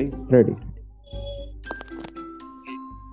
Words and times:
Ready? 0.00 0.12
Ready. 0.30 0.56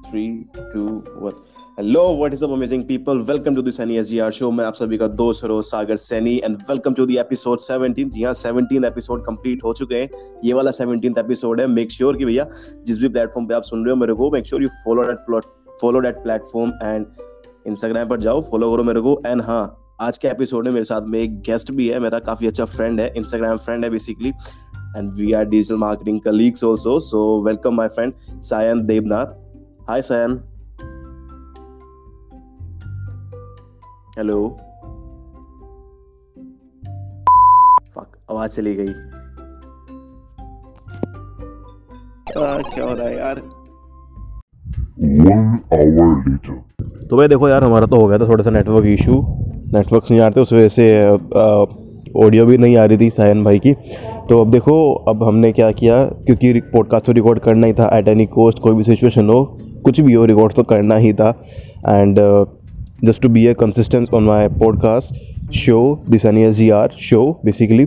Three, 0.09 0.47
two, 0.71 1.03
one. 1.17 1.33
Hello, 1.77 2.11
what 2.11 2.33
is 2.33 2.41
up, 2.41 2.51
amazing 2.51 2.87
people? 2.87 3.21
Welcome 3.21 3.55
to 3.55 3.61
the 3.61 3.71
Sunny 3.71 3.97
SGR 3.97 4.31
show. 4.33 4.51
मैं 4.51 4.65
आप 4.65 4.73
सभी 4.73 4.97
का 4.97 5.07
दोस्त 5.21 5.43
Roj 5.45 5.63
Sagar 5.65 5.95
Saini 5.95 6.35
and 6.37 6.55
welcome 6.69 6.93
to 6.93 7.05
the 7.05 7.17
episode 7.19 7.59
17 7.61 8.09
जी 8.09 8.23
हाँ 8.23 8.33
17 8.35 8.85
episode 8.85 9.25
complete 9.25 9.63
हो 9.63 9.73
चुके 9.79 9.95
हैं 9.95 10.39
ये 10.45 10.53
वाला 10.53 10.71
17th 10.71 11.17
एपिसोड 11.17 11.61
है 11.61 11.65
मेक 11.67 11.91
श्योर 11.91 12.09
sure 12.09 12.19
कि 12.19 12.25
भैया 12.25 12.47
जिस 12.85 12.99
भी 12.99 13.07
प्लेटफॉर्म 13.07 13.47
पे 13.47 13.55
आप 13.55 13.63
सुन 13.63 13.83
रहे 13.85 13.93
हो 13.93 13.95
मेरे 13.95 14.13
को 14.13 14.29
make 14.31 14.45
sure 14.47 14.63
you 14.63 14.69
follow 14.85 15.03
that 15.03 15.43
follow 15.81 16.01
that 16.01 16.23
platform 16.23 16.71
and 16.83 17.05
Instagram 17.67 18.07
पर 18.07 18.19
जाओ 18.19 18.41
फॉलो 18.51 18.71
करो 18.71 18.83
मेरे 18.83 19.01
को 19.01 19.21
एंड 19.25 19.41
हाँ 19.41 19.63
आज 20.01 20.17
के 20.17 20.27
एपिसोड 20.27 20.65
में 20.65 20.71
मेरे 20.71 20.85
साथ 20.85 21.01
में 21.09 21.19
एक 21.19 21.39
गेस्ट 21.41 21.71
भी 21.71 21.87
है 21.89 21.99
मेरा 21.99 22.17
काफ़ी 22.25 22.47
अच्छा 22.47 22.65
फ्रेंड 22.65 22.99
है 22.99 23.11
इंस्टाग्राम 23.17 23.57
फ्रेंड 23.57 23.83
है 23.83 23.89
basically 23.89 24.31
and 24.97 25.15
we 25.15 25.33
are 25.33 25.45
digital 25.45 25.77
marketing 25.77 26.19
colleagues 26.19 26.63
also. 26.63 26.99
So 26.99 27.39
welcome 27.39 27.75
my 27.75 27.87
friend 27.89 28.13
Sayan 28.51 28.85
Devnath. 28.91 29.35
Hi 29.87 29.99
Sayan. 29.99 30.41
Hello. 34.17 34.39
Fuck, 37.93 38.17
आवाज़ 38.29 38.55
चली 38.55 38.73
गई 38.75 38.93
आ, 42.37 42.57
क्या 42.73 42.85
हो 42.85 42.93
रहा 42.93 43.07
है 43.07 43.15
यार 43.17 43.39
तो 47.09 47.17
भाई 47.17 47.27
देखो 47.27 47.49
यार 47.49 47.63
हमारा 47.63 47.85
तो 47.85 47.99
हो 48.01 48.07
गया 48.07 48.17
था 48.17 48.27
थोड़ा 48.29 48.43
सा 48.43 48.49
नेटवर्क 48.51 48.85
इशू 48.87 49.21
नेटवर्क 49.73 50.11
नहीं 50.11 50.21
आते 50.21 50.41
उस 50.41 50.53
वजह 50.53 50.67
से 50.75 50.85
ऑडियो 52.25 52.45
भी 52.45 52.57
नहीं 52.57 52.77
आ 52.77 52.85
रही 52.85 52.97
थी 52.97 53.09
सायन 53.17 53.43
भाई 53.43 53.59
की 53.65 53.73
तो 54.29 54.39
अब 54.41 54.51
देखो, 54.51 54.93
अब 55.09 55.23
हमने 55.23 55.51
क्या 55.51 55.71
किया, 55.71 56.03
क्योंकि 56.05 56.59
पॉडकास्ट 56.73 57.05
तो 57.05 57.11
रिकॉर्ड 57.11 57.39
करना 57.39 57.67
ही 57.67 57.73
था 57.73 57.89
एट 57.97 58.07
एनी 58.07 58.25
कोस्ट 58.25 58.59
कोई 58.59 58.75
भी 58.75 58.83
सिचुएशन 58.83 59.29
हो, 59.29 59.43
कुछ 59.85 59.99
भी 60.01 60.13
हो 60.13 60.25
रिकॉर्ड 60.25 60.53
तो 60.53 60.63
करना 60.63 60.95
ही 60.95 61.13
था। 61.13 61.29
And 61.89 62.19
just 63.05 63.21
to 63.21 63.29
be 63.29 63.45
a 63.47 63.53
consistence 63.53 64.09
on 64.13 64.23
my 64.23 64.47
podcast 64.59 65.51
show 65.55 65.79
this 66.09 66.25
N 66.25 66.37
S 66.37 66.55
G 66.55 66.69
R 66.69 66.93
show 66.99 67.25
basically 67.45 67.85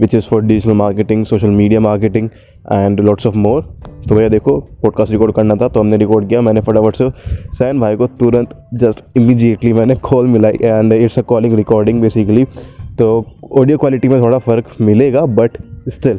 which 0.00 0.14
is 0.14 0.24
for 0.24 0.42
digital 0.42 0.72
marketing 0.72 1.24
social 1.24 1.50
media 1.50 1.80
marketing 1.80 2.28
and 2.72 3.00
lots 3.00 3.26
of 3.26 3.36
more 3.36 3.62
तो 4.08 4.14
भैया 4.14 4.28
देखो 4.28 4.58
पॉडकास्ट 4.82 5.12
रिकॉर्ड 5.12 5.32
करना 5.34 5.54
था 5.54 5.68
तो 5.68 5.80
हमने 5.80 5.96
record 5.96 6.28
किया, 6.28 6.40
मैंने 6.40 6.60
फटाफट 6.60 6.96
से 6.96 7.10
सैन 7.54 7.80
भाई 7.80 7.96
को 7.96 8.06
तुरंत 8.06 8.54
जस्ट 8.74 9.04
इमीजिएटली 9.16 9.72
मैंने 9.72 9.94
कॉल 10.02 10.26
मिलाई 10.26 10.58
and 10.62 10.92
it's 10.92 11.18
a 11.18 11.22
calling 11.22 11.54
recording 11.54 12.00
basically 12.00 12.44
तो 12.98 13.24
ऑडियो 13.58 13.78
क्वालिटी 13.78 14.08
में 14.08 14.20
थोड़ा 14.22 14.38
फ़र्क 14.38 14.64
मिलेगा 14.80 15.24
but 15.26 15.56
still 15.90 16.18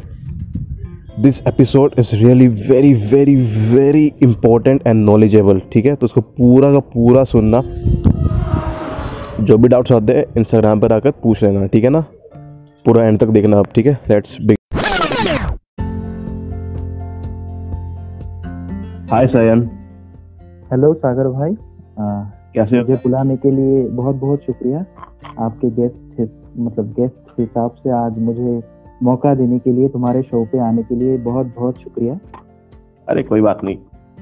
this 1.20 1.40
episode 1.46 1.94
is 1.98 2.14
really 2.14 2.46
very 2.48 2.92
very 3.10 3.34
very 3.74 4.04
important 4.22 4.86
and 4.86 5.04
knowledgeable 5.04 5.60
ठीक 5.72 5.86
है? 5.86 5.94
तो 5.94 6.04
उसको 6.04 6.20
पूरा 6.20 6.72
का 6.72 6.78
पूरा 6.94 7.24
सुनना। 7.24 7.62
जो 9.44 9.58
भी 9.58 9.68
डाउट्स 9.68 9.92
आते 9.92 10.12
हैं 10.12 10.24
इंस्टाग्राम 10.38 10.80
पर 10.80 10.92
आकर 10.92 11.10
पूछ 11.22 11.42
लेना 11.42 11.66
ठीक 11.66 11.84
है 11.84 11.90
ना? 11.90 12.00
पूरा 12.86 13.04
एंड 13.04 13.18
तक 13.18 13.26
देखना 13.28 13.58
आप 13.58 13.66
ठीक 13.74 13.86
है? 13.86 13.98
लेट्स 14.08 14.36
हाय 19.12 19.26
सयन 19.26 19.68
हेलो 20.72 20.92
सागर 20.94 21.28
भाई। 21.28 21.56
कैसे 22.54 22.78
मुझे 22.78 22.94
बुलाने 22.94 23.36
के 23.36 23.50
लिए 23.50 23.82
बहुत 23.88 24.16
बहुत 24.16 24.40
शुक्रिया। 24.40 24.84
आपके 25.38 25.70
गेस्ट 25.70 26.28
मतलब 26.58 26.92
गेस्ट 26.98 27.40
हिसाब 27.40 27.70
से 27.70 27.90
आज 27.90 28.18
मुझे 28.18 28.60
मौका 29.02 29.34
देने 29.34 29.58
के 29.58 29.72
लिए 29.72 29.88
तुम्हारे 29.88 30.22
शो 30.22 30.44
पे 30.44 30.58
आने 30.58 30.82
के 30.82 30.94
लिए 30.94 31.16
बहुत 31.16 31.46
बहुत 31.56 31.78
शुक्रिया। 31.78 32.18
अरे 33.08 33.22
कोई 33.22 33.40
बात 33.40 33.64
नहीं। 33.64 33.76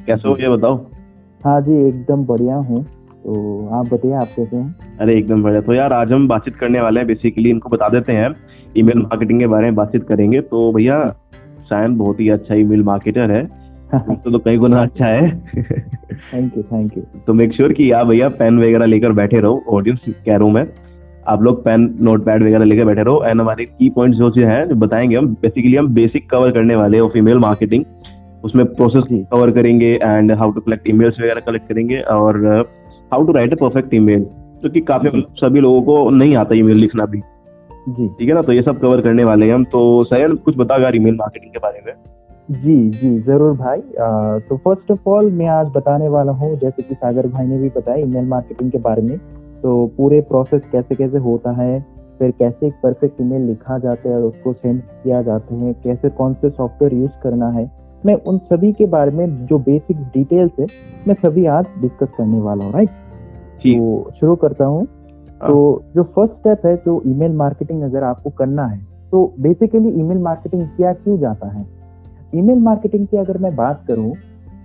कैसे 0.07 0.29
हो 0.29 0.37
ये 0.41 0.49
बताओ। 0.49 0.87
हाँ 1.45 1.61
जी 1.61 1.89
एकदम 1.89 2.25
बढ़िया 2.25 2.57
हूँ। 2.57 2.85
तो 3.25 3.67
आप 3.73 3.87
बताइए 3.87 4.15
आप 4.15 4.29
कैसे 4.37 4.57
हैं? 4.57 4.77
अरे 5.01 5.19
एकदम 5.19 5.43
बढ़िया। 5.43 5.61
तो 5.61 5.75
यार 5.75 5.93
आज 5.93 6.13
हम 6.13 6.29
बातचीत 6.29 6.57
करने 6.57 6.81
वाले 6.81 7.01
हैं। 7.01 7.07
बेसिकली 7.07 7.51
इनको 7.51 7.69
बता 7.69 7.89
देते 7.89 8.13
हैं। 8.13 8.35
ईमेल 8.77 8.99
मार्केटिंग 8.99 9.41
के 9.41 9.47
बारे 9.47 9.65
में 9.65 9.75
बातचीत 9.75 10.05
करेंगे। 10.05 10.41
तो 10.41 10.73
भैया 10.73 11.17
सायन 11.61 11.97
बहुत 11.97 12.21
ही 12.21 12.29
अच्छा 12.29 12.55
ईमेल 12.55 12.83
मार्केटर 12.83 13.31
है। 13.31 13.47
तो, 13.95 14.31
तो 14.31 14.39
कई 14.39 14.57
गुना 14.57 14.79
अच्छा 14.79 15.07
है। 15.07 15.41
थैंक 16.13 16.57
यू 16.57 16.63
थैंक 16.63 16.97
यू 16.97 17.03
तो 17.27 17.35
मेक 17.35 17.53
श्योर 17.53 17.73
कि 17.73 17.91
आप 17.91 18.07
भैया 18.07 18.29
पेन 18.29 18.59
वगैरह 18.59 18.85
लेकर 18.87 19.13
बैठे 19.13 19.41
रहो। 19.41 19.65
ऑडियंस 19.69 20.01
कह 20.27 20.37
रहा 20.37 20.45
हूँ। 20.45 20.53
मैं 20.53 20.65
आप 21.29 21.43
लोग 21.43 21.63
पेन 21.65 21.95
नोट 22.01 22.25
पैड 22.25 22.43
वगैरह 22.43 22.65
लेकर 22.65 22.85
बैठे 22.85 23.03
रहो। 23.03 23.23
एंड 23.25 23.41
हमारे 23.41 23.65
की 23.65 23.89
पॉइंट 23.91 24.15
जो 24.15 24.31
चीज़ 24.31 24.45
है 24.45 24.67
जो 24.69 24.75
बताएँगे 24.77 25.17
हम 25.17 25.27
बेसिकली 25.43 25.77
हम 25.77 25.89
बेसिक 25.95 26.31
कवर 26.31 26.51
करने 26.51 26.77
वाले 26.77 26.97
हैं 26.97 27.09
फीमेल 27.09 27.39
मार्केटिंग 27.39 27.85
उसमें 28.45 28.65
प्रोसेस 28.67 29.05
कवर 29.33 29.51
करेंगे 29.51 29.93
and 29.95 30.33
how 30.33 30.51
to 30.51 30.61
collect 30.61 30.89
emails 30.89 31.21
वगैरह 31.21 31.41
कलेक्ट 31.41 31.69
करेंगे 31.69 32.01
और 32.01 32.47
how 33.13 33.27
to 33.27 33.33
write 33.33 33.53
a 33.53 33.57
perfect 33.57 33.95
email 33.95 34.25
क्योंकि 34.61 34.81
काफ़ी 34.81 35.27
सभी 35.37 35.61
लोगों 35.61 35.83
को 35.83 36.11
नहीं 36.11 36.37
आता 36.37 36.55
ईमेल 36.55 36.77
लिखना 36.77 37.05
भी। 37.05 37.19
जी। 37.89 38.09
ठीक 38.09 38.29
है 38.29 38.35
ना? 38.35 38.43
तो 38.43 38.53
ये 38.53 38.63
सब 38.63 38.81
कवर 38.81 39.01
करने 39.01 39.25
वाले 39.25 39.47
हैं 39.47 39.55
हम। 39.55 39.65
तो 39.65 40.05
सैयद 40.05 40.39
कुछ 40.45 40.57
बता 40.57 40.75
अगर 40.75 40.97
ईमेल 40.97 41.15
मार्केटिंग 41.15 41.53
के 41.53 41.59
बारे 41.59 41.83
में? 41.87 41.93
जी 42.51 42.77
जी 42.91 43.19
ज़रूर 43.19 43.57
भाई। 43.57 43.79
आ, 43.79 44.39
तो 44.39 44.57
फ़र्स्ट 44.57 44.91
ऑफ़ 44.91 45.09
ऑल 45.09 45.31
मैं 45.33 45.47
आज 45.49 45.67
बताने 45.67 46.09
वाला 46.09 46.33
हूँ 46.33 46.57
जैसे 46.59 46.83
कि 46.83 46.95
सागर 46.95 47.27
भाई 47.27 47.47
ने 47.47 47.59
भी 47.59 47.69
बताया 47.69 47.97
ईमेल 47.97 48.25
मार्केटिंग 48.25 48.71
के 48.73 48.79
बारे 48.79 49.03
में। 49.03 49.17
तो 49.63 49.87
पूरे 49.97 50.21
प्रोसेस 50.21 50.63
कैसे 50.73 50.95
कैसे 50.95 51.19
होता 51.19 51.51
है 51.53 51.81
फिर 52.19 52.31
कैसे 52.31 52.67
एक 52.67 52.75
परफेक्ट 52.83 53.21
ईमेल 53.21 53.43
लिखा 53.43 53.79
जाता 53.79 54.09
है 54.09 54.15
और 54.17 54.23
उसको 54.23 54.53
सेंड 54.53 54.81
किया 54.83 55.23
जाता 55.23 55.55
है 55.55 55.73
कैसे 55.73 56.09
कौन 56.11 56.35
से 56.35 56.51
सॉफ्टवेयर 56.51 56.95
यूज़ 56.95 57.21
करना 57.23 57.49
है 57.49 57.71
मैं 58.07 58.15
उन 58.15 58.39
सभी 58.39 58.73
के 58.73 58.87
बारे 58.87 59.11
में 59.11 59.47
जो 59.47 59.59
बेसिक 59.59 59.97
डिटेल्स 59.97 60.53
है 60.61 60.67
मैं 61.09 61.15
सभी 61.15 61.47
आज 61.47 61.67
डिस्कस 61.81 62.09
करने 62.19 62.41
वाला 62.41 62.65
हूँ 62.65 62.73
राइट 62.73 62.89
तो 63.79 64.11
शुरू 64.21 64.37
करता 64.37 64.65
हूँ। 64.65 64.85
हाँ। 64.85 65.49
तो 65.51 65.83
जो 65.95 66.03
फ़र्स्ट 66.03 66.35
स्टेप 66.35 66.67
है 66.67 66.77
जो 66.77 67.03
ईमेल 67.07 67.33
मार्केटिंग 67.33 67.83
अगर 67.83 68.03
आपको 68.03 68.31
करना 68.31 68.67
है 68.67 68.79
तो 69.11 69.35
बेसिकली 69.41 69.89
ईमेल 70.01 70.19
मार्केटिंग 70.19 70.67
किया 70.77 70.93
क्यों 70.93 71.19
जाता 71.19 71.49
है? 71.49 71.67
ईमेल 72.35 72.59
मार्केटिंग 72.59 73.07
की 73.07 73.17
अगर 73.17 73.39
मैं 73.39 73.55
बात 73.57 73.85
करूँ 73.89 74.13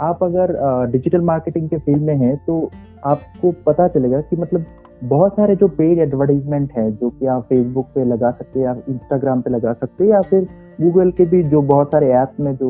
आप 0.01 0.23
अगर 0.23 0.55
डिजिटल 0.91 1.21
मार्केटिंग 1.21 1.69
के 1.69 1.77
फ़ील्ड 1.77 2.01
में 2.01 2.15
हैं 2.15 2.35
तो 2.47 2.69
आपको 3.05 3.51
पता 3.65 3.87
चलेगा 3.87 4.21
कि 4.21 4.35
मतलब 4.35 4.65
बहुत 5.03 5.33
सारे 5.33 5.55
जो 5.55 5.67
पेड 5.67 5.99
एडवर्टाइजमेंट 5.99 6.71
है 6.71 6.91
जो 6.91 7.09
कि 7.09 7.25
आप 7.25 7.41
फेसबुक 7.43 7.87
पे 7.95 8.03
लगा 8.05 8.29
सकते 8.31 8.59
हैं 8.59 8.65
या 8.65 8.75
इंस्टाग्राम 8.89 9.41
पे 9.41 9.49
लगा 9.49 9.73
सकते 9.73 10.03
हैं 10.03 10.11
या 10.11 10.21
फिर 10.21 10.47
गूगल 10.81 11.11
के 11.11 11.25
भी 11.25 11.41
जो 11.43 11.61
बहुत 11.61 11.87
सारे 11.87 12.11
ऐप 12.11 12.35
में 12.39 12.55
जो 12.55 12.69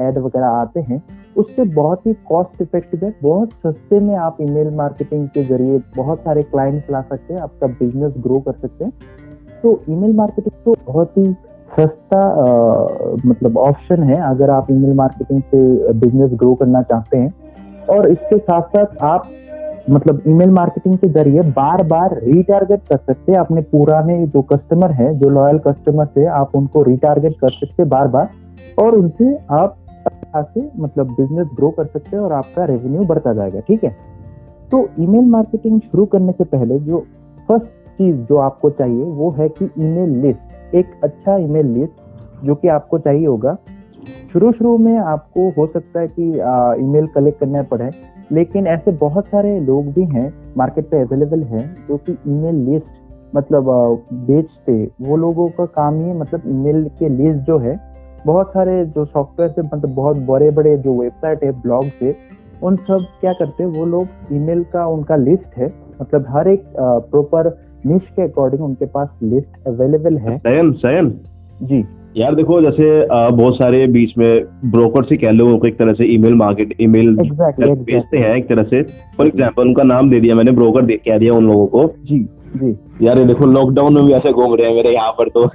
एड 0.00 0.18
वगैरह 0.18 0.46
आते 0.46 0.80
हैं 0.80 1.02
उससे 1.36 1.64
बहुत 1.74 2.06
ही 2.06 2.12
कॉस्ट 2.28 2.62
इफ़ेक्टिव 2.62 3.04
है 3.04 3.14
बहुत 3.22 3.50
सस्ते 3.66 4.00
में 4.00 4.14
आप 4.16 4.36
ईमेल 4.40 4.74
मार्केटिंग 4.74 5.28
के 5.28 5.44
ज़रिए 5.44 5.80
बहुत 5.96 6.18
सारे 6.18 6.42
क्लाइंट्स 6.42 6.90
ला 6.90 7.00
सकते 7.00 7.34
हैं 7.34 7.40
आपका 7.40 7.66
बिज़नेस 7.66 8.14
ग्रो 8.18 8.40
कर 8.40 8.52
सकते 8.52 8.84
हैं। 8.84 8.92
तो 9.62 9.80
ईमेल 9.90 10.14
मार्केटिंग 10.16 10.62
तो 10.64 10.76
बहुत 10.86 11.16
ही 11.18 11.32
सस्ता 11.78 12.20
आ, 12.20 13.16
मतलब 13.26 13.58
ऑप्शन 13.58 14.02
है 14.02 14.20
अगर 14.30 14.50
आप 14.50 14.70
ईमेल 14.70 14.94
मार्केटिंग 14.96 15.42
से 15.42 15.92
बिज़नेस 15.92 16.30
ग्रो 16.34 16.54
करना 16.54 16.82
चाहते 16.82 17.18
हैं। 17.18 17.34
और 17.90 18.08
इसके 18.10 18.38
साथ 18.38 18.62
साथ 18.68 19.02
आप 19.02 19.28
मतलब 19.88 20.22
ईमेल 20.28 20.50
मार्केटिंग 20.50 20.96
के 20.98 21.08
ज़रिए 21.08 21.42
बार 21.52 21.82
बार 21.82 22.18
रिटारगेट 22.22 22.80
कर 22.88 22.96
सकते 22.96 23.32
हैं 23.32 23.38
अपने 23.38 23.60
पुराने 23.62 24.26
जो 24.26 24.42
कस्टमर 24.42 24.90
है, 24.92 25.14
जो 25.18 25.28
लॉयल 25.28 25.58
कस्टमर 25.58 26.08
है 26.18 26.26
आप 26.34 26.56
उनको 26.56 26.82
रिटारगेट 26.82 27.36
कर 27.40 27.50
सकते 27.50 27.82
हैं 27.82 27.88
बार 27.88 28.08
बार 28.08 28.28
और 28.78 28.94
उनसे 28.94 29.36
आप 29.50 29.76
से 30.36 30.68
मतलब 30.78 31.10
बिज़नेस 31.10 31.46
ग्रो 31.54 31.70
कर 31.70 31.86
सकते 31.86 32.16
हैं 32.16 32.22
और 32.24 32.32
आपका 32.32 32.64
रेवेन्यू 32.64 33.02
बढ़ता 33.04 33.32
जाएगा, 33.34 33.60
ठीक 33.60 33.84
है? 33.84 33.90
तो 34.70 34.88
ईमेल 35.00 35.24
मार्केटिंग 35.26 35.80
शुरू 35.80 36.04
करने 36.06 36.32
से 36.32 36.44
पहले 36.46 36.78
जो 36.78 36.98
फ़र्स्ट 37.48 37.66
चीज़ 37.98 38.16
जो 38.18 38.36
आपको 38.38 38.70
चाहिए 38.70 39.04
वो 39.04 39.30
है 39.30 39.48
कि 39.48 39.64
ईमेल 39.78 40.10
लिस्ट 40.22 40.74
एक 40.74 40.90
अच्छा 41.04 41.36
ईमेल 41.36 41.66
लिस्ट 41.68 42.44
जो 42.44 42.54
कि 42.54 42.68
आपको 42.68 42.98
चाहिए 42.98 43.26
होगा। 43.26 43.56
शुरू 44.32 44.50
शुरू 44.52 44.76
में 44.78 44.96
आपको 44.98 45.48
हो 45.50 45.66
सकता 45.66 46.00
है 46.00 46.08
कि 46.08 46.28
ईमेल 46.84 47.06
कलेक्ट 47.06 47.40
करना 47.40 47.62
पड़े। 47.62 47.90
लेकिन 48.30 48.66
ऐसे 48.66 48.92
बहुत 48.98 49.26
सारे 49.26 49.58
लोग 49.60 49.92
भी 49.92 50.04
हैं 50.06 50.32
मार्केट 50.56 50.86
पे 50.86 51.00
अवेलेबल 51.02 51.42
हैं 51.44 51.64
जो 51.88 51.96
कि 51.98 52.12
ईमेल 52.28 52.54
लिस्ट 52.64 53.36
मतलब 53.36 53.66
बेचते। 54.26 54.82
वो 55.00 55.16
लोगों 55.16 55.48
का 55.48 55.64
काम 55.74 55.94
ही 55.96 56.12
मतलब 56.12 56.42
ईमेल 56.48 56.84
के 56.98 57.08
लिस्ट 57.08 57.46
जो 57.46 57.58
है 57.58 57.78
बहुत 58.26 58.50
सारे 58.50 58.84
जो 58.86 59.04
सॉफ्टवेयर 59.04 59.50
से 59.50 59.62
मतलब 59.62 59.94
बहुत 59.94 60.16
बड़े 60.26 60.50
बड़े 60.50 60.76
जो 60.78 60.94
वेबसाइट 61.00 61.44
है 61.44 61.50
ब्लॉग 61.60 61.84
से 61.98 62.14
उन 62.62 62.76
सब 62.76 63.04
क्या 63.20 63.32
करते 63.32 63.62
हैं 63.62 63.70
वो 63.70 63.84
लोग 63.86 64.32
ईमेल 64.32 64.64
का 64.72 64.86
उनका 64.86 65.16
लिस्ट 65.16 65.56
है। 65.56 65.72
मतलब 66.00 66.24
हर 66.28 66.48
एक 66.48 66.64
प्रॉपर 66.78 67.48
निश 67.86 68.08
के 68.16 68.22
अकॉर्डिंग 68.22 68.62
उनके 68.62 68.86
पास 68.86 69.08
लिस्ट 69.22 69.66
अवेलेबल 69.66 70.16
है। 70.18 70.36
सयन 70.38 70.72
सयन। 70.78 71.10
जी। 71.62 71.84
यार 72.16 72.34
देखो 72.34 72.60
जैसे 72.62 72.86
बहुत 73.10 73.56
सारे 73.56 73.86
बीच 73.86 74.16
में 74.18 74.44
ब्रोकर 74.70 75.04
से 75.04 75.16
कह 75.16 75.30
लो 75.30 75.46
उनको 75.46 75.66
एक 75.68 75.78
तरह 75.78 75.92
से 75.92 76.06
ईमेल 76.14 76.34
मार्केट 76.34 76.74
ईमेल 76.80 77.16
बेचते 77.20 78.18
हैं 78.18 78.34
एक 78.36 78.48
तरह 78.48 78.62
से। 78.62 78.82
फॉर 79.16 79.26
एग्ज़ाम्पल 79.26 79.62
उनका 79.62 79.82
नाम 79.82 80.10
दे 80.10 80.20
दिया 80.20 80.34
मैंने 80.34 80.52
ब्रोकर 80.52 80.84
दे 80.84 80.96
कह 80.96 81.18
दिया 81.18 81.32
उन 81.32 81.46
लोगों 81.46 81.66
को। 81.66 81.86
जी 82.04 82.18
जी। 82.56 83.06
यार 83.06 83.24
देखो 83.24 83.46
लॉकडाउन 83.46 83.94
में 83.94 84.04
भी 84.04 84.12
ऐसे 84.12 84.32
घूम 84.32 84.54
रहे 84.54 84.68
हैं 84.68 84.74
मेरे 84.74 84.94
यहाँ 84.94 85.12
पर 85.12 85.28
तो। 85.28 85.46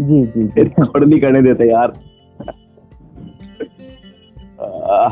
जी 0.00 0.22
जी 0.22 0.46
रिकॉर्ड 0.62 1.04
नहीं 1.04 1.20
करने 1.20 1.42
देते 1.42 1.70
यार। 1.70 1.92
आ, 4.60 5.08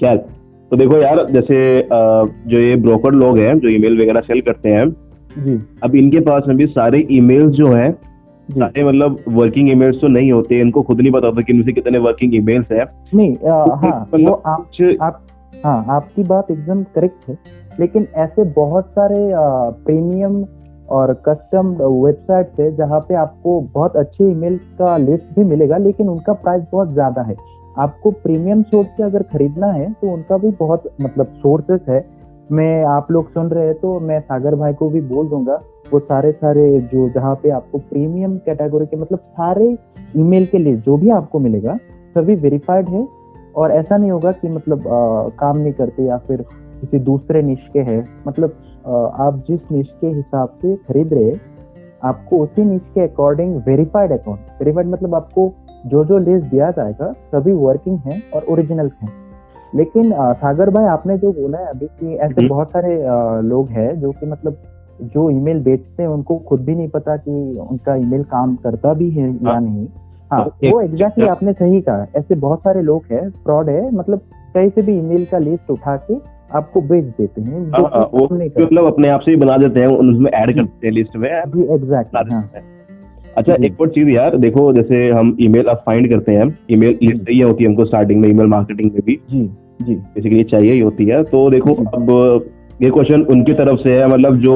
क्या? 0.00 0.14
तो 0.16 0.76
देखो 0.76 0.98
यार 0.98 1.26
जैसे 1.26 1.88
जो 2.48 2.60
ये 2.60 2.76
ब्रोकर 2.76 3.12
लोग 3.14 3.38
हैं 3.38 3.58
जो 3.58 3.68
ईमेल 3.68 4.00
वगैरह 4.02 4.20
सेल 4.20 4.40
करते 4.40 4.68
हैं 4.68 4.88
जी। 5.38 5.60
अब 5.82 5.94
इनके 5.96 6.20
पास 6.20 6.42
में 6.48 6.56
भी 6.56 6.66
सारे 6.66 7.06
ईमेल्स 7.10 7.52
जो 7.52 7.66
हैं 7.66 7.92
सारे 8.48 8.84
मतलब 8.84 9.18
वर्किंग 9.28 9.70
ईमेल्स 9.70 10.00
तो 10.00 10.08
नहीं 10.08 10.32
होते 10.32 10.60
इनको 10.60 10.82
खुद 10.82 11.00
नहीं 11.00 11.12
पता 11.12 11.26
होता 11.26 11.42
कि 11.42 11.52
इनमें 11.52 11.64
से 11.64 11.72
कितने 11.72 11.98
वर्किंग 12.00 12.34
ईमेल्स 12.34 12.72
हैं। 12.72 12.86
नहीं 13.14 13.36
आ, 13.36 13.64
हाँ 13.76 14.08
वो 14.14 14.32
आप 14.46 14.68
आप 15.02 15.20
हाँ 15.64 15.84
आपकी 15.90 16.22
बात 16.24 16.50
एकदम 16.50 16.82
करेक्ट 16.94 17.28
है 17.28 17.38
लेकिन 17.80 18.06
ऐसे 18.16 18.44
बहुत 18.52 18.86
सारे 18.88 19.16
प्रीमियम 19.84 20.44
और 20.88 21.12
कस्टम 21.28 21.68
वेबसाइट 21.82 22.60
है 22.60 22.74
जहाँ 22.76 23.00
पे 23.00 23.14
आपको 23.14 23.60
बहुत 23.74 23.96
अच्छे 23.96 24.30
ईमेल 24.30 24.56
का 24.78 24.96
लिस्ट 24.96 25.38
भी 25.38 25.44
मिलेगा 25.44 25.76
लेकिन 25.78 26.08
उनका 26.08 26.32
प्राइस 26.32 26.64
बहुत 26.72 26.92
ज़्यादा 26.92 27.22
है। 27.22 27.36
आपको 27.78 28.10
प्रीमियम 28.10 28.62
सोर्स 28.62 28.88
से 28.88 29.02
अगर 29.02 29.22
खरीदना 29.22 29.66
है 29.66 29.92
तो 29.92 30.12
उनका 30.12 30.36
भी 30.36 30.50
बहुत 30.58 30.82
मतलब 31.00 31.32
सोर्सेस 31.36 31.80
है। 31.88 31.98
मैं 32.52 32.84
आप 32.84 33.10
लोग 33.10 33.30
सुन 33.30 33.48
रहे 33.48 33.66
हैं 33.66 33.74
तो 33.74 33.98
मैं 34.00 34.20
सागर 34.20 34.54
भाई 34.54 34.72
को 34.72 34.88
भी 34.90 35.00
बोल 35.00 35.28
दूँगा। 35.28 35.54
वो 35.92 35.98
सारे 36.00 36.32
सारे 36.32 36.80
जो 36.92 37.08
जहाँ 37.08 37.34
पे 37.34 37.50
आपको 37.50 37.78
प्रीमियम 37.78 38.36
कैटेगरी 38.38 38.86
के 38.86 38.96
मतलब 38.96 39.18
सारे 39.18 39.76
ईमेल 40.16 40.46
के 40.46 40.58
लिए 40.58 40.76
जो 40.76 40.96
भी 40.96 41.10
आपको 41.10 41.38
मिलेगा 41.38 41.76
सभी 42.16 42.34
वेरीफाइड 42.34 42.88
है। 42.88 43.06
और 43.56 43.72
ऐसा 43.72 43.96
नहीं 43.96 44.10
होगा 44.10 44.32
कि 44.32 44.48
मतलब 44.48 44.88
आ, 44.88 45.28
काम 45.38 45.58
नहीं 45.58 45.72
करते 45.72 46.02
या 46.02 46.16
फिर 46.18 46.44
किसी 46.80 46.98
दूसरे 46.98 47.42
निश 47.42 47.68
के 47.72 47.78
है। 47.78 47.98
मतलब 48.28 48.54
आ, 48.86 48.92
आप 48.92 49.44
जिस 49.48 49.60
निश 49.72 49.94
के 50.00 50.06
हिसाब 50.06 50.48
से 50.62 50.76
खरीद 50.76 51.14
रहे 51.14 51.34
आपको 52.02 52.38
उसी 52.38 52.64
निश 52.64 52.80
के 52.94 53.00
अकॉर्डिंग 53.00 53.56
वेरीफाइड 53.56 54.12
अकाउंट 54.12 54.40
वेरीफाइड 54.60 54.86
मतलब 54.86 55.14
आपको 55.14 55.52
जो 55.86 56.04
जो 56.04 56.18
लिस्ट 56.18 56.46
दिया 56.46 56.70
जाएगा 56.70 57.12
सभी 57.32 57.52
वर्किंग 57.52 57.98
है 57.98 58.20
और 58.34 58.44
ओरिजिनल 58.44 58.90
हैं। 59.02 59.23
लेकिन 59.76 60.12
आ, 60.12 60.32
सागर 60.32 60.70
भाई 60.70 60.84
आपने 60.84 61.18
जो 61.18 61.32
बोला 61.32 61.58
है 61.58 61.66
अभी 61.66 61.86
कि 61.86 62.14
ऐसे 62.14 62.34
हम्म। 62.34 62.48
बहुत 62.48 62.70
सारे 62.70 63.02
आ, 63.06 63.40
लोग 63.40 63.68
हैं 63.68 64.00
जो 64.00 64.10
कि 64.12 64.26
मतलब 64.26 64.56
जो 65.02 65.30
ईमेल 65.30 65.60
बेचते 65.60 66.02
हैं 66.02 66.10
उनको 66.10 66.36
खुद 66.38 66.60
भी 66.60 66.74
नहीं 66.74 66.88
पता 66.88 67.16
कि 67.16 67.30
उनका 67.70 67.94
ईमेल 67.94 68.22
काम 68.22 68.54
करता 68.56 68.92
भी 68.94 69.10
है 69.10 69.28
या 69.30 69.50
हाँ। 69.50 69.60
नहीं। 69.60 69.86
हाँ 70.32 70.44
एक- 70.64 70.72
वो 70.74 70.80
एग्जैक्टली 70.80 71.26
आपने 71.26 71.52
सही 71.52 71.80
कहा 71.80 72.06
ऐसे 72.16 72.34
बहुत 72.34 72.60
सारे 72.60 72.82
लोग 72.82 73.02
हैं 73.12 73.30
फ्रॉड 73.30 73.68
है 73.68 73.90
मतलब 73.94 74.20
कहीं 74.54 74.70
से 74.70 74.82
भी 74.82 74.98
ईमेल 74.98 75.24
का 75.24 75.38
लिस्ट 75.38 75.70
उठा 75.70 75.96
के 75.96 76.14
आपको 76.54 76.80
बेच 76.80 77.04
देते 77.04 77.40
हैं 77.40 77.64
जो 77.64 77.70
हाँ, 77.70 77.90
हाँ, 77.94 78.08
वो 78.14 78.26
करते। 78.26 78.62
मतलब 78.62 78.86
अपने 78.86 79.08
आप 79.08 79.20
से 79.20 79.30
ही 79.30 79.36
बना 79.36 79.56
देते 79.56 79.80
हैं 79.80 79.86
उसमें 79.86 80.30
ऐड 80.30 80.54
कर 80.54 80.62
देते 80.62 80.86
हैं 80.86 80.94
लिस्ट 80.94 81.16
में 81.16 81.28
जी 81.46 81.62
एग्जैक्टली 81.74 82.34
हाँ। 82.34 82.50
अच्छा 83.36 83.54
एक 83.64 83.80
और 83.80 83.88
चीज़ 83.88 84.08
यार 84.08 84.36
देखो 84.36 84.72
जैसे 84.72 85.10
हम 85.10 85.36
ईमेल 85.40 85.66
अब 85.66 85.82
फाइंड 85.86 86.10
करते 86.10 86.32
हैं 86.32 86.58
ईमेल 86.70 86.98
लिस्ट 87.02 87.42
होती 87.42 87.64
है 87.64 87.68
हमको 87.68 87.84
स्टार्टिंग 87.84 88.20
में 88.20 88.28
ईमेल 88.28 88.46
मार्केटिंग 88.46 88.90
में 88.92 89.00
भी। 89.06 89.20
जी 89.80 89.94
बेसिकली 89.94 90.42
चाहिए 90.44 90.72
ही 90.72 90.80
होती 90.80 91.04
है। 91.04 91.22
तो 91.24 91.48
देखो 91.50 91.74
अब 91.74 92.10
ये 92.82 92.90
क्वेश्चन 92.90 93.22
उनकी 93.30 93.52
तरफ़ 93.54 93.80
से 93.80 93.92
है 93.92 94.06
मतलब 94.08 94.36
जो 94.38 94.54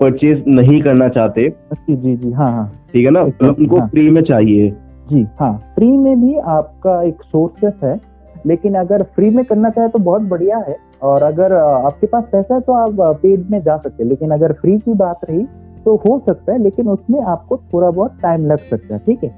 परचेज 0.00 0.44
नहीं 0.48 0.80
करना 0.82 1.08
चाहते 1.08 1.48
जी 1.72 1.96
जी 1.96 2.14
जी 2.16 2.30
हाँ 2.32 2.46
हाँ। 2.48 2.66
ठीक 2.92 3.04
है 3.04 3.10
ना? 3.10 3.22
मतलब 3.22 3.56
उनको 3.58 3.78
हाँ। 3.78 3.88
फ्री 3.88 4.08
में 4.10 4.22
चाहिए। 4.22 4.70
जी 5.10 5.26
हाँ। 5.40 5.52
फ्री 5.74 5.86
में 5.88 6.20
भी 6.20 6.38
आपका 6.38 7.02
एक 7.02 7.22
सोर्सेस 7.22 7.74
है 7.84 7.98
लेकिन 8.46 8.74
अगर 8.74 9.02
फ्री 9.16 9.30
में 9.30 9.44
करना 9.44 9.70
चाहे 9.70 9.88
तो 9.88 9.98
बहुत 10.00 10.22
बढ़िया 10.22 10.58
है। 10.68 10.76
और 11.02 11.22
अगर 11.22 11.52
आपके 11.52 12.06
पास 12.06 12.24
पैसा 12.32 12.54
है 12.54 12.60
तो 12.60 12.72
आप 12.74 13.16
पेड 13.22 13.50
में 13.50 13.60
जा 13.60 13.76
सकते 13.76 14.02
हैं। 14.02 14.08
लेकिन 14.10 14.30
अगर 14.30 14.52
फ्री 14.52 14.78
की 14.78 14.94
बात 14.94 15.20
रही 15.30 15.44
तो 15.84 15.94
हो 15.98 16.18
सकता 16.26 16.52
है 16.52 16.58
लेकिन 16.62 16.88
उसमें 16.88 17.20
आपको 17.22 17.56
थोड़ा 17.72 17.90
बहुत 17.90 18.18
टाइम 18.22 18.46
लग 18.46 18.58
सकता 18.60 18.94
है 18.94 19.00
ठीक 19.06 19.24
है? 19.24 19.30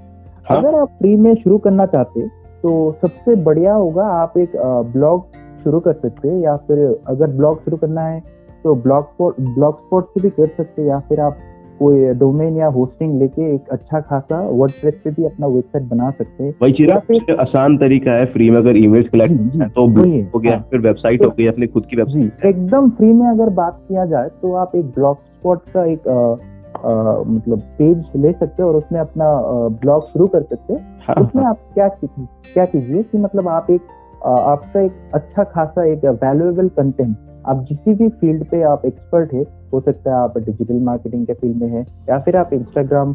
हाँ। 0.47 0.59
अगर 0.59 0.79
आप 0.79 0.89
फ्री 0.99 1.15
में 1.17 1.35
शुरू 1.35 1.59
करना 1.59 1.87
चाहते 1.87 2.21
हैं 2.21 2.31
तो 2.65 2.99
सबसे 3.03 3.35
बढ़िया 3.37 3.75
होगा 3.75 4.05
आप 4.07 4.39
एक 4.39 4.53
ब्लॉग 4.93 5.25
शुरू 5.65 5.81
कर 5.81 5.93
सकते 5.93 6.29
हैं 6.29 6.41
या 6.41 6.57
फिर 6.57 6.79
अगर 7.07 7.27
ब्लॉग 7.27 7.59
शुरू 7.65 7.77
करना 7.77 8.01
है 8.01 8.23
तो 8.65 8.75
ब्लॉग 8.75 9.05
स्पॉट 9.05 9.41
ब्लॉग 9.41 9.81
स्पॉट 9.81 10.05
से 10.05 10.23
भी 10.23 10.31
कर 10.31 10.47
सकते 10.47 10.83
हैं 10.83 10.89
या 10.89 10.99
फिर 10.99 11.21
आप 11.21 11.37
कोई 11.79 12.07
डोमेन 12.15 12.57
या 12.57 12.67
होस्टिंग 12.67 13.19
लेके 13.19 13.55
एक 13.55 13.69
अच्छा 13.69 14.01
खासा 14.01 14.41
वर्डप्रेस 14.49 14.95
पे 15.05 15.11
भी 15.11 15.25
अपना 15.25 15.47
वेबसाइट 15.47 15.89
बना 15.89 16.11
सकते 16.11 16.45
हैं। 16.45 16.55
वही 16.63 17.35
आसान 17.35 17.77
तरीका 17.79 18.13
है 18.13 18.25
फ्री 18.27 18.51
में 18.51 18.59
अगर 18.59 18.77
ईमेल्स 18.77 19.09
कलेक्ट 19.09 19.33
है 19.33 19.69
तो 19.69 19.87
हो। 19.87 20.39
गया 20.41 20.57
हाँ। 20.57 20.67
फिर 20.71 20.81
वेबसाइट 20.81 21.25
हो 21.25 21.31
गई 21.31 21.47
अपनी 21.47 21.67
खुद 21.67 21.87
की 21.91 21.97
वेबसाइट 21.97 22.45
एकदम 22.47 22.91
फ्री 22.91 23.13
में 23.13 23.27
अगर 23.29 23.51
बात 23.51 23.81
किया 23.89 24.07
जाए 24.07 24.29
तो 24.43 24.55
आप 24.55 24.77
एक 24.77 24.85
ब्लॉग 24.85 25.17
स्पॉट 25.17 25.59
का 25.75 25.85
एक 25.85 26.09
मतलब 27.27 27.59
पेज 27.79 28.05
ले 28.17 28.33
सकते 28.33 28.63
हैं 28.63 28.69
और 28.71 28.77
उसमें 28.77 29.01
अपना 29.01 29.27
ब्लॉग 29.69 30.09
शुरू 30.09 30.27
कर 30.27 30.43
सकते 30.43 30.73
हैं। 30.73 30.99
हाँ, 31.09 31.25
उसमें 31.25 31.45
आप 31.45 31.59
क्या 31.75 31.89
क्या 31.89 32.65
कीजिए 32.65 33.03
कि 33.03 33.19
मतलब 33.19 33.49
आप 33.49 33.71
एक 33.71 33.81
आपका 34.27 34.81
एक 34.81 34.93
अच्छा 35.15 35.45
खासा 35.45 35.85
एक 35.85 36.05
वैल्यूएबल 36.05 36.69
कंटेंट 36.69 37.17
आप 37.47 37.65
जिस 37.71 37.97
भी 37.99 38.09
फ़ील्ड 38.09 38.45
पे 38.45 38.63
आप 38.63 38.85
एक्सपर्ट 38.87 39.33
है 39.33 39.43
हो 39.73 39.81
सकता 39.81 40.11
है 40.11 40.17
आप 40.17 40.39
डिजिटल 40.39 40.81
मार्केटिंग 40.81 41.27
के 41.27 41.33
फ़ील्ड 41.33 41.57
में 41.57 41.69
है 41.69 41.87
या 42.09 42.19
फिर 42.19 42.37
आप 42.37 42.53
इंस्टाग्राम 42.53 43.15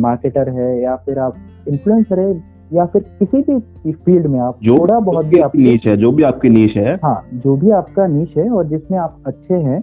मार्केटर 0.00 0.48
है 0.48 0.80
या 0.82 0.96
फिर 0.96 1.18
आप 1.18 1.34
इन्फ्लुएंसर 1.68 2.20
है 2.20 2.42
या 2.72 2.84
फिर 2.86 3.02
किसी 3.22 3.42
भी 3.42 3.92
फ़ील्ड 3.92 4.26
में 4.26 4.40
आप 4.40 4.58
जो 4.62 4.76
थोड़ा 4.78 4.98
बहुत 4.98 5.24
भी 5.24 5.40
आप 5.40 5.56
नीच 5.56 5.86
है 5.86 5.96
जो 5.96 6.12
भी 6.12 6.22
आपकी 6.22 6.48
नीच 6.48 6.76
है। 6.76 6.94
हाँ 6.94 7.28
जो 7.34 7.56
भी 7.56 7.70
आपका 7.70 8.06
नीच 8.06 8.36
है 8.36 8.50
और 8.50 8.66
जिसमें 8.66 8.98
आप 8.98 9.18
अच्छे 9.26 9.54
हैं 9.54 9.82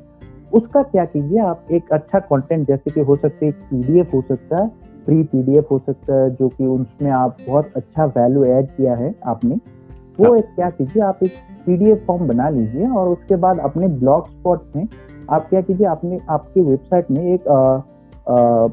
उसका 0.54 0.81
क्या 0.84 1.06
कीजिए 1.06 1.40
आप 1.40 1.68
एक 1.72 1.92
अच्छा 1.92 2.19
कंटेंट 2.19 2.68
जैसे 2.68 2.92
कि 2.92 3.00
हो 3.00 3.16
सकते 3.16 3.46
है 3.46 3.51
पीडीएफ 3.51 4.13
हो 4.13 4.22
सकता 4.22 4.62
है 4.63 4.68
फ्री 5.06 5.24
पीडीएफ 5.24 5.68
हो 5.72 5.80
सकता 5.80 6.22
है 6.22 6.30
जो 6.36 6.48
कि 6.50 6.66
उसमें 6.66 7.12
आप 7.12 7.38
बहुत 7.48 7.72
अच्छा 7.75 8.06
वैल्यू 8.06 8.46
ऐड 8.46 8.68
किया 8.68 8.96
है 8.96 9.13
आपने 9.25 9.56
वो 10.19 10.30
हाँ। 10.30 10.38
एक 10.38 10.46
क्या 10.56 10.69
कीजिए 10.69 11.04
आप 11.04 11.19
एक 11.24 11.31
पीडीएफ 11.66 12.04
फॉर्म 12.07 12.28
बना 12.28 12.50
लीजिए 12.50 12.88
और 12.88 13.10
उसके 13.10 13.36
बाद 13.36 13.60
अपने 13.60 13.88
ब्लॉग 13.88 14.28
स्पॉट 14.30 14.75
में 14.75 14.88
आप 15.30 15.48
क्या 15.50 15.62
कीजिए 15.62 15.88
आपने 15.88 16.19
आपकी 16.30 16.62
वेबसाइट 16.62 17.12
में 17.12 17.24
एक 17.34 17.48
अ, 17.48 17.86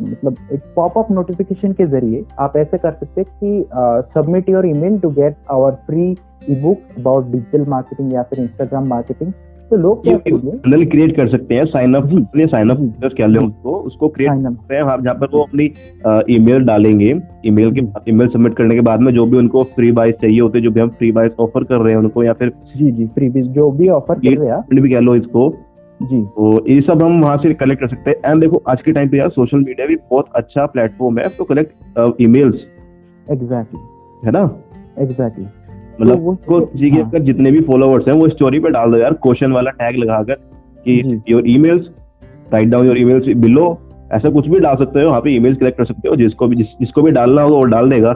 मतलब 0.02 0.36
एक 0.52 0.60
पॉपअप 0.76 1.10
नोटिफिकेशन 1.10 1.72
के 1.72 1.86
ज़रिए 1.86 2.24
आप 2.38 2.56
ऐसे 2.56 2.78
कर 2.78 2.92
सकते 2.92 3.20
हैं 3.20 3.30
कि 3.42 4.10
submit 4.14 4.48
your 4.48 4.66
email 4.66 4.98
to 5.00 5.10
get 5.10 5.36
our 5.50 5.72
free 5.86 6.10
ebook 6.62 6.98
about 6.98 7.26
digital 7.26 7.64
marketing 7.68 8.12
या 8.12 8.22
फिर 8.22 8.40
इंस्टाग्राम 8.40 8.88
मार्केटिंग 8.88 9.32
तो 9.70 9.76
लोग 9.76 10.02
क्या 10.04 10.16
चैनल 10.18 10.84
क्रिएट 10.84 11.16
कर 11.16 11.28
सकते 11.28 11.54
हैं 11.54 11.64
साइन 11.64 11.94
अप 11.94 12.04
अपने 12.04 12.44
साइन 12.46 12.70
अप। 12.70 12.78
कह 13.04 13.26
लें 13.26 13.40
उसको 13.40 13.72
उसको 13.80 14.08
क्रिएट 14.08 14.30
up. 14.30 14.52
सकते 14.52 14.74
हैं 14.74 14.82
आप 14.82 15.02
जहाँ 15.02 15.14
पर 15.14 15.26
वो 15.32 15.42
अपनी 15.42 15.64
ईमेल 16.34 16.64
डालेंगे 16.64 17.14
ईमेल 17.46 17.72
के 17.72 18.10
ईमेल 18.10 18.28
सबमिट 18.28 18.54
करने 18.54 18.74
के 18.74 18.80
बाद 18.80 19.00
में 19.00 19.12
जो 19.14 19.24
भी 19.24 19.36
उनको 19.36 19.62
फ्री 19.76 19.92
बाइस 19.92 20.14
चाहिए 20.14 20.40
होते 20.40 20.60
जो 20.60 20.70
भी 20.70 20.80
हम 20.80 20.88
फ्री 20.88 21.12
बाइस 21.12 21.32
ऑफ़र 21.40 21.64
कर 21.64 21.76
रहे 21.76 21.92
हैं 21.92 22.00
उनको 22.00 22.24
या 22.24 22.32
फिर 22.32 22.52
जी 22.76 22.90
जी 22.90 23.06
फ्री 23.06 23.28
जो 23.42 23.70
भी 23.70 23.88
ऑफ़र 23.88 24.14
कर 24.14 24.38
रहे 24.38 24.50
हैं 24.50 24.82
भी 24.82 24.90
कह 24.90 25.00
लो 25.00 25.14
इसको। 25.16 25.48
जी। 26.00 26.22
तो 26.22 26.66
ये 26.68 26.80
सब 26.80 27.02
हम 27.02 27.20
वहाँ 27.22 27.36
से 27.36 27.52
कलेक्ट 27.54 27.80
कर 27.80 27.88
सकते 27.88 28.10
हैं। 28.10 28.30
एंड 28.30 28.40
देखो 28.40 28.62
आज 28.68 28.82
के 28.82 28.92
टाइम 28.92 29.08
पे 29.08 29.16
यार 29.16 29.28
सोशल 29.28 29.58
मीडिया 29.58 29.86
भी 29.86 29.96
बहुत 30.10 30.26
अच्छा 30.36 30.66
प्लेटफॉर्म 30.66 31.18
है 31.18 31.28
तो 31.28 31.44
कलेक्ट 31.44 32.20
ईमेल्स 32.20 32.56
एग्जैक्टली 33.30 33.80
है 34.24 34.32
ना? 34.32 34.42
एग्जैक्टली 34.98 35.46
मतलब 36.00 36.20
वो- 36.20 36.36
को 36.46 36.60
जी 36.60 36.90
के 36.90 37.00
हाँ। 37.00 37.18
जितने 37.20 37.50
भी 37.50 37.60
फॉलोअर्स 37.60 38.08
हैं 38.08 38.14
वो 38.14 38.28
स्टोरी 38.28 38.58
पे 38.58 38.70
डाल 38.70 38.90
दो 38.90 38.96
यार 38.98 39.12
क्वेश्चन 39.12 39.52
वाला 39.52 39.70
टैग 39.70 39.96
लगाकर 39.96 40.34
कि 40.88 41.22
your 41.28 41.42
emails 41.46 41.86
write 42.52 42.68
down 42.68 42.86
your 42.86 42.98
emails 42.98 43.36
below 43.36 43.78
ऐसा 44.12 44.30
कुछ 44.30 44.48
भी 44.48 44.60
डाल 44.60 44.76
सकते 44.76 45.02
हो 45.02 45.08
वहाँ 45.08 45.20
पे 45.20 45.30
ईमेल्स 45.36 45.58
कलेक्ट 45.58 45.78
कर 45.78 45.84
सकते 45.84 46.08
हो 46.08 46.16
जिसको 46.16 46.46
भी 46.48 46.56
जिस, 46.56 46.66
जिसको 46.66 47.02
भी 47.02 47.10
डालना 47.10 47.42
होगा 47.42 47.56
वो 47.56 47.64
डाल 47.64 47.90
देगा। 47.90 48.12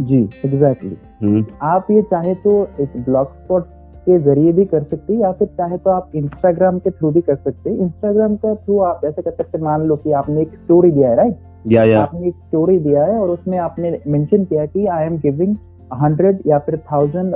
जी 0.00 0.28
एग्जैक्टली 0.44 0.96
हम्म, 1.22 1.44
आप 1.62 1.86
ये 1.90 2.02
चाहे 2.02 2.34
तो 2.34 2.68
एक 2.80 2.88
ब्लॉग 2.96 3.26
स्पॉट 3.26 3.64
के 4.06 4.18
ज़रिए 4.18 4.52
भी 4.52 4.64
कर 4.64 4.82
सकते 4.82 5.12
हैं 5.12 5.20
या 5.20 5.32
फिर 5.32 5.48
चाहे 5.48 5.76
तो 5.76 5.90
आप 5.90 6.10
इंस्टाग्राम 6.14 6.78
के 6.78 6.90
थ्रू 6.90 7.10
भी 7.10 7.20
कर 7.20 7.34
सकते 7.36 7.70
हैं। 7.70 7.78
इंस्टाग्राम 7.78 8.36
के 8.36 8.54
थ्रू 8.54 8.78
आप 8.78 9.00
ऐसे 9.04 9.22
कर 9.22 9.30
सकते 9.30 9.58
मान 9.58 9.82
लो 9.82 9.96
कि 9.96 10.12
आपने 10.12 10.42
एक 10.42 10.48
स्टोरी 10.48 10.90
दिया 10.90 11.08
है 11.10 11.16
राइट 11.16 11.36
या 11.66 11.84
या। 11.84 12.00
आपने 12.00 12.28
एक 12.28 12.34
स्टोरी 12.34 12.78
दिया 12.78 13.04
है 13.04 13.18
और 13.18 13.30
उसमें 13.30 13.58
आपने 13.58 13.98
मेंशन 14.06 14.44
किया 14.44 14.66
कि 14.66 14.86
आई 14.86 15.04
एम 15.06 15.16
गिविंग 15.16 15.56
हंड्रेड 15.94 16.38
या 16.46 16.58
फिर 16.58 16.76
thousand 16.92 17.34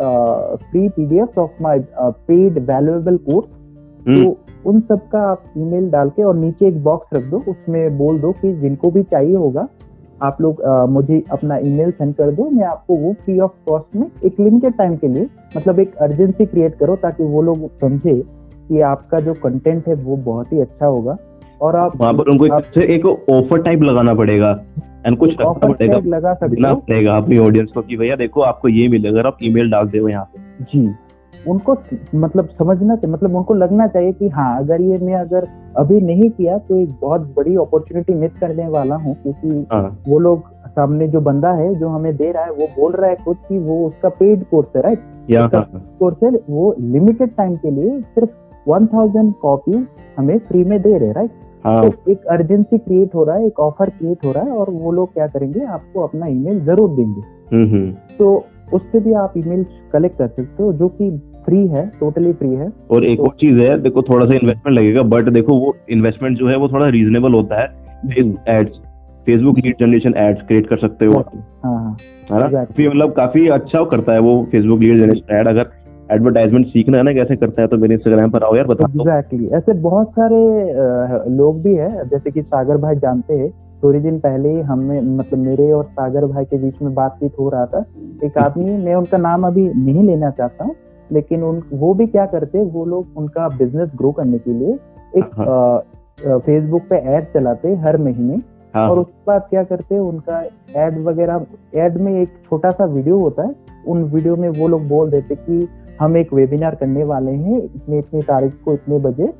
free 0.62 0.88
PDF 0.88 1.38
of 1.38 1.62
my 1.62 1.84
paid 2.00 2.58
valuable 2.70 3.16
course 3.16 3.48
तो 4.22 4.36
उन 4.70 4.80
सब 4.80 5.08
का 5.08 5.20
आप 5.30 5.44
ईमेल 5.58 5.90
डाल 5.90 6.10
के 6.10 6.22
और 6.22 6.36
नीचे 6.36 6.66
एक 6.66 6.82
बॉक्स 6.84 7.14
रख 7.14 7.24
दो 7.24 7.42
उसमें 7.48 7.98
बोल 7.98 8.20
दो 8.20 8.32
कि 8.32 8.52
जिनको 8.52 8.90
भी 8.90 9.02
चाहिए 9.02 9.36
होगा 9.36 9.68
आप 10.22 10.40
लोग 10.40 10.60
अ, 10.60 10.86
मुझे 10.86 11.22
अपना 11.32 11.56
ईमेल 11.56 11.90
सेंड 11.90 12.14
कर 12.14 12.30
दो 12.30 12.48
मैं 12.50 12.64
आपको 12.64 12.96
वो 12.96 13.12
फ्री 13.12 13.38
ऑफ़ 13.40 13.52
कॉस्ट 13.68 13.96
में 13.96 14.06
एक 14.24 14.40
लिमिटेड 14.40 14.76
टाइम 14.76 14.96
के 14.96 15.08
लिए 15.08 15.28
मतलब 15.56 15.78
एक 15.80 15.96
अर्जेंसी 15.96 16.46
क्रिएट 16.46 16.74
करो 16.74 16.96
ताकि 16.96 17.24
वो 17.24 17.42
लोग 17.42 17.66
समझे 17.80 18.14
कि 18.68 18.80
आपका 18.80 19.20
जो 19.20 19.34
कंटेंट 19.34 19.88
है 19.88 19.94
वो 19.94 20.16
बहुत 20.16 20.52
ही 20.52 20.60
अच्छा 20.60 20.86
होगा। 20.86 21.16
और 21.62 21.76
आप 21.76 21.96
वहाँ 21.96 22.12
पर 22.14 22.30
उनको 22.30 22.46
एक, 22.46 22.52
आप 22.52 22.78
एक 22.78 23.06
ऑफ़र 23.06 23.62
टाइप 23.62 23.82
लगाना 23.82 24.14
पड़ेगा 24.14 24.50
एंड 25.06 25.18
कुछ 25.18 25.30
रखना 25.30 25.52
पड़ेगा। 25.52 25.98
लगा 26.06 26.34
सकते 26.34 26.74
पड़ेगा 26.74 27.16
अपनी 27.16 27.38
ऑडियंस 27.38 27.70
को 27.74 27.82
कि 27.82 27.96
भैया 27.96 28.16
देखो 28.16 28.40
आपको 28.40 28.68
ये 28.68 28.88
मिलेगा 28.88 29.18
अगर 29.18 29.26
आप 29.26 29.36
ईमेल 29.42 29.70
डाल 29.70 29.88
दे 29.88 30.10
यहाँ 30.10 30.24
पे। 30.24 30.64
जी। 30.64 30.94
उनको 31.50 31.76
मतलब 32.14 32.48
समझना 32.48 32.96
चाहिए 32.96 33.12
मतलब 33.14 33.36
उनको 33.36 33.54
लगना 33.54 33.86
चाहिए 33.86 34.12
कि 34.12 34.28
हाँ 34.28 34.58
अगर 34.58 34.80
ये 34.80 34.98
मैं 34.98 35.14
अगर 35.14 35.46
अभी 35.76 36.00
नहीं 36.00 36.30
किया 36.30 36.58
तो 36.58 36.76
एक 36.76 36.88
बहुत 37.00 37.20
बड़ी 37.36 37.54
अपॉर्चुनिटी 37.56 38.14
मिस 38.14 38.30
करने 38.40 38.68
वाला 38.68 38.94
हूँ 38.94 39.14
क्योंकि 39.22 39.66
हाँ। 39.72 40.02
वो 40.08 40.18
लोग 40.18 40.44
सामने 40.66 41.08
जो 41.08 41.20
बंदा 41.20 41.52
है 41.52 41.74
जो 41.74 41.88
हमें 41.88 42.16
दे 42.16 42.30
रहा 42.32 42.44
है 42.44 42.50
वो 42.50 42.66
बोल 42.76 42.92
रहा 42.92 43.10
है 43.10 43.16
खुद 43.16 43.36
कि 43.48 43.58
वो 43.58 43.86
उसका 43.86 44.08
पेड 44.08 44.44
कोर्स 44.44 44.76
है 44.76 44.82
राइट 44.82 44.98
उसका 45.30 45.58
हाँ। 45.58 45.96
कोर्स 45.98 46.22
है 46.22 46.30
वो 46.50 46.74
लिमिटेड 46.80 47.34
टाइम 47.36 47.56
के 47.56 47.70
लिए 47.70 48.00
सिर्फ़ 48.00 48.30
वन 48.70 48.86
थाउज़ेंड 48.86 49.34
कॉपी 49.34 49.86
हमें 50.18 50.38
फ्री 50.38 50.64
में 50.64 50.80
दे 50.82 50.98
रहे 50.98 51.12
राइट 51.12 51.30
हाँ। 51.64 51.80
तो 51.82 52.10
एक 52.12 52.24
अर्जेंसी 52.30 52.78
क्रिएट 52.78 53.14
हो 53.14 53.24
रहा 53.24 53.36
है 53.36 53.46
एक 53.46 53.60
ऑफ़र 53.60 53.90
क्रिएट 53.90 54.24
हो 54.26 54.32
रहा 54.32 54.44
है 54.44 54.50
और 54.52 54.70
वो 54.70 54.92
लोग 54.92 55.12
क्या 55.14 55.26
करेंगे 55.26 55.64
आपको 55.66 56.00
अपना 56.00 56.26
ईमेल 56.26 56.60
ज़रूर 56.64 56.90
देंगे। 56.90 57.20
हम्म 57.52 57.68
हम्म। 57.70 58.16
तो 58.18 58.34
उससे 58.72 59.00
भी 59.00 59.12
आप 59.14 59.34
ईमेल 59.38 59.64
कलेक्ट 59.92 60.18
कर 60.18 60.28
सकते 60.28 60.62
हो 60.62 60.72
जो 60.72 60.88
कि 60.90 61.10
फ्री 61.44 61.66
है 61.68 61.86
टोटली 62.00 62.32
फ्री 62.32 62.48
है। 62.48 62.70
और 62.90 63.04
एक 63.04 63.20
और 63.20 63.34
चीज़ 63.40 63.58
है 63.58 63.80
देखो 63.82 64.02
थोड़ा 64.02 64.26
सा 64.26 64.36
इन्वेस्टमेंट 64.36 64.78
लगेगा 64.78 65.02
बट 65.08 65.28
देखो 65.32 65.58
वो 65.58 65.74
इन्वेस्टमेंट 65.90 66.38
जो 66.38 66.48
है 66.48 66.56
वो 66.56 66.68
थोड़ा 66.68 66.88
रीजनेबल 66.88 67.32
होता 67.32 67.60
है। 67.60 67.66
Ads 68.50 68.80
Facebook 69.26 69.58
lead 69.58 69.76
generation 69.80 70.14
ads 70.16 70.40
create 70.46 70.66
कर 70.66 70.78
सकते 70.78 71.06
हो 71.06 71.18
हाँ 71.64 71.74
हाँ। 71.74 71.96
है 72.30 72.38
ना? 72.40 72.62
मतलब 72.62 73.12
काफ़ी 73.12 73.46
अच्छा 73.50 73.84
करता 73.84 74.12
है 74.12 74.20
वो 74.20 74.42
फेसबुक 74.52 74.80
लीड 74.80 74.96
जनरेशन 74.96 75.34
एड 75.36 75.48
अगर 75.48 75.70
एडवर्टाइजमेंट 76.12 76.66
सीखना 76.66 76.96
है 76.96 77.02
ना 77.02 77.12
कैसे 77.12 77.36
करता 77.36 77.62
है 77.62 77.68
तो 77.68 77.76
मेरे 77.76 77.94
इंस्टाग्राम 77.94 78.30
पर 78.30 78.44
आओ 78.44 78.54
यार 78.56 78.66
बता 78.66 78.86
दो 78.86 79.00
एग्जैक्टली 79.00 79.48
ऐसे 79.56 79.72
बहुत 79.80 80.10
सारे 80.10 80.38
लोग 81.36 81.62
भी 81.62 81.74
है 81.74 82.08
जैसे 82.08 82.30
कि 82.30 82.42
सागर 82.42 82.76
भाई 82.76 82.96
जानते 82.96 83.34
हैं 83.34 83.50
थोड़े 83.82 84.00
दिन 84.00 84.18
पहले 84.20 84.48
ही 84.48 84.60
हमें 84.60 85.00
मतलब 85.16 85.38
मेरे 85.38 85.70
और 85.72 85.84
सागर 85.84 86.26
भाई 86.26 86.44
के 86.44 86.58
बीच 86.58 86.82
में 86.82 86.92
बातचीत 86.94 87.38
हो 87.38 87.48
रहा 87.48 87.66
था। 87.66 87.84
एक 88.24 88.38
आदमी 88.38 88.76
मैं 88.84 88.94
उनका 88.94 89.18
नाम 89.18 89.46
अभी 89.46 89.64
नहीं 89.76 90.02
लेना 90.04 90.30
चाहता 90.30 90.64
हूँ 90.64 90.74
लेकिन 91.10 91.42
उन 91.42 91.62
वो 91.72 91.92
भी 91.94 92.06
क्या 92.06 92.26
करते 92.26 92.62
वो 92.72 92.84
लोग 92.86 93.18
उनका 93.18 93.48
बिज़नेस 93.48 93.90
ग्रो 93.96 94.12
करने 94.12 94.38
के 94.38 94.52
लिए 94.52 94.78
एक 95.14 95.34
फेसबुक 96.46 96.82
पे 96.90 96.96
ऐड 96.96 97.24
चलाते 97.34 97.74
हर 97.76 97.96
महीने। 97.98 98.40
हाँ। 98.74 98.88
और 98.90 98.98
उसके 98.98 99.24
बाद 99.26 99.46
क्या 99.50 99.62
करते 99.64 99.94
हैं 99.94 100.02
उनका 100.02 100.40
एड 100.84 100.98
वगैरह 101.04 101.44
एड 101.76 101.96
में 101.96 102.12
एक 102.12 102.28
छोटा 102.44 102.70
सा 102.70 102.84
वीडियो 102.84 103.18
होता 103.18 103.42
है 103.42 103.54
उन 103.88 104.02
वीडियो 104.04 104.36
में 104.36 104.48
वो 104.50 104.68
लोग 104.68 104.86
बोल 104.88 105.10
देते 105.10 105.34
कि 105.34 105.66
हम 106.02 106.16
एक 106.16 106.32
वेबिनार 106.32 106.74
करने 106.74 107.04
वाले 107.04 107.32
हैं 107.32 107.62
इतने 107.62 107.98
इतनी 107.98 108.22
तारीख 108.22 108.52
को 108.64 108.72
इतने 108.72 108.98
बजे। 108.98 109.32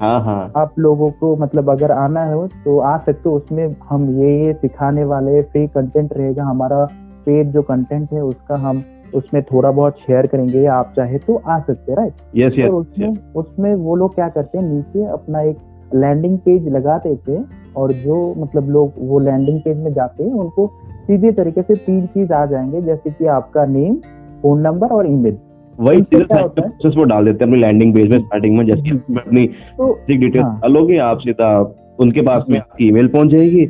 हाँ 0.00 0.20
हाँ। 0.22 0.52
आप 0.56 0.78
लोगों 0.78 1.10
को 1.10 1.36
मतलब 1.36 1.70
अगर 1.70 1.92
आना 1.92 2.32
हो 2.32 2.46
तो 2.46 2.78
आ 2.78 2.96
सकते 2.96 3.28
हो 3.28 3.36
उसमें 3.36 3.76
हम 3.88 4.10
ये 4.10 4.44
ये 4.46 4.52
सिखाने 4.52 5.04
वाले 5.04 5.42
फ्री 5.42 5.66
कंटेंट 5.66 6.12
रहेगा 6.12 6.44
हमारा 6.44 6.84
पेड 7.26 7.50
जो 7.50 7.62
कंटेंट 7.62 8.12
है 8.12 8.22
उसका 8.24 8.56
हम 8.56 8.82
उसमें 9.14 9.42
थोड़ा 9.42 9.70
बहुत 9.70 9.92
शेयर 9.96 10.26
करेंगे 10.26 10.66
आप 10.66 10.92
चाहे 10.96 11.18
तो 11.18 11.42
आ 11.46 11.58
सकते 11.58 11.92
हैं 11.92 11.96
राइट 11.98 12.12
यस 12.36 12.52
यस 12.58 12.70
उसमें 12.70 13.32
उसमें 13.36 13.74
वो 13.74 13.96
लोग 13.96 14.14
क्या 14.14 14.28
करते 14.28 14.58
हैं 14.58 14.64
नीचे 14.64 15.04
अपना 15.04 15.40
एक 15.40 15.56
लैंडिंग 15.94 16.38
पेज 16.38 16.68
लगा 16.68 16.98
देते 16.98 17.32
हैं 17.32 17.44
और 17.76 17.92
जो 17.92 18.34
मतलब 18.38 18.68
लोग 18.68 18.92
वो 19.00 19.18
लैंडिंग 19.18 19.60
पेज 19.60 19.78
में 19.78 19.92
जाते 19.92 20.24
हैं 20.24 20.32
उनको 20.32 20.70
सीधे 21.06 21.32
तरीके 21.32 21.62
से 21.62 21.74
तीन 21.74 22.06
चीज़ 22.06 22.32
आ 22.32 22.46
जाएँगे 22.46 22.80
जैसे 22.80 23.10
कि 23.10 23.26
आपका 23.26 23.64
नेम 23.66 23.94
फ़ोन 24.42 24.60
नंबर 24.60 24.88
और 24.88 25.06
ईमेल 25.06 25.38
वही 25.80 26.02
प्रोसेस 26.02 26.94
वो 26.96 27.04
डाल 27.04 27.24
देते 27.24 27.44
हैं 27.44 27.50
अपनी 27.50 27.60
लैंडिंग 27.60 27.94
पेज 27.94 28.10
में 28.10 28.18
स्टार्टिंग 28.18 28.56
में 28.58 28.64
जैसे 28.66 28.96
अपनी 29.18 29.46
तो 29.46 29.92
डिटेल्स 30.08 30.44
हाँ। 30.44 30.58
डालोगे 30.60 30.98
आप 30.98 31.18
सीधा 31.18 31.58
उनके 32.00 32.20
पास 32.20 32.44
में 32.50 32.58
आपकी 32.60 32.88
ईमेल 32.88 33.08
पहुँच 33.08 33.28
जाएगी 33.28 33.66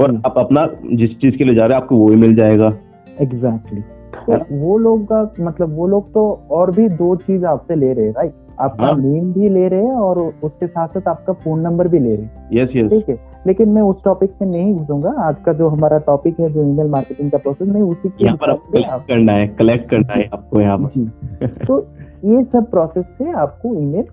और 0.00 0.22
आप 0.26 0.38
अपना 0.38 0.68
जिस 0.92 1.10
चीज़ 1.10 1.36
के 1.36 1.44
लिए 1.44 1.54
जा 1.54 1.66
रहे 1.66 1.76
हैं 1.76 1.82
आपको 1.82 1.96
वो 1.96 2.08
ही 2.08 2.16
मिल 2.16 2.34
जाएगा 2.34 2.72
एग्जैक्टली 3.20 3.80
तो 4.26 4.56
वो 4.56 4.78
लोग 4.78 5.04
का 5.04 5.34
मतलब 5.40 5.76
वो 5.76 5.86
लोग 5.86 6.08
तो 6.12 6.46
और 6.50 6.70
भी 6.70 6.88
दो 6.88 7.14
चीज़ 7.16 7.44
आपसे 7.44 7.74
ले 7.74 7.92
रहे 7.92 8.06
हैं 8.06 8.12
राइट 8.12 8.32
आपका 8.60 8.86
हाँ। 8.86 8.96
नेम 8.96 9.32
भी 9.32 9.48
ले 9.48 9.68
रहे 9.68 9.80
हैं 9.80 9.94
और 9.94 10.18
उसके 10.44 10.66
साथ 10.66 10.88
साथ 10.88 11.08
आपका 11.08 11.32
फ़ोन 11.32 11.60
नंबर 11.60 11.88
भी 11.88 11.98
ले 11.98 12.14
रहे 12.16 12.24
हैं। 12.24 12.48
यस 12.52 12.68
यस 12.76 12.90
ठीक 12.90 13.08
है? 13.08 13.18
लेकिन 13.46 13.68
मैं 13.68 13.82
उस 13.82 14.02
टॉपिक 14.04 14.32
में 14.42 14.48
नहीं 14.48 14.74
घुसूँगा। 14.74 15.10
आज 15.20 15.36
का 15.46 15.52
जो 15.52 15.68
हमारा 15.68 15.98
टॉपिक 16.06 16.40
है 16.40 16.50
जो 16.52 16.62
ईमेल 16.62 16.86
मार्केटिंग 16.86 17.30
का 17.30 17.38
प्रोसेस 17.38 17.68
मैं 17.68 17.82
उसी 17.82 18.08
के 18.08 18.24
यहाँ 18.24 18.36
पर 18.36 18.54
से 18.54 18.82
कलेक्ट 18.82 19.08
करना 19.08 19.32
है 19.32 19.46
कलेक्ट 19.48 19.90
करना 19.90 20.12
है 20.12 20.28
आपको 20.32 20.60
यहाँ 20.60 20.78
पर। 20.78 21.46
तो 21.66 21.80
ये 22.24 22.42
सब 22.44 22.70
प्रोसेस 22.70 23.04
से 23.18 23.32
आपको 23.32 23.74
ईमेल 23.74 24.04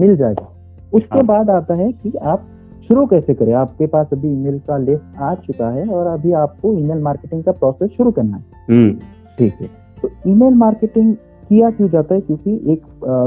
मिल 0.00 0.16
जाएगा। 0.16 0.48
उसके 0.94 1.16
हाँ। 1.16 1.26
बाद 1.26 1.50
आता 1.50 1.74
है 1.74 1.90
कि 1.92 2.12
आप 2.22 2.46
शुरू 2.88 3.06
कैसे 3.06 3.34
करें। 3.34 3.52
आपके 3.54 3.86
पास 3.86 4.08
अभी 4.12 4.28
ईमेल 4.28 4.58
का 4.58 4.76
लिस्ट 4.78 5.20
आ 5.20 5.34
चुका 5.36 5.68
है 5.70 5.86
और 5.86 6.06
अभी 6.06 6.32
आपको 6.38 6.72
ईमेल 6.72 7.02
मार्केटिंग 7.02 7.44
का 7.44 7.52
प्रोसेस 7.52 7.90
शुरू 7.90 8.10
करना 8.10 8.36
है। 8.36 8.44
हम्म। 8.70 8.92
ठीक 9.38 9.54
है। 9.60 9.66
तो 10.02 10.08
ईमेल 10.26 10.54
मार्केटिंग 10.54 11.14
किया 11.52 11.70
क्यों 11.70 11.88
जाता 11.88 12.14
है? 12.14 12.20
क्योंकि 12.20 12.72
एक 12.72 12.82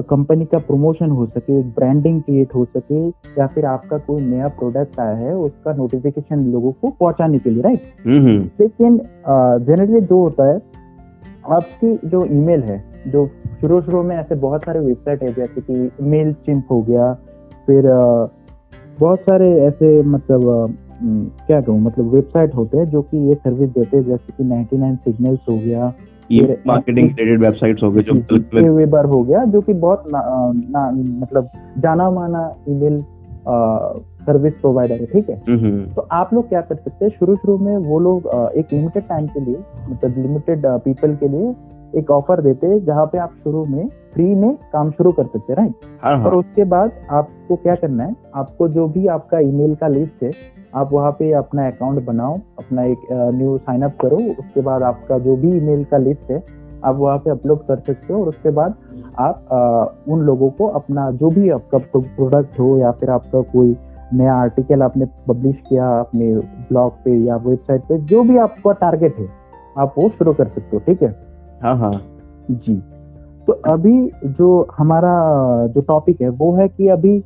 कंपनी 0.09 0.45
का 0.45 0.59
प्रमोशन 0.59 1.09
हो 1.11 1.25
सके 1.27 1.59
एक 1.59 1.65
ब्रांडिंग 1.75 2.21
क्रिएट 2.21 2.55
हो 2.55 2.63
सके 2.67 3.07
या 3.39 3.47
फिर 3.47 3.65
आपका 3.65 3.97
कोई 3.97 4.21
नया 4.21 4.47
प्रोडक्ट 4.55 4.99
आया 4.99 5.15
है 5.17 5.35
उसका 5.37 5.73
नोटिफिकेशन 5.73 6.45
लोगों 6.51 6.71
को 6.71 6.89
पहुँचाने 6.99 7.39
के 7.39 7.49
लिए 7.49 7.63
राइट 7.63 7.83
हम्म 8.05 8.21
हम्म। 8.21 8.49
लेकिन 8.61 8.97
जनरली 9.65 10.01
जो 10.01 10.19
होता 10.19 10.47
है 10.47 10.61
आपकी 11.51 11.95
जो 12.09 12.23
ईमेल 12.31 12.63
है 12.63 12.83
जो 13.07 13.25
शुरू 13.61 13.81
शुरू 13.81 14.01
में 14.03 14.15
ऐसे 14.15 14.35
बहुत 14.37 14.63
सारे 14.63 14.79
वेबसाइट 14.79 15.23
है 15.23 15.33
जैसे 15.33 15.61
कि 15.61 15.89
मेल 16.05 16.33
चिंप 16.45 16.71
हो 16.71 16.81
गया 16.81 17.13
फिर 17.67 17.89
बहुत 18.99 19.19
सारे 19.21 19.51
ऐसे 19.61 20.01
मतलब 20.07 20.75
क्या 21.03 21.61
कहूँ 21.61 21.79
मतलब 21.81 22.13
वेबसाइट 22.13 22.55
होते 22.55 22.77
हैं 22.77 22.89
जो 22.89 23.01
कि 23.01 23.17
ये 23.27 23.35
सर्विस 23.35 23.69
देते 23.69 23.97
हैं 23.97 24.03
जैसे 24.03 24.33
कि 24.33 24.43
99 24.43 24.95
सिग्नल्स 24.97 25.39
हो 25.49 25.57
गया 25.57 25.93
ये 26.31 26.57
मार्केटिंग 26.67 27.09
रिलेटेड 27.09 27.41
वेबसाइट्स 27.41 27.83
हो 27.83 27.91
गए 27.91 28.01
जो 28.01 28.75
वेबर 28.75 29.05
हो 29.05 29.21
गया 29.23 29.43
जो 29.45 29.61
कि 29.61 29.73
बहुत 29.73 30.03
ना, 30.11 30.21
ना, 30.69 30.91
मतलब 31.19 31.49
जाना 31.77 32.09
माना 32.11 32.55
ईमेल 32.69 33.03
सर्विस 34.25 34.53
प्रोवाइडर 34.53 34.95
है 34.95 35.05
ठीक 35.05 35.29
है? 35.29 35.35
हम्म 35.49 35.59
हम्म। 35.59 35.85
तो 35.85 36.07
आप 36.11 36.33
लोग 36.33 36.49
क्या 36.49 36.61
कर 36.61 36.75
सकते 36.75 37.05
हैं 37.05 37.11
शुरू 37.19 37.35
शुरू 37.35 37.57
में 37.57 37.77
वो 37.77 37.99
लोग 37.99 38.27
एक 38.55 38.73
लिमिटेड 38.73 39.03
टाइम 39.03 39.27
के 39.27 39.39
लिए 39.39 39.57
मतलब 39.89 40.17
लिमिटेड 40.17 40.65
पीपल 40.65 41.15
के 41.15 41.27
लिए 41.27 41.53
एक 41.99 42.11
ऑफ़र 42.11 42.41
देते 42.41 42.67
हैं 42.67 42.85
जहाँ 42.85 43.05
पे 43.05 43.17
आप 43.17 43.33
शुरू 43.43 43.65
में 43.65 43.87
फ्री 44.13 44.33
में 44.35 44.55
काम 44.73 44.91
शुरू 44.91 45.11
कर 45.11 45.23
सकते 45.23 45.53
हैं 45.53 45.57
राइट 45.57 45.85
हाँ 46.01 46.13
और 46.13 46.21
हाँ 46.21 46.31
उसके 46.31 46.63
बाद 46.63 46.91
आपको 47.11 47.55
क्या 47.55 47.75
करना 47.75 48.03
है 48.03 48.15
आपको 48.35 48.67
जो 48.67 48.87
भी 48.87 49.07
आपका 49.07 49.39
ईमेल 49.39 49.75
का 49.75 49.87
लिस्ट 49.87 50.23
है 50.23 50.31
आप 50.75 50.89
वहाँ 50.93 51.11
पे 51.19 51.31
अपना 51.33 51.67
अकाउंट 51.67 52.03
बनाओ 52.05 52.37
अपना 52.59 52.83
एक 52.83 53.07
न्यू 53.11 53.57
साइन 53.57 53.81
अप 53.81 53.97
करो 54.01 54.17
उसके 54.39 54.61
बाद 54.61 54.83
आपका 54.83 55.17
जो 55.19 55.35
भी 55.35 55.55
ईमेल 55.57 55.83
का 55.91 55.97
लिस्ट 55.97 56.31
है 56.31 56.43
आप 56.85 56.95
वहाँ 56.95 57.17
पे 57.17 57.29
अपलोड 57.29 57.59
कर 57.67 57.79
सकते 57.79 58.13
हो 58.13 58.19
और 58.21 58.27
उसके 58.29 58.49
बाद 58.51 58.75
आप 59.19 59.45
अ, 59.51 60.11
उन 60.11 60.21
लोगों 60.21 60.49
को 60.49 60.67
अपना 60.79 61.09
जो 61.11 61.29
भी 61.29 61.49
आपका 61.49 61.77
प्रोडक्ट 61.95 62.59
हो 62.59 62.77
या 62.77 62.91
फिर 62.91 63.09
आपका 63.09 63.41
कोई 63.53 63.75
नया 64.13 64.33
आर्टिकल 64.35 64.81
आपने 64.83 65.05
पब्लिश 65.27 65.55
किया 65.69 65.87
अपने 65.99 66.35
ब्लॉग 66.69 66.91
पे 67.05 67.15
या 67.27 67.35
वेबसाइट 67.45 67.81
पे 67.81 67.97
जो 68.11 68.23
भी 68.23 68.37
आपका 68.37 68.71
टारगेट 68.81 69.15
है 69.19 69.27
आप 69.77 69.93
वो 69.97 70.09
शुरू 70.09 70.33
कर 70.33 70.47
सकते 70.47 70.75
हो 70.75 70.79
ठीक 70.85 71.01
है? 71.03 71.09
हाँ 71.63 71.77
हाँ। 71.77 71.93
जी। 72.51 72.75
तो 73.47 73.53
अभी 73.71 74.11
जो 74.25 74.67
हमारा 74.77 75.13
जो 75.67 75.81
टॉपिक 75.81 76.21
है 76.21 76.29
वो 76.29 76.51
है 76.55 76.67
कि 76.67 76.87
अभी 76.87 77.17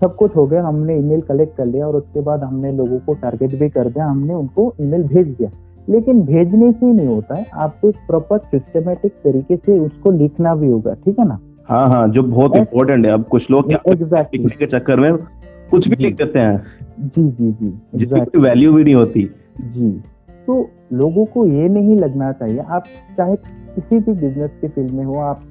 सब 0.00 0.14
कुछ 0.14 0.36
हो 0.36 0.46
गया 0.46 0.62
हमने 0.62 0.96
ईमेल 0.98 1.20
कलेक्ट 1.20 1.56
कर 1.56 1.66
लिया 1.66 1.86
और 1.86 1.96
उसके 1.96 2.20
बाद 2.20 2.42
हमने 2.42 2.72
लोगों 2.72 2.98
को 2.98 3.14
टारगेट 3.14 3.54
भी 3.60 3.68
कर 3.68 3.88
दिया 3.90 4.06
हमने 4.06 4.34
उनको 4.34 4.72
ईमेल 4.80 5.02
भेज 5.02 5.26
दिया। 5.28 5.50
लेकिन 5.88 6.20
भेजने 6.22 6.70
से 6.72 6.86
ही 6.86 6.92
नहीं 6.92 7.06
होता 7.06 7.34
है 7.34 7.46
आपको 7.54 7.88
एक 7.88 7.96
प्रॉपर 8.06 8.38
सिस्टमेटिक 8.50 9.12
तरीके 9.24 9.56
से 9.56 9.78
उसको 9.78 10.10
लिखना 10.10 10.54
भी 10.54 10.68
होगा 10.70 10.94
ठीक 11.04 11.18
है 11.18 11.28
ना? 11.28 11.38
हाँ 11.68 11.86
हाँ 11.88 12.08
जो 12.08 12.22
बहुत 12.22 12.56
इम्पोर्टेंट 12.56 13.06
है 13.06 13.12
अब 13.12 13.24
कुछ 13.24 13.50
लोग 13.50 13.70
लिखने 13.70 14.56
के 14.56 14.66
चक्कर 14.66 15.00
में 15.00 15.16
कुछ 15.70 15.88
भी 15.88 15.96
लिख 15.96 16.16
देते 16.16 16.38
हैं। 16.38 16.58
जी 16.98 17.22
जी 17.22 17.50
जी 17.52 17.68
जिसकी 17.68 18.02
एग्जैक्टली 18.02 18.42
वैल्यू 18.42 18.72
भी 18.72 18.84
नहीं 18.84 18.94
होती। 18.94 19.24
जी 19.66 19.90
तो 20.46 20.58
लोगों 20.92 21.24
को 21.26 21.46
ये 21.46 21.68
नहीं 21.68 21.96
लगना 21.96 22.30
चाहिए 22.32 22.58
आप 22.58 22.84
चाहे 23.16 23.36
किसी 23.36 23.98
भी 23.98 24.12
बिज़नेस 24.12 24.50
के 24.60 24.68
फ़ील्ड 24.68 24.90
में 24.90 25.04
हो 25.04 25.18
आप 25.20 25.42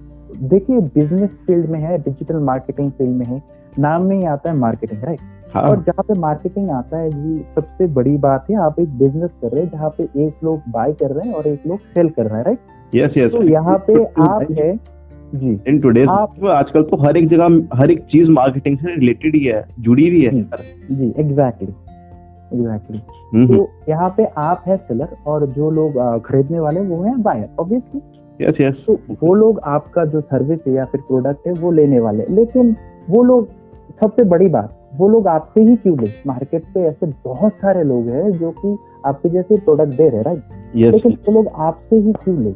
देखिए 0.44 0.80
बिज़नेस 0.96 1.30
फ़ील्ड 1.48 1.70
में 1.70 1.80
है 1.80 1.98
डिजिटल 1.98 2.40
मार्केटिंग 2.44 2.92
फ़ील्ड 2.92 3.16
में 3.18 3.26
है 3.26 3.42
नाम 3.80 4.04
में 4.04 4.16
ही 4.18 4.26
आता 4.26 4.52
है 4.52 4.58
मार्केटिंग 4.58 5.04
राइट 5.04 5.20
हाँ। 5.54 5.64
और 5.64 5.82
जहाँ 5.84 6.04
पे 6.04 6.20
मार्केटिंग 6.20 6.70
आता 6.72 6.98
है 6.98 7.10
जी 7.10 7.38
सबसे 7.56 7.88
बड़ी 7.94 8.18
बात 8.18 8.50
है 8.50 8.58
आप 8.58 8.80
एक 8.80 8.98
बिज़नेस 8.98 9.30
कर 9.42 9.52
रहे 9.52 9.64
हैं 9.64 9.72
जहाँ 9.72 9.90
पे 9.98 10.04
एक 10.26 10.44
लोग 10.44 10.62
बाय 10.70 10.94
कर 10.94 11.12
रहे 11.12 11.28
हैं 11.28 11.36
और 11.36 11.48
एक 11.48 11.68
लोग 11.68 11.80
सेल 11.94 12.10
कर 12.10 12.26
रहे 12.26 12.38
हैं 12.38 12.46
राइट 12.46 12.96
यस 12.96 13.18
यस 13.18 13.32
तो 13.32 13.42
यहाँ 13.44 13.78
पे 13.88 14.04
आप 14.24 14.52
है 14.52 14.76
जी। 15.36 15.60
इन 15.68 15.80
टुडेज 15.80 16.08
आजकल 16.10 16.84
तो 16.84 16.98
हर 16.98 17.18
एक 17.18 17.28
जगह 17.30 17.78
हर 17.80 17.92
एक 17.92 18.04
चीज़ 18.12 18.30
मार्केटिंग 18.32 18.78
से 18.78 18.96
रिलेटेड 18.96 19.36
ही 19.36 19.44
है 19.44 19.64
जुड़ी 19.80 20.08
हुई 20.10 20.22
है। 20.22 20.32
जी। 20.32 21.14
एग्जैक्टली 21.18 21.74
एग्जैक्टली 22.54 23.02
हम्म, 23.34 23.48
तो 23.48 23.70
यहाँ 23.90 24.14
पे 24.18 24.26
आप 24.38 24.64
है 24.68 24.78
सेलर 24.78 25.16
और 25.28 25.46
जो 25.50 25.70
लोग 25.72 25.98
खरीदने 26.26 26.60
वाले 26.60 26.80
वो 26.80 27.02
है 27.04 27.16
बायर 27.22 27.50
ऑब्वियसली 27.60 28.02
यस 28.40 28.62
यस 28.62 28.84
तो 28.88 29.00
वो 29.24 29.34
लोग 29.34 29.60
आपका 29.66 30.06
जो 30.06 30.22
सर्विस 30.22 30.60
है 30.68 30.74
या 30.74 30.86
फिर 30.86 31.02
प्रोडक्ट 31.02 31.48
है 31.48 31.54
वो 31.54 31.72
लेने 31.72 32.00
वाले 32.00 32.26
लेकिन 32.32 32.76
वो 33.10 33.24
लोग 33.24 33.48
सबसे 34.02 34.24
बड़ी 34.24 34.48
बात 34.48 34.82
वो 34.96 35.08
लोग 35.10 35.28
आपसे 35.28 35.62
ही 35.62 35.76
क्यों 35.76 35.98
ले? 36.00 36.10
मार्केट 36.28 36.64
पे 36.74 36.80
ऐसे 36.80 37.06
बहुत 37.26 37.52
सारे 37.52 37.84
लोग 37.84 38.08
हैं 38.08 38.32
जो 38.32 38.52
कि 38.52 38.78
आपके 39.06 39.30
जैसे 39.30 39.58
प्रोडक्ट 39.58 39.98
दे 39.98 40.08
रहे 40.10 40.18
हैं 40.18 40.24
राइट 40.24 40.44
यस 40.76 40.94
लेकिन 40.94 41.18
वो 41.28 41.34
लोग 41.34 41.48
आपसे 41.56 41.96
ही 41.96 42.14
क्यों 42.14 42.38
ले? 42.38 42.52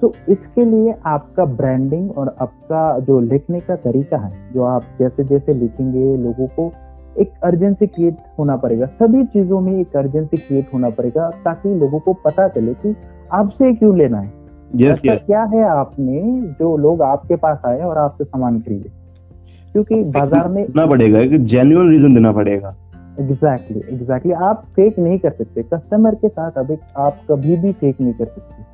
तो 0.00 0.12
इसके 0.28 0.64
लिए 0.64 0.94
आपका 1.06 1.44
ब्रांडिंग 1.44 2.18
और 2.18 2.36
आपका 2.40 2.98
जो 2.98 3.20
लिखने 3.20 3.60
का 3.60 3.76
तरीका 3.76 4.16
है 4.16 4.32
जो 4.54 4.62
आप 4.62 4.82
जैसे 4.98 5.24
जैसे 5.24 5.54
लिखेंगे 5.54 6.16
लोगों 6.16 6.46
को 6.46 6.72
एक 7.18 7.32
अर्जेंसी 7.44 7.86
क्रिएट 7.86 8.16
होना 8.38 8.56
पड़ेगा। 8.56 8.86
सभी 8.86 9.24
चीज़ों 9.24 9.60
में 9.60 9.72
एक 9.72 9.96
अर्जेंसी 9.96 10.36
क्रिएट 10.36 10.74
होना 10.74 10.90
पड़ेगा 10.90 11.30
ताकि 11.44 11.74
लोगों 11.74 11.98
को 11.98 12.12
पता 12.12 12.48
चले 12.48 12.74
कि 12.74 12.96
आपसे 13.32 13.74
क्यों 13.74 13.96
लेना 13.96 14.18
है। 14.18 14.26
ऐसा 14.26 15.14
यस 15.14 15.20
क्या 15.26 15.42
है 15.42 15.64
आपने 15.64 16.40
जो 16.58 16.76
लोग 16.76 17.02
आपके 17.02 17.36
पास 17.36 17.62
आए 17.66 17.80
और 17.80 17.98
आपसे 17.98 18.24
सामान 18.24 18.60
खरीदे? 18.60 18.99
क्योंकि 19.72 20.02
बाज़ार 20.12 20.48
में 20.48 20.62
देना 20.64 20.86
पड़ेगा 20.86 21.20
एक 21.20 21.44
जेन्युइन 21.46 21.90
रीजन 21.90 22.14
देना 22.14 22.32
पड़ेगा। 22.32 22.74
Exactly 23.20 23.76
exactly, 23.76 23.92
exactly 23.92 24.32
exactly. 24.32 24.48
आप 24.48 24.64
फेक 24.76 24.98
नहीं 24.98 25.18
कर 25.18 25.30
सकते। 25.32 25.62
कस्टमर 25.64 26.14
के 26.14 26.28
साथ 26.28 26.58
अभी 26.58 26.76
आप 26.98 27.20
कभी 27.30 27.56
भी 27.56 27.72
फेक 27.74 28.00
नहीं 28.00 28.12
कर 28.12 28.24
सकते। 28.26 28.68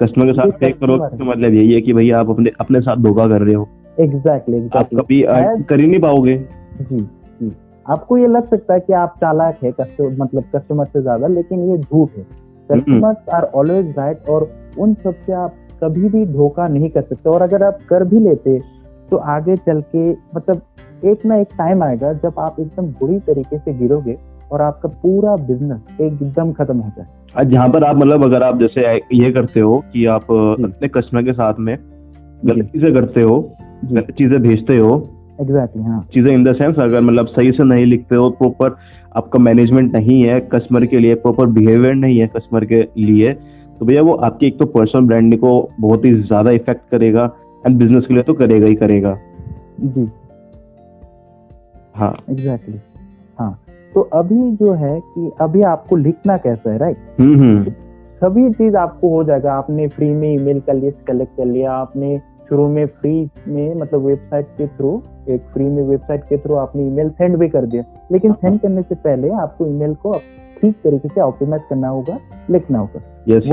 कस्टमर 0.00 0.26
के 0.26 0.32
साथ 0.32 0.50
फेक 0.58 0.78
करो 0.80 0.96
तो 0.98 1.24
मतलब 1.24 1.54
यही 1.54 1.72
है 1.72 1.80
कि 1.80 1.92
भैया 1.92 2.20
आप 2.20 2.30
अपने 2.30 2.50
अपने 2.60 2.80
साथ 2.82 3.02
धोखा 3.04 3.26
कर 3.28 3.42
रहे 3.42 3.54
हो। 3.54 3.68
Exactly 4.00 4.56
exactly, 4.56 4.60
exactly. 4.60 4.98
आप 4.98 5.02
कभी 5.02 5.64
कर 5.64 5.80
ही 5.80 5.86
नहीं 5.86 6.00
पाओगे। 6.00 6.36
जी 6.80 6.98
जी। 6.98 7.52
आपको 7.86 8.16
ये 8.18 8.26
लग 8.28 8.48
सकता 8.50 8.74
है 8.74 8.80
कि 8.80 8.92
आप 8.94 9.14
चालाक 9.20 9.58
है 9.64 9.72
कस्टमर 9.72 10.16
मतलब 10.18 10.44
कस्टमर 10.54 10.84
से 10.86 11.02
ज़्यादा 11.02 11.26
लेकिन 11.28 11.68
ये 11.70 11.78
झूठ 11.78 12.16
है। 12.16 12.24
कस्टमर्स 12.68 13.34
आर 13.34 13.44
ऑलवेज 13.54 13.94
राइट 13.98 14.28
और 14.30 14.50
उन 14.78 14.94
सबसे 15.04 15.32
आप 15.34 15.54
कभी 15.82 16.08
भी 16.08 16.24
धोखा 16.28 16.68
नहीं 16.68 16.90
कर 16.90 17.02
सकते। 17.02 17.30
और 17.30 17.42
अगर 17.42 17.62
आप 17.62 17.78
कर 17.88 18.04
भी 18.04 18.20
लेते 18.20 18.50
तो 19.14 19.18
आगे 19.30 19.54
चल 19.56 19.80
के 19.94 20.10
मतलब 20.36 21.06
एक 21.06 21.24
ना 21.26 21.36
एक 21.36 21.48
टाइम 21.58 21.82
आएगा 21.82 22.12
जब 22.12 22.38
आप 22.38 22.56
एकदम 22.60 22.86
बुरी 23.00 23.18
तरीके 23.26 23.58
से 23.58 23.72
गिरोगे 23.78 24.16
और 24.52 24.62
आपका 24.62 24.88
पूरा 25.02 25.34
बिज़नेस 25.46 26.00
एकदम 26.00 26.52
खत्म 26.52 26.76
हो 26.78 26.90
जाए। 26.96 27.06
आज 27.36 27.50
जहाँ 27.50 27.68
पर 27.68 27.84
आप 27.84 27.96
मतलब 27.96 28.24
अगर 28.24 28.42
आप 28.42 28.58
जैसे 28.60 28.94
ये 29.14 29.30
करते 29.32 29.60
हो 29.60 29.78
कि 29.92 30.04
आप 30.06 30.32
अपने 30.32 30.88
कस्टमर 30.88 31.22
के 31.22 31.32
साथ 31.32 31.60
में 31.60 31.76
गलती 32.42 32.80
से 32.80 32.92
करते 32.92 33.22
हो 33.22 33.36
चीज़ें 33.92 34.40
भेजते 34.42 34.76
हो 34.78 34.90
एग्जैक्टली 35.40 35.82
हाँ। 35.82 36.02
चीज़ें 36.14 36.34
इन 36.34 36.44
द 36.44 36.54
सेंस 36.54 36.78
अगर 36.80 37.00
मतलब 37.00 37.26
सही 37.28 37.52
से 37.52 37.64
नहीं 37.64 37.86
लिखते 37.86 38.16
हो 38.16 38.28
प्रॉपर 38.32 38.76
आपका 39.16 39.38
मैनेजमेंट 39.40 39.96
नहीं 39.96 40.20
है 40.22 40.40
कस्टमर 40.54 40.86
के 40.86 40.98
लिए 40.98 41.14
प्रॉपर 41.22 41.46
बिहेवियर 41.52 41.94
नहीं 41.94 42.18
है 42.18 42.26
कस्टमर 42.26 42.64
के 42.64 42.82
लिए 42.98 43.32
तो 43.78 43.86
भैया 43.86 44.02
वो 44.02 44.14
आपकी 44.24 44.46
एक 44.46 44.58
तो 44.58 44.66
पर्सनल 44.66 45.06
ब्रांडिंग 45.06 45.40
को 45.40 45.56
बहुत 45.80 46.04
ही 46.04 46.12
ज़्यादा 46.14 46.50
इफ़ेक्ट 46.52 46.82
करेगा। 46.90 47.30
एंड 47.66 47.78
बिज़नेस 47.78 48.06
के 48.06 48.14
लिए 48.14 48.22
तो 48.22 48.34
करेगा 48.34 48.66
ही 48.66 48.74
करेगा। 48.74 49.18
जी। 49.80 50.08
हाँ। 51.94 52.14
Exactly 52.30 52.74
exactly. 52.74 53.38
हाँ। 53.38 53.60
तो 53.94 54.00
अभी 54.00 54.50
जो 54.56 54.72
है 54.72 54.98
कि 55.00 55.30
अभी 55.40 55.62
आपको 55.62 55.96
लिखना 55.96 56.36
कैसा 56.36 56.72
है 56.72 56.78
राइट 56.78 56.96
हम्म 57.20 57.40
हम्म। 57.40 57.70
सभी 58.20 58.52
चीज़ 58.52 58.76
आपको 58.76 59.08
हो 59.08 59.24
जाएगा। 59.24 59.52
आपने 59.52 59.88
फ्री 59.88 60.08
में 60.10 60.32
ईमेल 60.32 60.60
का 60.60 60.72
लिस्ट 60.72 61.06
कलेक्ट 61.06 61.36
कर 61.36 61.44
लिया। 61.44 61.72
आपने 61.72 62.18
शुरू 62.48 62.68
में 62.68 62.86
फ्री 62.86 63.30
में 63.48 63.74
मतलब 63.74 64.00
वेबसाइट 64.00 64.46
के 64.58 64.66
थ्रू 64.66 65.02
एक 65.28 65.42
फ्री 65.52 65.64
में 65.64 65.82
वेबसाइट 65.82 66.22
के 66.22 66.38
थ्रू 66.38 66.54
आपने 66.54 66.86
ईमेल 66.86 67.10
सेंड 67.10 67.36
भी 67.36 67.48
कर 67.48 67.66
दिया। 67.66 67.84
लेकिन 68.12 68.32
सेंड 68.32 68.60
करने 68.60 68.82
से 68.82 68.94
पहले 68.94 69.30
आपको 69.30 69.66
ईमेल 69.66 69.94
को 69.94 70.12
ठीक 70.60 70.76
तरीके 70.84 71.08
से 71.08 71.20
ऑप्टिमाइज 71.20 71.62
करना 71.70 71.88
होगा 71.88 72.18
लिखना 72.50 72.78
होगा। 72.78 73.00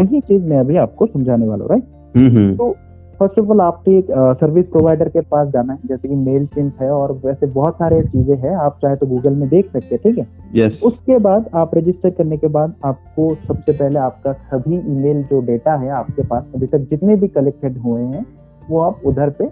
वही 0.01 0.19
चीज़ 0.21 0.43
मैं 0.43 0.59
अभी 0.59 0.77
आपको 0.77 1.05
समझाने 1.05 1.47
वाला 1.47 1.63
हूँ 1.63 1.69
right 1.71 1.83
hmm 2.17 2.37
hmm. 2.37 2.73
First 3.21 3.39
of 3.39 3.49
all 3.49 3.61
आपको 3.61 3.91
एक 3.91 4.07
सर्विस 4.39 4.65
प्रोवाइडर 4.65 5.09
के 5.09 5.21
पास 5.21 5.47
जाना 5.47 5.73
है 5.73 5.79
जैसे 5.85 6.07
कि 6.07 6.15
मेल 6.15 6.45
चिंप 6.45 6.81
है 6.81 6.89
और 6.91 7.11
वैसे 7.25 7.47
बहुत 7.47 7.75
सारे 7.75 8.01
चीज़ें 8.03 8.35
हैं 8.37 8.55
आप 8.57 8.77
चाहे 8.81 8.95
तो 8.95 9.07
गूगल 9.07 9.33
में 9.33 9.47
देख 9.49 9.65
सकते 9.71 9.95
हैं 9.95 9.99
ठीक 10.03 10.17
है? 10.17 10.25
यस 10.55 10.79
उसके 10.83 11.17
बाद 11.17 11.49
आप 11.55 11.75
रजिस्टर 11.75 12.09
करने 12.09 12.37
के 12.37 12.47
बाद 12.47 12.73
आपको 12.85 13.27
सबसे 13.47 13.71
पहले 13.71 13.99
आपका 13.99 14.33
सभी 14.33 14.75
ईमेल 14.75 15.21
जो 15.23 15.41
डेटा 15.41 15.75
है 15.75 15.89
आपके 15.89 16.23
पास 16.23 16.45
अभी 16.55 16.67
तक 16.67 16.87
जितने 16.89 17.15
भी 17.15 17.27
कलेक्टेड 17.27 17.77
हुए 17.77 18.01
हैं 18.01 18.25
वो 18.69 18.79
आप 18.79 19.01
उधर 19.05 19.29
पे 19.29 19.49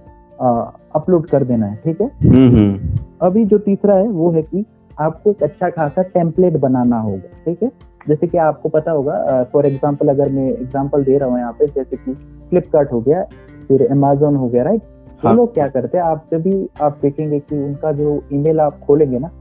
अपलोड 0.95 1.25
कर 1.25 1.43
देना 1.43 1.65
है 1.65 1.75
ठीक 1.85 2.01
है? 2.01 2.07
हम्म 2.23 2.97
अभी 3.21 3.45
जो 3.45 3.57
तीसरा 3.57 3.95
है 3.95 4.07
वो 4.07 4.31
है 4.31 4.41
कि 4.41 4.65
आपको 4.99 5.31
एक 5.31 5.43
अच्छा 5.43 5.69
खासा 5.69 6.01
टेम्पलेट 6.01 6.57
बनाना 6.57 6.99
होगा 6.99 7.43
ठीक 7.45 7.63
है? 7.63 7.71
जैसे 8.07 8.27
कि 8.27 8.37
आपको 8.37 8.69
पता 8.69 8.91
होगा 8.91 9.43
फॉर 9.53 9.65
एग्ज़ाम्पल 9.65 10.07
अगर 10.07 10.31
मैं 10.31 10.49
एग्ज़ाम्पल 10.49 11.03
दे 11.03 11.17
रहा 11.17 11.29
हूँ 11.29 11.39
यहाँ 11.39 11.51
पे 11.51 11.65
जैसे 11.65 11.95
कि 11.95 12.13
फ्लिपकार्ट 12.49 12.91
हो 12.91 13.01
गया 13.01 13.23
फिर 13.69 13.87
अमेजोन 13.91 14.35
हो 14.35 14.47
गया 14.47 14.63
राइट 14.63 14.81
हाँ। 15.23 15.31
वो 15.31 15.37
लोग 15.37 15.53
क्या 15.53 15.67
करते 15.67 15.97
हैं 15.97 16.05
आप 16.05 16.25
जब 16.31 16.41
भी 16.41 16.67
आप 16.81 16.97
देखेंगे 17.01 17.39
कि 17.39 17.57
उनका 17.57 17.91
जो 17.91 18.21
ईमेल 18.33 18.59
आप 18.59 18.79
खोलेंगे 18.79 19.19
ना 19.19 19.31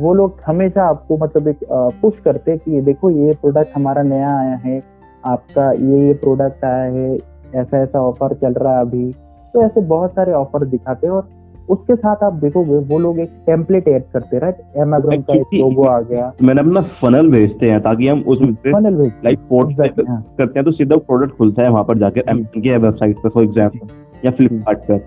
वो 0.00 0.12
लोग 0.14 0.40
हमेशा 0.46 0.84
आपको 0.84 1.16
मतलब 1.16 1.48
एक 1.48 1.58
पुश 2.02 2.18
करते 2.24 2.50
हैं 2.50 2.60
कि 2.60 2.80
देखो 2.80 3.10
ये 3.10 3.34
प्रोडक्ट 3.34 3.76
हमारा 3.76 4.02
नया 4.02 4.36
आया 4.38 4.56
है 4.56 4.82
आपका 5.24 5.70
ये 5.72 6.06
ये 6.06 6.14
प्रोडक्ट 6.14 6.64
आया 6.64 6.90
है 6.92 7.14
ऐसा 7.54 7.78
ऐसा 7.78 8.00
ऑफ़र 8.00 8.34
चल 8.34 8.52
रहा 8.52 8.74
है 8.74 8.80
अभी 8.80 9.12
तो 9.54 9.62
ऐसे 9.62 9.80
बहुत 9.86 10.10
सारे 10.10 10.32
ऑफ़र 10.32 10.64
दिखाते 10.64 11.06
हैं 11.06 11.14
और 11.14 11.28
उसके 11.72 11.94
साथ 11.96 12.22
आप 12.24 12.32
देखोगे 12.40 12.78
वो 12.88 12.98
लोग 12.98 13.18
एक 13.20 13.30
टेम्पलेट 13.46 13.88
ऐड 13.88 14.02
करते 14.12 14.38
राइट 14.38 14.56
अमेजोन 14.78 15.22
का 15.22 15.34
एक 15.34 15.54
लोगो 15.54 15.84
आ 15.84 16.00
गया। 16.02 16.32
मैंने 16.42 16.60
अपना 16.60 16.80
फनल 17.00 17.30
भेजते 17.30 17.70
हैं 17.70 17.80
ताकि 17.82 18.08
हम 18.08 18.20
उसमें 18.28 18.52
फनल 18.64 18.96
भेज 18.96 19.12
लाइक 19.24 19.38
पोर्ट 19.48 19.76
करते 19.78 20.58
हैं 20.58 20.64
तो 20.64 20.72
सीधा 20.72 20.96
प्रोडक्ट 21.06 21.36
खुलता 21.38 21.62
है 21.62 21.70
वहाँ 21.70 21.84
पर 21.84 21.98
जाकर 21.98 22.34
जी। 22.34 22.60
की 22.60 22.76
वेबसाइट 22.78 23.22
पर 23.22 23.28
फॉर 23.28 23.44
एग्ज़ाम्पल 23.44 24.26
या 24.26 24.30
फ्लिपकार्ट 24.32 24.78
पर 24.80 25.00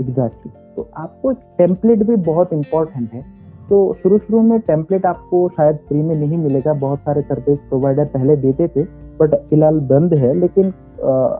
एग्जैक्टली 0.00 0.52
तो 0.76 0.88
आपको 0.96 1.32
टेम्पलेट 1.58 2.02
भी 2.02 2.16
बहुत 2.24 2.52
इंपॉर्टेंट 2.52 3.12
है। 3.12 3.24
तो 3.68 3.76
शुरू 4.02 4.18
शुरू 4.18 4.40
में 4.42 4.58
टेम्पलेट 4.62 5.06
आपको 5.06 5.48
शायद 5.48 5.76
फ्री 5.88 6.02
में 6.02 6.14
नहीं 6.16 6.36
मिलेगा 6.38 6.72
बहुत 6.80 6.98
सारे 7.00 7.22
सर्विस 7.22 7.58
प्रोवाइडर 7.60 8.04
पहले 8.08 8.36
देते 8.38 8.68
थे 8.68 8.82
बट 9.20 9.34
फ़िलहाल 9.48 9.80
बंद 9.88 10.14
है 10.14 10.34
लेकिन 10.34 10.68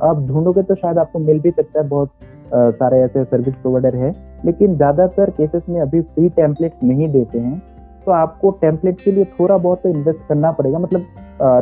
आप 0.02 0.24
ढूंढोगे 0.28 0.62
तो 0.62 0.74
शायद 0.74 0.98
आपको 0.98 1.18
मिल 1.18 1.40
भी 1.40 1.50
सकता 1.50 1.80
है 1.80 1.88
बहुत 1.88 2.10
सारे 2.52 3.00
ऐसे 3.00 3.24
सर्विस 3.24 3.54
प्रोवाइडर 3.54 3.96
है 3.96 4.14
लेकिन 4.44 4.76
ज़्यादातर 4.76 5.30
केसेस 5.32 5.62
में 5.68 5.80
अभी 5.80 6.00
फ्री 6.00 6.28
टेम्पलेट 6.30 6.72
नहीं 6.85 7.09
देते 7.09 7.38
हैं। 7.38 7.62
तो 8.06 8.12
आपको 8.12 8.50
टेम्पलेट 8.61 9.00
के 9.00 9.12
लिए 9.12 9.24
थोड़ा 9.38 9.56
बहुत 9.56 9.82
तो 9.82 9.88
इन्वेस्ट 9.88 10.18
करना 10.28 10.50
पड़ेगा। 10.52 10.78
मतलब 10.78 11.06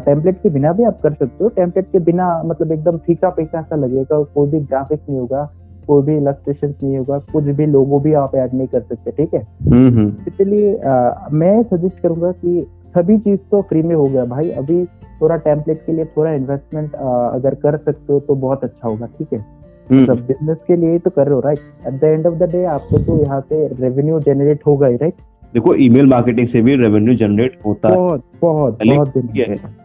टेम्पलेट 0.05 0.41
के 0.43 0.51
बिना 0.51 0.73
भी 0.73 0.85
आप 0.85 1.01
कर 1.03 1.13
सकते 1.13 1.45
हो। 1.45 1.49
टेम्पलेट 1.51 1.91
के 1.93 1.99
बिना 2.01 2.27
मतलब 2.47 2.73
एकदम 2.73 2.97
फीका 3.07 3.31
फीका 3.31 3.63
सा 3.63 3.77
लगेगा। 3.77 4.23
कोई 4.25 4.49
भी 4.49 4.61
ग्राफिक्स 4.61 5.09
नहीं 5.09 5.21
होगा 5.21 5.49
कोई 5.89 6.03
भी 6.03 6.17
इलस्ट्रेशन 6.17 6.75
नहीं 6.83 6.99
होगा 6.99 7.19
कुछ 7.33 7.45
भी 7.47 7.67
लोगो 7.67 7.99
भी 8.01 8.13
आप 8.17 8.35
ऐड 8.35 8.55
नहीं 8.55 8.67
कर 8.69 8.81
सकते 8.83 9.11
ठीक 9.13 9.35
है? 9.35 9.41
हम्म 9.63 9.89
हम्म। 9.89 10.13
इसलिए 10.29 10.73
मैं 11.35 11.63
सजेस्ट 11.65 12.01
करूँगा 12.01 12.31
कि 12.35 12.67
सभी 12.95 13.19
चीज़ 13.19 13.41
तो 13.51 13.61
फ्री 13.63 13.83
में 13.83 13.95
हो 13.95 14.05
गया। 14.05 14.25
भाई 14.27 14.51
अभी 14.53 14.85
थोड़ा 15.21 15.37
टेम्पलेट 15.39 15.83
के 15.87 15.93
लिए 15.93 16.05
थोड़ा 16.17 16.31
इन्वेस्टमेंट 16.33 16.95
अगर 16.95 17.55
कर 17.57 17.77
सकते 17.77 18.13
हो 18.13 18.21
तो 18.21 18.35
बहुत 18.37 18.65
अच्छा 18.65 18.89
होगा 18.89 19.07
ठीक 19.19 19.33
है? 19.33 19.45
हम्म। 19.91 20.07
सब 20.07 20.27
बिज़नेस 20.27 20.57
के 20.67 20.77
लिए 20.77 20.91
ही 20.93 20.99
तो 20.99 21.11
कर 21.11 21.25
रहे 21.25 21.35
हो 21.35 21.41
right 21.41 21.59
at 21.87 22.01
the 22.01 22.05
end 22.05 22.27
of 22.27 22.35
the 22.35 22.51
day 22.53 22.65
आपको 22.65 22.99
तो 22.99 23.23
यहाँ 23.23 23.41
से 23.41 23.67
रेवेन्यू 23.69 24.21
जनरेट 24.21 24.61
होगा 24.67 24.87
ही 24.87 24.97
राइट 24.97 25.15
देखो 25.55 25.75
ईमेल 25.75 26.07
मार्केटिंग 26.07 26.49
से 26.49 26.61
भी 26.63 26.75
रेवेन्यू 26.77 27.15
जनरेट 27.15 27.59
होता 27.67 27.89
है। 27.89 27.97
बहुत 27.97 28.23
बहुत 28.43 28.79
बहुत 28.87 29.13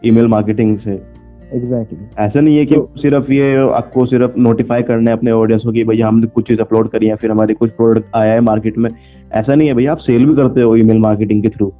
ईमेल 0.04 0.26
मार्केटिंग 0.26 0.78
से। 0.78 1.20
Exactly 1.54 1.98
exactly. 1.98 2.18
ऐसा 2.18 2.40
नहीं 2.40 2.58
है 2.58 2.66
कि 2.66 2.74
तो- 2.74 3.00
सिर्फ़ 3.00 3.32
ये 3.32 3.56
आपको 3.70 4.06
सिर्फ़ 4.06 4.38
नोटिफाई 4.38 4.82
करना 4.82 5.10
है 5.10 5.16
अपने 5.16 5.30
ऑडियंस 5.30 5.62
को 5.64 5.72
कि 5.72 5.84
भैया 5.84 6.08
हमने 6.08 6.26
कुछ 6.26 6.48
चीज़ 6.48 6.60
अपलोड 6.60 6.88
करी 6.88 7.06
है 7.06 7.14
फिर 7.14 7.30
हमारे 7.30 7.54
कुछ 7.54 7.70
प्रोडक्ट 7.70 8.16
आया 8.16 8.32
है 8.32 8.40
मार्केट 8.40 8.78
में। 8.78 8.90
ऐसा 9.32 9.54
नहीं 9.54 9.68
है 9.68 9.74
भैया 9.74 9.92
आप 9.92 9.98
सेल 9.98 10.26
भी 10.26 10.34
करते 10.34 10.60
हो 10.60 10.76
ईमेल 10.76 10.98
मार्केटिंग 10.98 11.42
के 11.42 11.48
थ्रू 11.48 11.72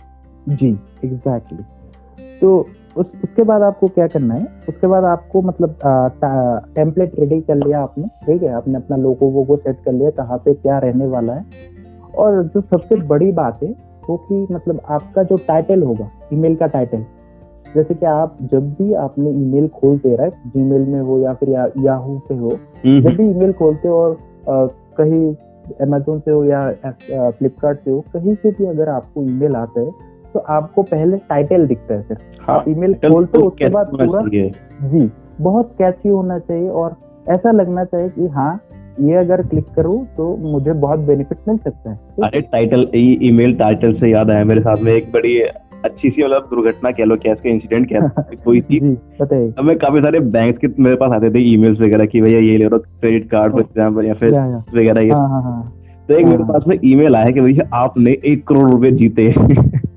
जी 0.48 0.68
एग्जैक्टली 1.04 1.59
exactly. 1.59 2.40
तो 2.40 2.68
उस 3.00 3.06
उसके 3.24 3.42
बाद 3.50 3.62
आपको 3.62 3.88
क्या 3.88 4.06
करना 4.06 4.34
है? 4.34 4.46
उसके 4.68 4.86
बाद 4.86 5.04
आपको 5.04 5.42
मतलब 5.42 5.76
टेम्पलेट 6.74 7.12
रेडी 7.18 7.40
कर 7.40 7.54
लिया 7.56 7.80
आपने 7.82 8.06
ठीक 8.26 8.42
है? 8.42 8.52
आपने 8.54 8.74
अपना 8.76 8.96
लोगो 8.96 9.28
वोगो 9.30 9.56
सेट 9.56 9.76
कर 9.84 9.92
लिया 9.92 10.10
कहाँ 10.18 10.38
पे 10.44 10.54
क्या 10.54 10.78
रहने 10.78 11.06
वाला 11.06 11.32
है। 11.32 11.44
और 12.18 12.42
जो 12.54 12.60
सबसे 12.60 12.96
बड़ी 13.08 13.30
बात 13.32 13.62
है 13.62 13.70
वो 14.08 14.16
कि 14.28 14.46
मतलब 14.52 14.80
आपका 14.90 15.22
जो 15.22 15.36
टाइटल 15.48 15.82
होगा 15.82 16.10
ईमेल 16.32 16.54
का 16.56 16.66
टाइटल 16.66 17.04
जैसे 17.74 17.94
कि 17.94 18.06
आप 18.06 18.36
जब 18.52 18.70
भी 18.74 18.92
आपने 19.00 19.30
ईमेल 19.30 19.68
खोलते 19.74 20.14
राइट 20.16 20.34
जीमेल 20.54 20.86
में 20.86 21.00
हो 21.00 21.18
या 21.20 21.32
फिर 21.34 21.48
या, 21.48 21.66
याहू 21.78 22.18
पे 22.28 22.34
हो 22.34 22.48
हम्म, 22.84 23.00
जब 23.00 23.16
भी 23.16 23.28
ईमेल 23.30 23.52
खोलते 23.52 23.88
हो 23.88 23.94
और 23.96 24.12
अ, 24.12 24.66
कहीं 24.98 25.34
अमेजोन 25.80 26.18
से 26.20 26.30
हो 26.30 26.44
या 26.44 26.60
फ्लिपकार्ट 27.30 27.78
से 27.84 27.90
हो 27.90 28.00
कहीं 28.12 28.34
से 28.34 28.50
भी 28.50 28.66
अगर 28.66 28.88
आपको 28.88 29.22
ईमेल 29.22 29.56
आता 29.56 29.80
है 29.80 29.90
तो 30.34 30.38
आपको 30.38 30.82
पहले 30.82 31.16
टाइटल 31.16 31.66
दिखता 31.66 31.94
है 31.94 32.02
सिर्फ़। 32.02 32.42
हाँ 32.42 32.56
आप 32.58 32.68
ईमेल 32.68 32.94
खोलते 32.94 33.38
हो 33.38 33.42
तो 33.42 33.48
उसके 33.48 33.68
बाद 33.68 33.86
पूरा 33.86 34.22
जी 34.88 35.10
बहुत 35.40 35.74
कैची 35.78 36.08
होना 36.08 36.38
चाहिए 36.38 36.68
और 36.68 36.96
ऐसा 37.28 37.50
लगना 37.50 37.84
चाहिए 37.84 38.08
कि 38.08 38.26
हाँ 38.28 38.60
ये 39.00 39.14
अगर 39.14 39.42
क्लिक 39.42 39.66
करूँ 39.76 40.04
तो 40.16 40.36
मुझे 40.36 40.72
बहुत 40.72 40.98
बेनिफिट 40.98 41.38
मिल 41.48 41.56
सकता 41.56 41.90
है? 41.90 41.98
अरे 42.24 42.40
टाइटल 42.40 42.86
ईमेल 42.96 43.54
टाइटल 43.54 43.94
से 43.94 44.10
याद 44.10 44.30
आया 44.30 44.44
मेरे 44.44 44.60
साथ 44.60 44.82
में 44.82 44.92
एक 44.92 45.12
बड़ी 45.12 45.40
अच्छी 45.84 46.10
सी 46.10 46.24
मतलब 46.24 46.48
दुर्घटना 46.50 46.90
कह 46.90 47.04
लो 47.04 47.16
क्या 47.16 47.32
इसका 47.32 47.50
इंसिडेंट 47.50 47.88
कह 47.92 48.34
कोई 48.44 48.60
थी। 48.70 48.80
जी 48.80 49.62
मैं 49.62 49.76
काफ़ी 49.78 50.00
सारे 50.00 50.20
बैंक 50.20 50.58
के 50.58 50.68
मेरे 50.78 50.96
पास 50.96 51.12
आते 51.12 51.30
थे 51.30 51.42
ईमेल्स 51.52 51.80
वगैरह 51.80 52.06
की 52.06 52.20
भैया 52.20 52.38
ये 52.40 52.56
ले 52.58 52.68
लो 52.68 52.78
क्रेडिट 52.78 53.30
कार्ड 53.30 53.52
फॉर 53.52 53.60
एग्ज़ाम्पल 53.60 54.06
या 54.06 54.14
फिर 54.14 54.34
वगैरह 54.76 55.00
ये। 55.00 55.10
हाँ 55.10 55.28
हाँ 55.28 55.42
हाँ। 55.42 55.72
तो 56.08 56.14
एक 56.14 56.26
मेरे। 56.26 56.44
पास 56.44 56.64
में 56.68 56.78
ईमेल 56.84 57.16
आया 57.16 57.26
कि 57.26 57.40
भैया 57.40 57.68
आपने 57.76 58.16
एक 58.24 58.46
करोड़ 58.48 58.70
रुपए 58.70 58.90
जीते 58.90 59.32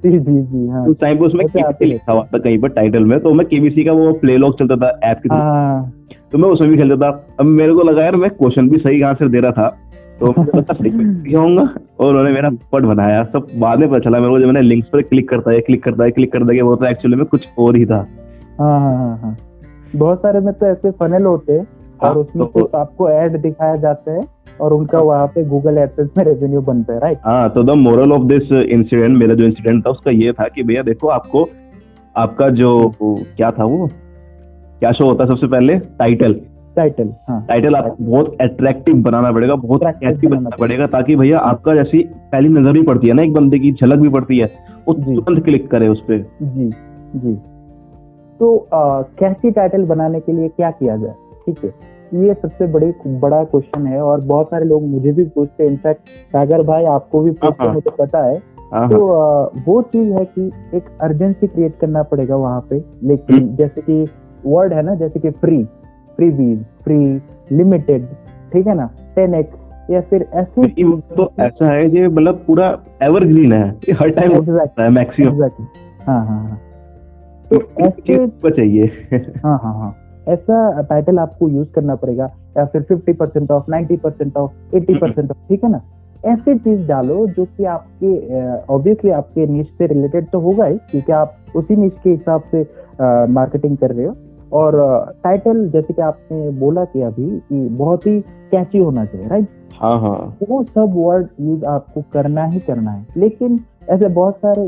जी 0.05 0.19
जी 0.19 0.41
जी 0.41 0.67
हाँ। 0.67 0.85
उस 0.87 0.99
टाइम 0.99 1.17
पे 1.17 1.25
उसमें 1.25 1.45
केबीसी 1.47 1.85
लिखा 1.85 2.13
हुआ 2.13 2.23
था 2.23 2.37
कहीं 2.37 2.59
पर 2.59 2.69
टाइटल 2.69 3.03
में 3.05 3.19
तो 3.19 3.33
मैं 3.33 3.47
केबीसी 3.47 3.83
का 3.83 3.91
वो 3.91 4.13
प्ले 4.13 4.37
लॉक 4.37 4.59
चलता 4.59 4.75
था 4.75 4.99
ऐप 5.03 5.17
के 5.17 5.35
हाँ। 5.35 5.93
तो 6.31 6.37
मैं 6.37 6.49
उसमें 6.49 6.69
भी 6.71 6.77
खेलता 6.77 6.95
था। 6.95 7.25
अब 7.39 7.45
मेरे 7.45 7.73
को 7.73 7.81
लगा 7.81 8.03
यार 8.03 8.15
मैं 8.15 8.29
क्वेश्चन 8.29 8.69
भी 8.69 8.77
सही 8.77 9.01
आंसर 9.01 9.27
दे 9.27 9.39
रहा 9.39 9.51
था। 9.51 9.77
तो 10.19 10.25
होऊँगा 11.39 11.69
और 11.99 12.09
उन्होंने 12.09 12.31
मेरा 12.31 12.49
पट 12.49 12.81
बनाया। 12.81 13.23
सब 13.23 13.47
बाद 13.59 13.79
में 13.79 13.89
पता 13.89 13.99
चला 13.99 14.19
मेरे 14.19 14.31
को 14.31 14.39
जब 14.39 14.45
मैंने 14.45 14.61
लिंक्स 14.61 14.89
पर 14.89 15.01
क्लिक 15.01 15.29
करता 15.29 15.51
है 15.51 15.61
क्लिक 15.61 15.83
करता 15.83 16.05
है 16.05 16.11
क्लिक 16.11 16.33
करता 16.33 16.55
है 16.55 16.61
वो 16.61 16.75
तो 16.75 16.85
एक्चुअली 16.85 17.17
में 17.17 17.25
कुछ 17.25 17.47
और 17.59 17.77
ही 17.77 17.85
था। 17.85 18.07
हाँ 18.59 18.79
हाँ 18.79 19.37
बहुत 19.95 20.19
सारे 20.19 20.39
में 20.39 20.53
तो 20.53 20.65
ऐसे 20.65 20.91
फनल 20.91 21.25
होते 21.25 21.53
हैं 21.53 21.67
और 22.03 22.17
उसमें 22.17 22.47
तो- 22.47 22.75
आपको 22.75 23.09
ऐड 23.09 23.41
दिखाया 23.41 23.75
जाता 23.75 24.11
है। 24.11 24.21
और 24.61 24.73
उनका 24.73 24.99
वहाँ 25.01 25.27
पे 25.27 25.43
गूगल 25.45 25.77
एडसेंस 25.77 26.09
में 26.17 26.23
रेवेन्यू 26.25 26.61
बनता 26.61 26.93
है 26.93 26.99
राइट 26.99 27.17
हाँ 27.25 27.49
तो 27.49 27.63
the 27.63 27.75
moral 27.77 28.11
of 28.11 28.23
this 28.27 28.51
incident 28.51 29.17
मेरा 29.17 29.35
जो 29.35 29.45
इंसिडेंट 29.45 29.85
था 29.85 29.89
उसका 29.89 30.11
ये 30.13 30.31
था 30.33 30.47
कि 30.47 30.63
भैया 30.63 30.83
देखो 30.83 31.07
आपको 31.09 31.47
आपका 32.15 32.49
जो 32.51 32.73
क्या 33.01 33.49
था 33.49 33.65
वो? 33.65 33.87
क्या 34.79 34.91
शो 34.91 35.05
होता 35.05 35.23
है 35.23 35.29
सबसे 35.29 35.47
पहले? 35.47 35.77
टाइटल 35.99 36.33
टाइटल 36.75 37.09
हाँ। 37.29 37.45
टाइटल 37.47 37.75
आपको 37.75 38.03
बहुत 38.03 38.37
अट्रैक्टिव 38.41 38.95
बनाना 39.03 39.31
पड़ेगा 39.31 39.55
बहुत 39.55 39.81
कैची 39.83 40.27
बनाना 40.27 40.55
पड़ेगा। 40.59 40.87
ताकि 40.87 41.15
भैया 41.15 41.39
आपका 41.39 41.75
जैसी 41.75 42.03
पहली 42.31 42.49
नज़र 42.49 42.71
भी 42.71 42.81
पड़ती 42.83 43.07
है 43.07 43.13
ना 43.13 43.23
एक 43.23 43.33
बंदे 43.33 43.59
की 43.59 43.71
झलक 43.71 43.99
भी 43.99 44.09
पड़ती 44.09 44.37
है 44.37 44.51
वो 44.87 44.93
तुरंत 44.93 45.43
क्लिक 45.45 45.69
करे 45.71 45.87
उस 45.87 46.01
पर 46.01 46.25
जी 46.43 46.69
जी। 47.15 47.35
तो 48.39 48.67
कैसी 49.19 49.51
टाइटल 49.51 49.83
बनाने 49.85 50.19
के 50.19 50.31
लिए 50.31 50.47
क्या 50.47 50.71
किया 50.71 50.95
जाए? 50.97 51.13
ठीक 51.45 51.63
है। 51.63 51.69
ये 52.13 52.33
सबसे 52.33 52.65
बड़ी 52.67 52.91
बड़ा 53.19 53.43
क्वेश्चन 53.43 53.85
है 53.87 54.01
और 54.01 54.21
बहुत 54.21 54.47
सारे 54.47 54.65
लोग 54.65 54.83
मुझे 54.87 55.11
भी 55.11 55.23
पूछते 55.25 55.63
हैं। 55.63 55.69
इनफैक्ट 55.71 56.01
सागर 56.33 56.61
भाई 56.63 56.83
आपको 56.85 57.21
भी 57.21 57.31
पूछते 57.31 57.63
हैं, 57.63 57.67
हाँ। 57.67 57.73
मुझे 57.73 57.91
पता 57.99 58.23
है। 58.25 58.41
हाँ 58.73 58.89
तो 58.89 58.97
वो 59.67 59.81
चीज़ 59.81 60.11
है 60.13 60.25
कि 60.25 60.51
एक 60.73 60.83
अर्जेंसी 61.01 61.47
क्रिएट 61.47 61.77
करना 61.81 62.03
पड़ेगा 62.03 62.35
वहाँ 62.35 62.61
पे। 62.69 62.75
हम्म। 62.75 63.07
लेकिन 63.07 63.55
जैसे 63.55 63.81
कि 63.81 64.07
वर्ड 64.45 64.73
है 64.73 64.81
ना 64.81 64.95
जैसे 64.95 65.19
कि 65.19 65.29
फ्री 65.31 65.63
फ्री 66.15 66.29
बीज 66.29 66.63
फ्री 66.83 66.97
लिमिटेड 67.51 68.05
ठीक 68.53 68.67
है 68.67 68.75
ना? 68.75 68.89
टेन 69.15 69.33
एक्स 69.35 69.57
या 69.91 70.01
फिर 70.01 70.25
ऐसे 70.33 70.67
तो 71.15 71.31
ऐसा 71.39 71.71
है 71.71 71.87
ये 71.95 72.07
मतलब 72.07 72.43
पूरा 72.47 72.67
एवरग्रीन 73.03 73.53
है। 73.53 73.69
हर 73.99 74.09
टाइम 74.09 74.35
होता 74.35 74.83
है 74.83 74.89
मैक्सिमम 74.89 75.43
हाँ 75.43 76.25
हाँ 76.25 76.25
हाँ। 76.25 76.59
तो 77.49 77.61
ऐसे 77.81 78.27
चाहिए। 78.49 78.83
हाँ 79.43 79.57
हाँ 79.63 79.73
हाँ। 79.73 79.95
ऐसा 80.27 80.81
टाइटल 80.81 81.19
आपको 81.19 81.49
यूज़ 81.49 81.67
करना 81.71 81.95
पड़ेगा 81.95 82.29
या 82.57 82.65
फिर 82.65 82.81
fifty 82.81 83.13
percent 83.13 83.51
off 83.51 83.69
ninety 83.69 83.97
percent 83.97 84.37
off 84.37 84.75
eighty 84.75 84.95
percent 84.95 85.31
off 85.31 85.37
ठीक 85.49 85.63
है 85.63 85.71
ना? 85.71 85.81
ऐसी 86.23 86.57
चीज़ 86.57 86.87
डालो 86.87 87.25
जो 87.27 87.45
कि 87.47 87.65
आपके 87.65 88.41
ऑब्वियसली 88.73 89.11
आपके 89.11 89.45
निश 89.47 89.67
से 89.77 89.87
रिलेटेड 89.87 90.29
तो 90.31 90.39
होगा 90.39 90.65
ही 90.65 90.77
क्योंकि 90.91 91.11
आप 91.11 91.35
उसी 91.55 91.75
निश 91.75 91.91
के 92.03 92.09
हिसाब 92.09 92.43
से 92.51 92.61
मार्केटिंग 93.29 93.77
कर 93.77 93.91
रहे 93.91 94.05
हो। 94.05 94.15
और 94.51 94.75
टाइटल 95.23 95.67
जैसे 95.69 95.93
कि 95.93 96.01
आपने 96.01 96.49
बोला 96.59 96.83
कि 96.85 97.01
अभी 97.01 97.27
कि 97.39 97.67
बहुत 97.69 98.05
ही 98.07 98.19
कैची 98.51 98.77
होना 98.77 99.05
चाहिए 99.05 99.27
राइट 99.27 99.47
हाँ 99.81 99.99
हाँ। 99.99 100.37
वो 100.49 100.61
सब 100.65 100.93
वर्ड 100.95 101.27
यूज़ 101.41 101.65
आपको 101.65 102.01
करना 102.13 102.43
ही 102.45 102.59
करना 102.59 102.91
है। 102.91 103.05
लेकिन 103.17 103.59
ऐसे 103.89 104.07
बहुत 104.09 104.35
सारे 104.37 104.63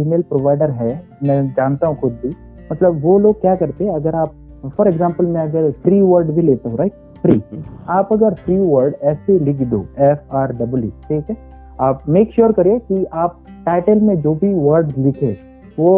ईमेल 0.00 0.22
प्रोवाइडर 0.22 0.70
है 0.72 0.90
मैं 1.22 1.46
जानता 1.50 1.86
हूँ 1.86 1.96
खुद 1.96 2.12
भी। 2.24 2.34
मतलब 2.72 3.00
वो 3.02 3.18
लोग 3.18 3.40
क्या 3.40 3.54
करते 3.56 3.84
हैं 3.84 3.94
अगर 3.94 4.14
आप 4.14 4.34
फॉर 4.68 4.88
एग्ज़ाम्पल 4.88 5.26
मैं 5.26 5.42
अगर 5.42 5.70
फ्री 5.82 6.00
वर्ड 6.00 6.30
भी 6.30 6.42
लेता 6.42 6.68
हूँ 6.70 6.78
राइट 6.78 6.92
फ्री 7.22 7.40
आप 7.88 8.12
अगर 8.12 8.34
फ्री 8.34 8.58
वर्ड 8.58 8.94
ऐसे 9.02 9.38
लिख 9.38 9.60
दो 9.62 9.84
एफ़ 9.98 10.34
आर 10.36 10.52
डब्ल्यू 10.56 10.90
ठीक 11.08 11.30
है? 11.30 11.36
आप 11.80 12.02
मेक 12.08 12.32
श्योर 12.32 12.52
करिए 12.52 12.78
कि 12.78 13.04
आप 13.04 13.38
टाइटल 13.66 14.00
में 14.00 14.20
जो 14.20 14.34
भी 14.34 14.52
वर्ड 14.54 14.92
लिखे 14.98 15.36
वो 15.78 15.90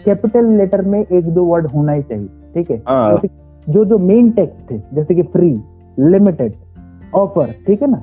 कैपिटल 0.00 0.46
uh, 0.46 0.56
लेटर 0.56 0.82
में 0.82 0.98
एक 1.00 1.28
दो 1.34 1.44
वर्ड 1.44 1.66
होना 1.66 1.92
ही 1.92 2.02
चाहिए 2.02 2.28
ठीक 2.54 2.70
है? 2.70 2.78
जैसे 2.78 3.28
जो 3.72 3.84
जो 3.84 3.98
मेन 3.98 4.30
टेक्स्ट 4.30 4.72
है 4.72 4.82
जैसे 4.94 5.14
कि 5.14 5.22
फ्री 5.22 5.50
लिमिटेड 5.98 6.54
ऑफ़र 7.14 7.54
ठीक 7.66 7.82
है 7.82 7.90
ना? 7.90 8.02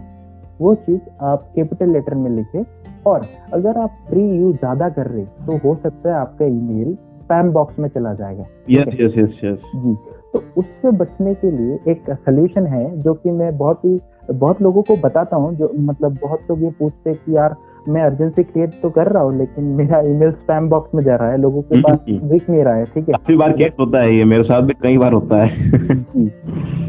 वो 0.61 0.73
चीज़ 0.75 0.99
आप 1.21 1.43
कैपिटल 1.55 1.89
लेटर 1.89 2.15
में 2.15 2.29
लिखे। 2.31 2.63
और 3.07 3.25
अगर 3.53 3.77
आप 3.77 3.89
फ्री 4.09 4.29
यूज़ 4.29 4.55
ज़्यादा 4.55 4.89
कर 4.89 5.07
रहे 5.07 5.23
तो 5.45 5.57
हो 5.57 5.75
सकता 5.83 6.09
है 6.09 6.15
आपका 6.15 6.45
ईमेल 6.45 6.97
स्पैम 7.29 7.51
बॉक्स 7.51 7.79
में 7.79 7.87
चला 7.89 8.13
जाएगा। 8.13 8.43
यस 8.69 8.87
यस 9.01 9.17
यस 9.17 9.39
यस 9.43 9.71
जी। 9.75 9.95
तो 10.33 10.41
उससे 10.57 10.91
बचने 10.91 11.33
के 11.33 11.51
लिए 11.51 11.91
एक 11.91 12.09
सोल्यूशन 12.09 12.65
है 12.67 12.85
जो 13.01 13.13
कि 13.13 13.31
मैं 13.31 13.57
बहुत 13.57 13.85
ही 13.85 13.99
बहुत 14.31 14.61
लोगों 14.61 14.81
को 14.81 14.95
बताता 14.97 15.35
हूँ 15.35 15.53
जो 15.55 15.71
मतलब 15.79 16.17
बहुत 16.21 16.39
लोग 16.49 16.63
ये 16.63 16.69
पूछते 16.69 17.09
हैं 17.09 17.19
कि 17.25 17.35
यार 17.35 17.55
मैं 17.89 18.01
अर्जेंसी 18.01 18.43
क्रिएट 18.43 18.73
तो 18.81 18.89
कर 18.89 19.07
रहा 19.07 19.23
हूँ 19.23 19.37
लेकिन 19.37 19.63
मेरा 19.75 19.99
ईमेल 19.99 20.31
स्पैम 20.31 20.69
बॉक्स 20.69 20.95
में 20.95 21.03
जा 21.03 21.15
रहा 21.15 21.31
है 21.31 21.37
लोगों 21.37 21.61
के 21.61 21.81
पास 21.81 21.99
हम्म। 22.09 22.29
दिख 22.29 22.49
नहीं 22.49 22.63
रहा 22.63 22.73
है 22.73 22.85
ठीक 22.85 23.09
है? 23.09 23.13
काफ़ी 23.13 23.35
बार 23.35 23.51
केस 23.51 23.73
होता 23.79 24.01
है 24.01 24.15
ये 24.17 24.25
मेरे 24.25 24.43
साथ 24.43 24.61
भी 24.61 24.73
कई 24.81 24.97
बार 24.97 25.13
होता 25.13 25.43
है। 25.43 25.97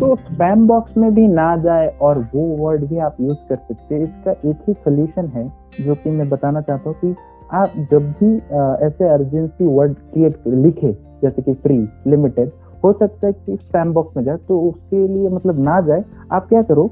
तो 0.00 0.14
स्पैम 0.16 0.66
बॉक्स 0.66 0.96
में 0.96 1.14
भी 1.14 1.26
ना 1.28 1.56
जाए 1.56 1.86
और 2.00 2.18
वो 2.34 2.46
वर्ड 2.56 2.84
भी 2.84 2.98
आप 2.98 3.16
यूज़ 3.20 3.38
कर 3.48 3.56
सकते 3.56 3.94
हैं। 3.94 4.02
इसका 4.02 4.30
एक 4.30 4.64
ही 4.68 4.74
सोल्यूशन 4.74 5.26
है 5.26 5.52
जो 5.80 5.94
कि 5.94 6.10
मैं 6.10 6.28
बताना 6.28 6.60
चाहता 6.60 6.90
हूँ 6.90 6.96
कि 7.00 7.14
आप 7.52 7.72
जब 7.90 8.10
भी 8.18 8.34
ऐसे 8.86 9.08
अर्जेंसी 9.12 9.66
वर्ड 9.66 9.94
क्रिएट 10.12 10.46
लिखे 10.46 10.92
जैसे 11.22 11.42
कि 11.42 11.52
फ्री 11.62 11.78
लिमिटेड 12.10 12.50
हो 12.84 12.92
सकता 12.92 13.26
है 13.26 13.32
कि 13.32 13.56
स्पैम 13.56 13.92
बॉक्स 13.92 14.16
में 14.16 14.22
जाए 14.24 14.36
तो 14.48 14.60
उसके 14.68 15.06
लिए 15.08 15.28
मतलब 15.28 15.58
ना 15.64 15.80
जाए। 15.86 16.04
आप 16.32 16.46
क्या 16.48 16.62
करो 16.70 16.90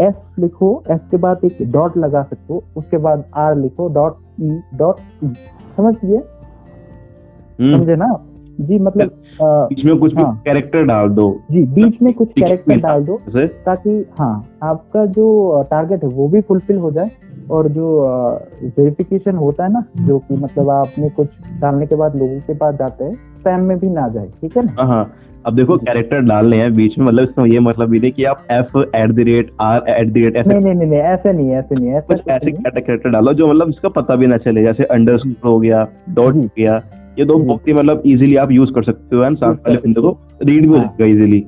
एस 0.00 0.14
लिखो 0.38 0.70
एस 0.90 1.00
के 1.10 1.16
बाद 1.16 1.44
एक 1.44 1.58
डॉट 1.72 1.96
लगा 1.96 2.22
सकते 2.22 2.52
हो 2.54 2.62
उसके 2.76 2.96
बाद 3.06 3.24
आर 3.44 3.56
लिखो 3.58 3.88
डॉट 3.94 4.16
ई 4.42 4.60
डॉट 4.74 5.00
ई 5.24 5.32
समझ 5.76 5.94
गए 6.04 6.16
हम्म, 6.16 7.76
समझे 7.76 7.96
ना? 7.96 8.16
जी 8.60 8.78
मतलब 8.78 9.10
बीच 9.40 9.84
में 9.84 9.98
कुछ 9.98 10.16
हाँ। 10.16 10.34
कैरेक्टर 10.44 10.82
डाल 10.86 11.08
दो। 11.08 11.28
जी 11.50 11.62
बीच 11.74 12.00
में 12.02 12.12
कुछ 12.14 12.28
कैरेक्टर 12.38 12.80
डाल 12.80 13.04
दो 13.04 13.18
ताकि 13.66 14.04
हाँ 14.18 14.34
आपका 14.62 15.04
जो 15.16 15.62
टारगेट 15.70 16.04
है 16.04 16.08
वो 16.10 16.28
भी 16.28 16.40
फुलफिल 16.40 16.78
हो 16.78 16.90
जाए। 16.90 17.10
और 17.50 17.68
जो 17.68 17.88
वेरिफिकेशन 18.62 19.36
होता 19.36 19.64
है 19.64 19.72
ना 19.72 19.84
जो 19.98 20.18
कि 20.18 20.34
मतलब 20.34 20.70
आपने 20.70 21.08
कुछ 21.10 21.28
डालने 21.60 21.86
के 21.86 21.94
बाद 21.96 22.16
लोगों 22.16 22.40
के 22.40 22.54
पास 22.54 22.74
जाते 22.74 23.04
हैं 23.04 23.14
स्पैम 23.14 23.60
में 23.60 23.78
भी 23.78 23.88
ना 23.90 24.08
जाए 24.08 24.28
ठीक 24.40 24.56
है 24.56 24.64
ना 24.64 24.74
हाँ 24.78 24.86
हाँ 24.88 25.12
अब 25.46 25.54
देखो 25.56 25.76
कैरेक्टर 25.78 26.20
डालने 26.20 26.56
हैं 26.56 26.72
बीच 26.74 26.98
में 26.98 27.06
मतलब 27.06 27.22
इसका 27.22 27.44
ये 27.46 27.58
मतलब 27.60 27.94
ये 27.94 28.00
नहीं 28.00 28.12
कि 28.12 28.24
आप 28.24 28.46
F 28.50 28.78
at 28.96 29.12
the 29.12 29.18
rate 29.18 29.50
R 29.60 29.84
at 29.88 30.08
the 30.08 30.16
rate 30.16 30.36
ऐसे 30.36 30.58
नहीं 30.58 30.74
नहीं 30.74 30.88
नहीं 30.90 31.00
ऐसे 31.00 31.32
नहीं 31.32 31.50
ऐसे 31.50 31.74
नहीं 31.74 31.90
ऐसा 31.90 32.14
कुछ 32.14 32.28
ऐसे 32.28 32.50
कैरेक्टर 32.52 33.10
डालो 33.10 33.32
जो 33.32 33.46
मतलब 33.46 33.68
इसका 33.68 33.88
पता 33.88 34.16
भी 34.16 34.26
ना 34.26 34.36
चले 34.38 34.62
जैसे 34.62 34.84
अंडर 34.84 35.18
हो 35.44 35.58
गया 35.58 35.86
डॉट। 36.10 36.34
हो 36.34 36.40
गया 36.58 36.82
ये 37.18 37.24
दो। 37.24 37.38
बहुत 37.38 37.68
ही 37.68 37.72
मतलब 37.72 38.02
इजीली 38.06 38.36
आप 38.36 38.50
यूज़ 38.50 38.72
कर 38.72 38.82
सकते 38.82 39.16
हो 39.16 39.24
एंड 39.24 39.36
सामने 39.36 39.60
वाले 39.66 39.76
बंदे 39.76 40.00
को 40.00 40.16
रीड 40.42 40.62
भी 40.62 40.68
हो 40.68 40.76
हाँ। 40.76 40.86
जाएगा 40.86 41.12
इजीली 41.14 41.44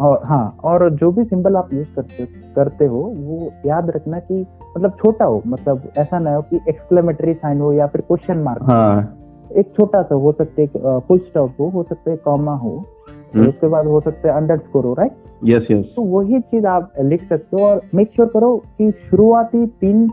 और 0.00 0.20
हाँ 0.24 0.56
और 0.64 0.90
जो 0.90 1.10
भी 1.12 1.24
सिंबल 1.24 1.56
आप 1.56 1.72
यूज़ 1.74 1.88
करते 1.96 2.24
करते 2.56 2.86
हो 2.86 2.98
वो 3.16 3.50
याद 3.66 3.90
रखना 3.90 4.18
कि 4.18 4.44
मतलब 4.78 4.96
छोटा 4.98 5.24
हो 5.24 5.42
मतलब 5.46 5.90
ऐसा 5.98 6.18
ना 6.18 6.34
हो 6.34 6.42
कि 6.42 6.60
एक्सक्लेमेटरी 6.68 7.34
साइन 7.34 7.60
हो 7.60 7.72
या 7.72 7.86
फिर 7.86 8.00
क्वेश्चन 8.00 8.38
मार्क 8.38 8.62
हाँ। 8.62 9.14
एक 9.50 9.72
छोटा 9.76 10.02
सा 10.02 10.14
हो 10.14 10.32
सकता 10.32 10.62
है 10.62 10.98
फुल 11.00 11.18
स्टॉप 11.18 11.54
हो 11.60 11.68
हो 11.68 11.82
सकता 11.82 12.10
है 12.10 12.16
कॉमा 12.24 12.54
हो 12.56 12.72
हम्म। 13.34 13.48
उसके 13.48 13.66
बाद 13.68 13.86
हो 13.86 14.00
सकता 14.00 14.28
है 14.28 14.34
अंडरस्कोर 14.36 14.84
हो 14.84 14.92
राइट 14.94 15.12
यस 15.44 15.66
यस 15.70 15.84
तो 15.96 16.02
वही 16.06 16.40
चीज़ 16.42 16.66
आप 16.66 16.92
लिख 17.02 17.22
सकते 17.28 17.56
हो 17.56 17.66
और 17.66 17.80
मेक 17.94 18.10
श्योर 18.14 18.28
करो 18.28 18.56
कि 18.78 18.90
शुरुआती 19.10 19.66
तीन 19.82 20.08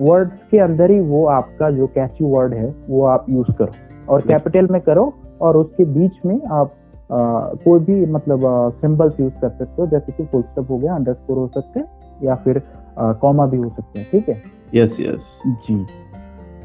वर्ड्स 0.00 0.38
के 0.50 0.58
अंदर 0.58 0.90
ही 0.90 1.00
वो 1.08 1.24
आपका 1.28 1.70
जो 1.70 1.86
कैची 1.86 2.24
वर्ड 2.24 2.54
है 2.54 2.74
वो 2.88 3.04
आप 3.06 3.26
यूज़ 3.30 3.50
करो। 3.52 3.72
और 4.08 4.20
कैपिटल 4.20 4.68
में 4.70 4.80
करो 4.80 5.12
और 5.40 5.56
उसके 5.56 5.84
बीच 5.94 6.20
में 6.26 6.38
आप 6.52 6.74
अ, 7.10 7.16
कोई 7.64 7.80
भी 7.80 8.04
मतलब 8.06 8.42
सिंबल्स 8.80 9.20
यूज़ 9.20 9.32
कर 9.40 9.48
सकते 9.48 9.82
हो 9.82 9.86
जैसे 9.86 10.12
कि 10.12 10.24
फुल 10.24 10.42
स्टॉप 10.42 10.70
हो 10.70 10.76
गया 10.78 10.94
अंडर 10.94 11.12
स्कोर 11.14 11.38
हो 11.38 11.46
सकते 11.54 11.80
हैं 11.80 11.86
या 12.22 12.34
फिर 12.34 12.58
कॉमा 13.02 13.46
भी 13.46 13.56
हो 13.56 13.68
सकते 13.68 14.00
हैं 14.00 14.08
ठीक 14.12 14.28
है? 14.28 14.42
यस 14.74 14.96
यस 15.00 15.20
जी। 15.46 15.86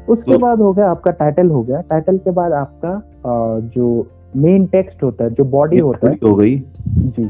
उसके 0.08 0.32
तो- 0.32 0.40
बाद 0.40 0.60
हो 0.60 0.72
गया 0.72 0.90
आपका 0.90 1.10
टाइटल 1.10 1.48
हो 1.48 1.62
गया। 1.62 1.80
टाइटल 1.80 2.18
के 2.18 2.30
बाद 2.30 2.52
आपका 2.52 2.90
अ, 3.26 3.60
जो 3.60 4.06
मेन 4.36 4.66
टेक्स्ट 4.66 5.02
होता 5.02 5.24
है 5.24 5.30
जो 5.30 5.44
बॉडी 5.44 5.78
होता 5.78 6.10
है 6.10 6.14
हो 6.14 6.34
गई। 6.34 6.58
जी। 6.88 7.22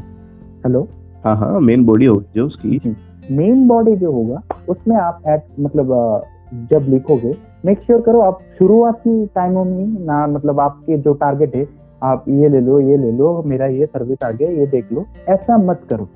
हेलो 0.66 0.88
हाँ 1.24 1.36
हाँ 1.36 1.60
मेन 1.60 1.84
बॉडी 1.84 2.06
हो 2.06 2.16
गई 2.16 2.26
जो 2.34 2.46
उसकी। 2.46 2.96
मेन 3.30 3.68
बॉडी 3.68 3.96
जो 3.96 4.12
होगा 4.12 4.42
उसमें 4.68 4.96
आप 4.96 5.22
एड 5.26 5.40
मतलब 5.60 5.86
जब 6.54 6.86
लिखोगे 6.88 7.34
मेक 7.64 7.78
श्योर 7.80 7.98
sure 8.00 8.06
करो 8.06 8.20
आप 8.20 8.38
शुरुआती 8.58 9.26
टाइमों 9.26 9.64
में 9.64 9.86
ना 9.86 10.26
मतलब 10.26 10.60
आपके 10.60 10.98
जो 10.98 11.12
टारगेट 11.14 11.56
है 11.56 11.68
आप 12.02 12.24
ये 12.28 12.48
ले 12.48 12.60
लो 12.60 12.80
ये 12.80 12.96
ले 12.96 13.12
लो 13.12 13.42
मेरा 13.46 13.66
ये 13.66 13.86
सर्विस 13.86 14.18
आ 14.24 14.30
गया 14.30 14.50
ये 14.50 14.66
देख 14.66 14.92
लो। 14.92 15.04
ऐसा 15.28 15.56
मत 15.56 15.80
करो। 15.90 16.08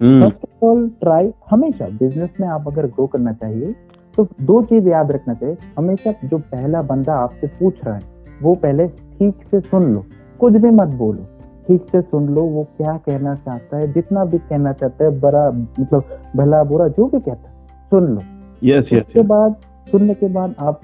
फ़र्स्ट 0.00 0.44
ऑफ़ 0.44 0.64
ऑल 0.64 0.88
ट्राई 1.00 1.32
हमेशा 1.50 1.86
बिज़नेस 1.98 2.30
में 2.40 2.48
आप 2.48 2.64
अगर 2.68 2.86
ग्रो 2.86 3.06
करना 3.06 3.32
चाहिए 3.32 3.74
तो 4.18 4.26
दो 4.42 4.60
चीज़ 4.62 4.88
याद 4.88 5.10
रखना 5.12 5.34
चाहिए। 5.34 5.56
हमेशा 5.78 6.12
जो 6.24 6.38
पहला 6.50 6.82
बंदा 6.82 7.14
आपसे 7.14 7.46
पूछ 7.60 7.84
रहा 7.84 7.94
है 7.94 8.02
वो 8.42 8.54
पहले 8.54 8.86
ठीक 8.88 9.46
से 9.50 9.60
सुन 9.60 9.92
लो। 9.92 10.04
कुछ 10.40 10.52
भी 10.52 10.70
मत 10.70 10.88
बोलो। 10.98 11.24
ठीक 11.68 11.86
से 11.92 12.00
सुन 12.02 12.28
लो 12.28 12.42
वो 12.42 12.62
क्या 12.76 12.96
कहना 13.06 13.34
चाहता 13.34 13.76
है 13.76 13.92
जितना 13.92 14.24
भी 14.24 14.38
कहना 14.40 14.72
चाहता 14.72 15.04
है 15.04 15.18
बड़ा 15.20 15.50
मतलब 15.50 16.18
भला 16.36 16.62
बुरा 16.64 16.88
जो 16.88 17.06
भी 17.06 17.20
कहता 17.20 17.48
है 17.48 17.54
सुन 17.90 18.06
लो। 18.06 18.20
यस 18.62 18.84
उसके 18.84 19.20
यस 19.20 19.26
बाद 19.26 19.56
सुनने 19.90 20.14
के 20.14 20.28
बाद 20.28 20.54
आप 20.60 20.80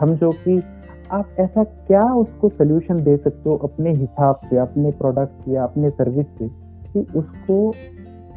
समझो 0.00 0.30
कि 0.38 0.62
आप 1.12 1.36
ऐसा 1.40 1.64
क्या 1.64 2.02
उसको 2.14 2.48
सोल्यूशन 2.48 3.02
दे 3.04 3.16
सकते 3.16 3.50
हो 3.50 3.56
अपने 3.64 3.90
हिसाब 3.90 4.36
से 4.50 4.58
अपने 4.58 4.90
प्रोडक्ट 4.98 5.48
या 5.48 5.62
अपने 5.64 5.90
सर्विस 5.90 6.26
से 6.38 6.48
कि 6.92 7.06
उसको 7.18 7.72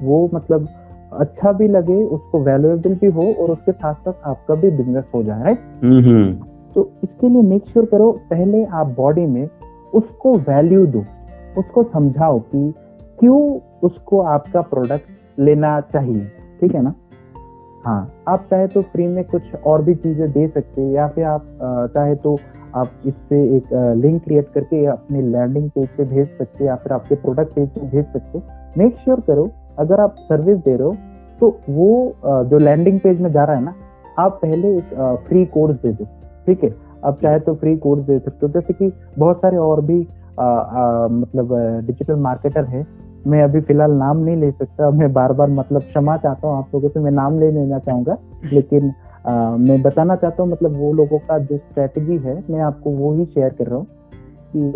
वो 0.03 0.29
मतलब 0.33 0.67
अच्छा 1.13 1.51
भी 1.51 1.67
लगे 1.67 2.03
उसको 2.03 2.39
वैल्यूएबल 2.39 2.95
भी 2.95 3.07
हो 3.07 3.33
और 3.33 3.51
उसके 3.51 3.71
साथ 3.71 3.93
साथ 3.93 4.13
आपका 4.25 4.55
भी 4.55 4.71
बिज़नेस 4.71 5.03
हो 5.15 5.23
जाए 5.23 5.43
राइट 5.43 5.59
तो 6.75 6.91
इसके 7.03 7.29
लिए 7.29 7.41
मेक 7.41 7.65
श्योर 7.67 7.85
करो 7.85 8.11
पहले 8.29 8.63
आप 8.65 8.87
बॉडी 8.87 9.25
में 9.25 9.47
उसको 9.93 10.33
वैल्यू 10.33 10.85
दो 10.85 11.03
उसको 11.57 11.83
समझाओ 11.83 12.39
कि 12.39 12.73
क्यों 13.19 13.59
उसको 13.83 14.19
आपका 14.19 14.61
प्रोडक्ट 14.61 15.39
लेना 15.39 15.79
चाहिए 15.81 16.31
ठीक 16.61 16.75
है 16.75 16.81
ना? 16.81 16.93
हाँ 17.85 18.11
आप 18.27 18.47
चाहे 18.49 18.67
तो 18.67 18.81
फ्री 18.81 19.07
में 19.07 19.23
कुछ 19.23 19.55
और 19.55 19.81
भी 19.81 19.95
चीज़ें 19.95 20.31
दे 20.31 20.47
सकते 20.47 20.81
हैं 20.81 20.91
या 20.91 21.07
फिर 21.07 21.23
आप 21.23 21.45
चाहे 21.93 22.15
तो 22.15 22.37
आप 22.75 22.91
इससे 23.05 23.57
एक 23.57 23.63
लिंक 23.97 24.23
क्रिएट 24.23 24.49
करके 24.53 24.85
अपने 24.85 25.21
लैंडिंग 25.21 25.69
पेज 25.69 25.87
पे 25.87 26.03
भेज 26.03 26.27
सकते 26.27 26.63
हैं 26.63 26.65
या 26.65 26.75
फिर 26.75 26.93
आपके 26.93 27.15
प्रोडक्ट 27.15 27.53
पेज 27.55 27.69
पे 27.69 27.81
भेज 27.81 28.05
सकते 28.05 28.37
हैं। 28.37 28.73
मेक 28.77 28.97
श्योर 28.97 29.19
करो 29.19 29.49
अगर 29.81 29.99
आप 29.99 30.15
सर्विस 30.29 30.57
दे 30.57 30.75
रहे 30.75 30.87
हो 30.87 30.95
तो 31.39 31.47
वो 31.69 31.89
जो 32.49 32.57
लैंडिंग 32.59 32.99
पेज 32.99 33.21
में 33.21 33.31
जा 33.31 33.43
रहा 33.43 33.55
है 33.55 33.63
ना 33.63 33.73
आप 34.19 34.39
पहले 34.41 34.75
एक 34.77 34.93
फ्री 35.27 35.45
कोर्स 35.53 35.75
दे 35.81 35.91
दो 35.91 36.05
ठीक 36.45 36.63
है? 36.63 36.73
आप 37.05 37.17
चाहे 37.21 37.39
तो 37.39 37.53
फ्री 37.55 37.75
कोर्स 37.77 38.01
दे 38.05 38.17
सकते 38.19 38.45
हो। 38.45 38.51
जैसे 38.53 38.73
कि 38.73 38.91
बहुत 39.19 39.37
सारे 39.37 39.57
और 39.57 39.81
भी 39.81 40.01
अ, 40.39 40.43
अ, 40.43 41.07
मतलब 41.11 41.53
डिजिटल 41.87 42.15
मार्केटर 42.15 42.65
है। 42.65 42.85
मैं 43.27 43.41
अभी 43.43 43.59
फ़िलहाल 43.61 43.91
नाम 43.91 44.17
नहीं 44.17 44.35
ले 44.37 44.51
सकता 44.51 44.89
मैं 44.91 45.11
बार 45.13 45.33
बार 45.33 45.49
मतलब 45.49 45.81
क्षमा 45.81 46.15
चाहता 46.17 46.47
हूँ 46.47 46.57
आप 46.57 46.75
लोगों 46.75 46.89
से 46.89 46.99
मैं 46.99 47.11
नाम 47.11 47.39
ले 47.39 47.51
लेना 47.51 47.79
चाहूँगा। 47.79 48.17
लेकिन 48.53 48.91
अ, 49.25 49.31
मैं 49.59 49.81
बताना 49.81 50.15
चाहता 50.15 50.43
हूँ 50.43 50.51
मतलब 50.51 50.77
वो 50.77 50.91
लोगों 50.93 51.17
का 51.19 51.37
जो 51.39 51.57
स्ट्रेटजी 51.57 52.17
है 52.17 52.43
मैं 52.49 52.59
आपको 52.61 52.89
वो 52.91 53.13
ही 53.13 53.25
शेयर 53.25 53.49
कर 53.49 53.67
रहा 53.67 53.77
हूँ 53.77 53.85
कि 54.55 54.71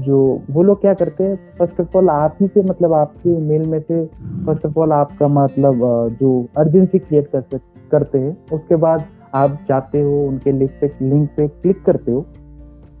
जो 0.00 0.18
वो 0.50 0.62
लोग 0.62 0.80
क्या 0.80 0.94
करते 0.94 1.24
हैं 1.24 1.36
फ़र्स्ट 1.58 1.80
ऑफ़ 1.80 1.96
ऑल 1.96 2.10
आप 2.10 2.36
ही 2.40 2.46
से 2.46 2.62
मतलब 2.62 2.92
आपके 2.92 3.38
मेल 3.40 3.66
में 3.66 3.78
से 3.80 4.04
फ़र्स्ट 4.46 4.66
ऑफ़ 4.66 4.78
ऑल 4.78 4.92
आपका 4.92 5.28
मतलब 5.28 5.80
जो 6.20 6.46
अर्जेंसी 6.58 6.98
क्रिएट 6.98 7.30
कर 7.34 7.58
करते 7.92 8.18
हैं। 8.18 8.36
उसके 8.52 8.76
बाद 8.76 9.04
आप 9.34 9.58
जाते 9.68 10.00
हो 10.00 10.26
उनके 10.26 10.52
लिंक 10.52 10.70
पे 10.80 10.92
लिंक 11.02 11.28
पे 11.36 11.46
क्लिक 11.48 11.84
करते 11.84 12.12
हो। 12.12 12.20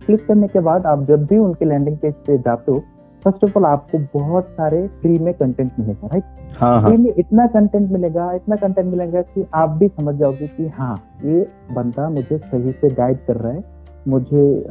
क्लिक 0.06 0.26
करने 0.26 0.48
के 0.48 0.60
बाद 0.60 0.86
आप 0.86 1.04
जब 1.04 1.24
भी 1.26 1.38
उनके 1.38 1.64
लैंडिंग 1.64 1.96
पेज 1.96 2.14
पे 2.26 2.38
जाते 2.38 2.72
हो 2.72 2.78
फ़र्स्ट 3.24 3.44
ऑफ़ 3.44 3.58
ऑल 3.58 3.64
आपको 3.64 3.98
बहुत 4.14 4.44
सारे 4.50 4.86
फ्री 5.00 5.18
में 5.18 5.32
कंटेंट 5.34 5.72
मिलेगा 5.78 6.06
राइट 6.06 6.24
हाँ 6.58 6.74
हाँ। 6.74 6.84
फ्री 6.86 6.96
में 6.96 7.12
इतना 7.18 7.46
कंटेंट 7.46 7.90
मिलेगा 7.90 8.32
इतना 8.32 8.56
कंटेंट 8.56 8.86
मिलेगा 8.86 9.22
कि 9.22 9.46
आप 9.54 9.70
भी 9.70 9.88
समझ 9.88 10.14
जाओगे 10.14 10.46
कि 10.46 10.68
हाँ 10.68 10.94
ये 11.24 11.46
बंदा 11.72 12.08
मुझे 12.08 12.38
सही 12.38 12.72
से 12.72 12.90
गाइड 12.90 13.18
कर 13.26 13.36
रहा 13.36 13.52
है। 13.52 13.79
मुझे 14.08 14.66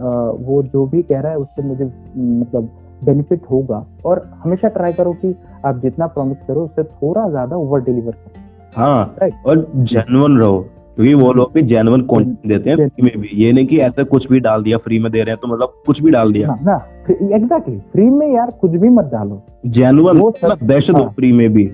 वो 0.46 0.64
जो 0.64 0.86
भी 0.86 1.02
कह 1.02 1.20
रहा 1.20 1.32
है 1.32 1.38
उससे 1.38 1.64
मुझे 1.64 1.86
मतलब 2.18 2.70
बेनिफिट 3.06 3.42
होगा। 3.52 3.86
और 4.06 4.32
हमेशा 4.44 4.68
ट्राई 4.68 4.94
करो 4.94 5.14
कि 5.14 5.36
आप 5.66 5.78
जितना 5.78 6.08
प्रॉमिस 6.08 6.38
करो 6.48 6.62
उससे 6.62 6.84
थोड़ा 6.84 7.30
ज़्यादा 7.30 7.56
ओवर 7.56 7.82
डिलीवर 7.82 8.12
करो। 8.12 8.42
हाँ 8.76 9.16
Right. 9.16 9.34
और 9.46 9.72
जेन्युइन 9.76 10.38
रहो। 10.38 10.66
क्योंकि 10.96 11.14
वो 11.14 11.34
लोग 11.34 11.52
भी 11.54 11.62
जेन्युइन 11.62 12.02
कंटेंट 12.02 12.38
देते 12.48 12.70
हैं 12.70 12.78
फ्री 12.78 13.04
में 13.04 13.18
भी। 13.22 13.30
ये 13.34 13.52
नहीं 13.52 13.68
कि 13.68 13.78
ऐसा 13.78 14.04
कुछ 14.04 14.28
भी 14.32 14.40
डाल 14.40 14.64
दिया 14.64 14.78
फ्री 14.78 15.00
में 15.00 15.12
दे 15.12 15.22
रहे 15.22 15.30
हैं 15.30 15.38
तो 15.42 15.48
मतलब 15.48 15.74
कुछ 15.86 16.02
भी 16.02 16.12
डाल 16.12 16.34
दिया। 16.34 16.48
ना 16.48 16.58
ना 16.62 16.86
एग्जैक्टली 17.36 17.80
फ्री 17.80 18.10
में 18.10 18.36
यार 18.36 18.52
कुछ 18.62 18.72
भी 18.72 18.90
मत 18.90 19.06
डालो। 19.06 19.42
सब- 20.32 20.64
बेस्ट 20.64 20.92
दो 20.92 21.04
हाँ। 21.04 21.10
फ्री 21.10 21.32
में 21.32 21.54
भी। 21.54 21.72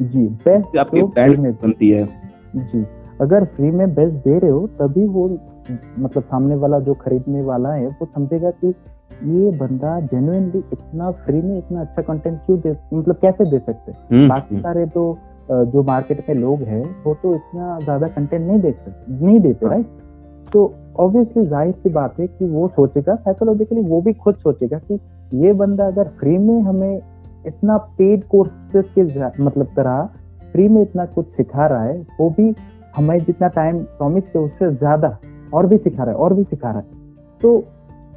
जी 0.00 0.26
बेस्ट 0.26 0.78
आपकी 0.78 1.02
ब्रांड 1.02 1.38
में 1.38 1.52
बनती 1.52 1.90
है। 1.90 2.08
जी 2.56 2.86
अगर 3.20 3.44
फ्री 3.44 3.70
में 3.70 3.94
बेस्ट 3.94 4.14
दे 4.14 4.38
रहे 4.38 4.50
हो 4.50 4.66
तभी 4.66 5.04
वो 5.04 5.28
मतलब 5.70 6.22
सामने 6.22 6.54
वाला 6.56 6.78
जो 6.80 6.94
खरीदने 6.94 7.42
वाला 7.42 7.72
है 7.72 7.86
वो 7.88 8.06
समझेगा 8.06 8.50
कि 8.62 8.68
ये 9.24 9.50
बंदा 9.58 9.98
जेन्युइनली 10.02 10.58
इतना 10.72 11.10
फ्री 11.10 11.40
में 11.42 11.56
इतना 11.58 11.80
अच्छा 11.80 12.02
कंटेंट 12.02 12.38
क्यों 12.46 12.58
दे 12.60 12.76
मतलब 12.92 13.16
कैसे 13.16 13.50
दे 13.50 13.58
सकते 13.58 13.92
हैं? 13.92 13.98
हम्म, 14.12 14.28
बाकी 14.28 14.60
सारे 14.60 14.86
तो 14.86 15.18
जो 15.50 15.82
मार्केट 15.82 16.28
में 16.28 16.36
लोग 16.36 16.62
हैं 16.62 16.82
वो 17.04 17.14
तो 17.14 17.34
इतना 17.34 17.78
ज़्यादा 17.78 18.08
कंटेंट 18.08 18.46
नहीं 18.46 18.60
दे 18.60 18.72
सकते 18.72 19.24
नहीं 19.24 19.40
देते 19.40 19.68
राइट 19.68 19.86
तो 20.52 20.72
ऑब्वियसली 20.98 21.44
ज़ाहिर 21.46 21.74
सी 21.74 21.90
बात 21.90 22.18
है 22.20 22.26
कि 22.26 22.44
वो 22.44 22.68
सोचेगा 22.68 23.14
साइकोलॉजिकली 23.14 23.80
वो 23.82 24.00
भी 24.00 24.12
खुद 24.14 24.34
सोचेगा 24.34 24.78
कि 24.80 24.98
ये 25.34 25.52
बंदा 25.52 25.86
अगर 25.86 26.08
फ्री 26.20 26.36
में 26.38 26.60
हमें 26.62 27.00
इतना 27.46 27.76
पेड 27.98 28.24
कोर्सेज 28.28 28.84
के 28.98 29.02
मतलब 29.44 29.66
तरह 29.76 30.02
फ्री 30.52 30.68
में 30.68 30.80
इतना 30.82 31.04
कुछ 31.06 31.26
सिखा 31.26 31.66
रहा 31.66 31.82
है 31.82 31.98
वो 32.20 32.28
भी 32.30 32.54
हमें 32.96 33.18
जितना 33.18 33.48
टाइम 33.48 33.78
प्रॉमिस 33.98 34.24
किया 34.24 34.42
उससे 34.42 34.70
ज़्यादा। 34.74 35.08
और 35.54 35.66
भी 35.66 35.76
सिखा 35.76 36.02
रहा 36.02 36.12
है 36.12 36.18
और 36.18 36.34
भी 36.34 36.42
सिखा 36.44 36.70
रहा 36.70 36.78
है। 36.78 37.04
तो 37.40 37.64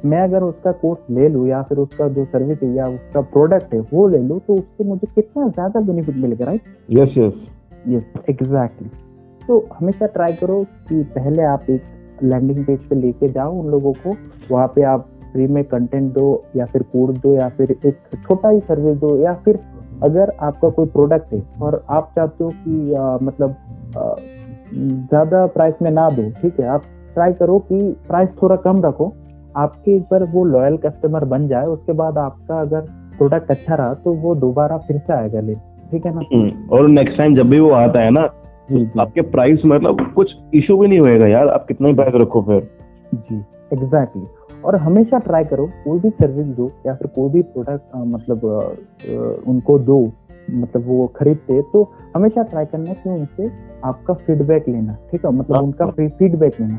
मैं 0.04 0.20
अगर 0.22 0.42
उसका 0.42 0.72
कोर्स 0.72 1.10
ले 1.10 1.28
लूँ 1.28 1.46
या 1.48 1.60
फिर 1.62 1.78
उसका 1.78 2.08
जो 2.08 2.24
सर्विस 2.24 2.62
है 2.62 2.72
या 2.74 2.86
उसका 2.88 3.20
प्रोडक्ट 3.32 3.74
है 3.74 3.80
वो 3.92 4.06
ले 4.08 4.18
लूँ 4.18 4.38
तो 4.40 4.54
उससे 4.54 4.84
मुझे 4.84 5.06
कितना 5.14 5.48
ज़्यादा 5.48 5.80
बेनिफिट 5.80 6.16
मिलेगा 6.16 6.44
right 6.44 6.62
yes 6.90 7.14
yes 7.18 7.32
yes 7.88 8.22
exactly 8.28 8.88
तो 9.40 9.58
हमेशा 9.74 10.06
ट्राई 10.06 10.32
करो 10.32 10.62
कि 10.88 11.02
पहले 11.14 11.42
आप 11.42 11.66
एक 11.70 11.82
लैंडिंग 12.22 12.64
पेज 12.64 12.82
पे 12.84 12.96
लेके 12.96 13.28
जाओ 13.28 13.52
उन 13.54 13.70
लोगों 13.70 13.92
को। 13.92 14.14
वहाँ 14.50 14.66
पे 14.66 14.82
आप 14.84 15.06
फ्री 15.32 15.46
में 15.46 15.62
कंटेंट 15.64 16.12
दो 16.12 16.26
या 16.56 16.64
फिर 16.64 16.82
कोर्स 16.82 17.18
दो 17.18 17.34
या 17.34 17.48
फिर 17.48 17.70
एक 17.70 17.98
छोटा 18.26 18.48
ही 18.48 18.60
सर्विस 18.60 18.96
दो 18.98 19.16
या 19.16 19.34
फिर 19.44 19.58
अगर 20.02 20.32
आपका 20.40 20.68
कोई 20.68 20.86
प्रोडक्ट 20.88 21.32
है 21.32 21.42
और 21.62 21.84
आप 21.90 22.12
चाहते 22.16 22.44
हो 22.44 22.50
कि 22.50 22.92
अ, 22.94 23.18
मतलब 23.22 23.56
ज़्यादा 25.10 25.44
प्राइस 25.46 25.74
में 25.82 25.90
ना 25.90 26.08
दो 26.10 26.28
ठीक 26.42 26.60
है? 26.60 26.66
आप 26.66 26.82
ट्राई 27.14 27.32
करो 27.32 27.58
कि 27.68 27.80
प्राइस 28.08 28.28
थोड़ा 28.42 28.56
कम 28.64 28.82
रखो। 28.84 29.12
आपके 29.56 29.94
एक 29.96 30.02
बार 30.10 30.24
वो 30.32 30.44
लॉयल 30.44 30.76
कस्टमर 30.76 31.24
बन 31.24 31.46
जाए 31.48 31.66
उसके 31.66 31.92
बाद 31.92 32.18
आपका 32.18 32.60
अगर 32.60 32.80
प्रोडक्ट 33.18 33.50
अच्छा 33.50 33.74
रहा 33.74 33.94
तो 33.94 34.12
वो 34.16 34.34
दोबारा 34.36 34.76
फिर 34.78 34.98
से 34.98 35.12
आएगा 35.12 35.40
ले। 35.40 35.54
ठीक 35.90 36.06
है 36.06 36.14
ना? 36.14 36.20
हम्म, 36.32 36.68
और 36.68 36.88
नेक्स्ट 36.88 37.18
टाइम 37.18 37.34
जब 37.34 37.48
भी 37.50 37.60
वो 37.60 37.70
आता 37.74 38.00
है 38.00 38.10
ना 38.10 38.20
आपके 39.00 39.20
प्राइस 39.30 39.62
मतलब 39.66 40.12
कुछ 40.16 40.34
इशू 40.54 40.76
भी 40.78 40.88
नहीं 40.88 40.98
होएगा 41.00 41.26
यार 41.26 41.48
आप 41.48 41.64
कितना 41.68 41.88
ही 41.88 41.94
प्राइस 41.94 42.14
रखो 42.14 42.42
फिर। 42.42 42.68
जी 43.14 43.38
एग्जैक्टली 43.72 44.26
और 44.64 44.76
हमेशा 44.76 45.18
ट्राई 45.18 45.44
करो 45.44 45.66
कोई 45.84 45.98
भी 46.00 46.10
सर्विस 46.10 46.46
दो 46.56 46.70
या 46.86 46.94
फिर 46.94 47.08
कोई 47.14 47.30
भी 47.30 47.42
प्रोडक्ट 47.54 47.96
मतलब 47.96 48.44
उनको 49.48 49.78
दो 49.78 49.98
मतलब 50.50 50.86
वो 50.86 51.06
खरीदते 51.16 51.60
तो 51.72 51.82
हमेशा 52.16 52.42
ट्राई 52.42 52.64
करना 52.66 52.92
कि 52.92 53.10
उनसे 53.10 53.50
आपका 53.84 54.14
फीडबैक 54.14 54.68
लेना 54.68 54.96
ठीक 55.10 55.24
है? 55.24 55.32
मतलब 55.32 55.56
हाँ। 55.56 55.62
उनका 55.62 55.86
फीडबैक 55.90 56.60
लेना। 56.60 56.78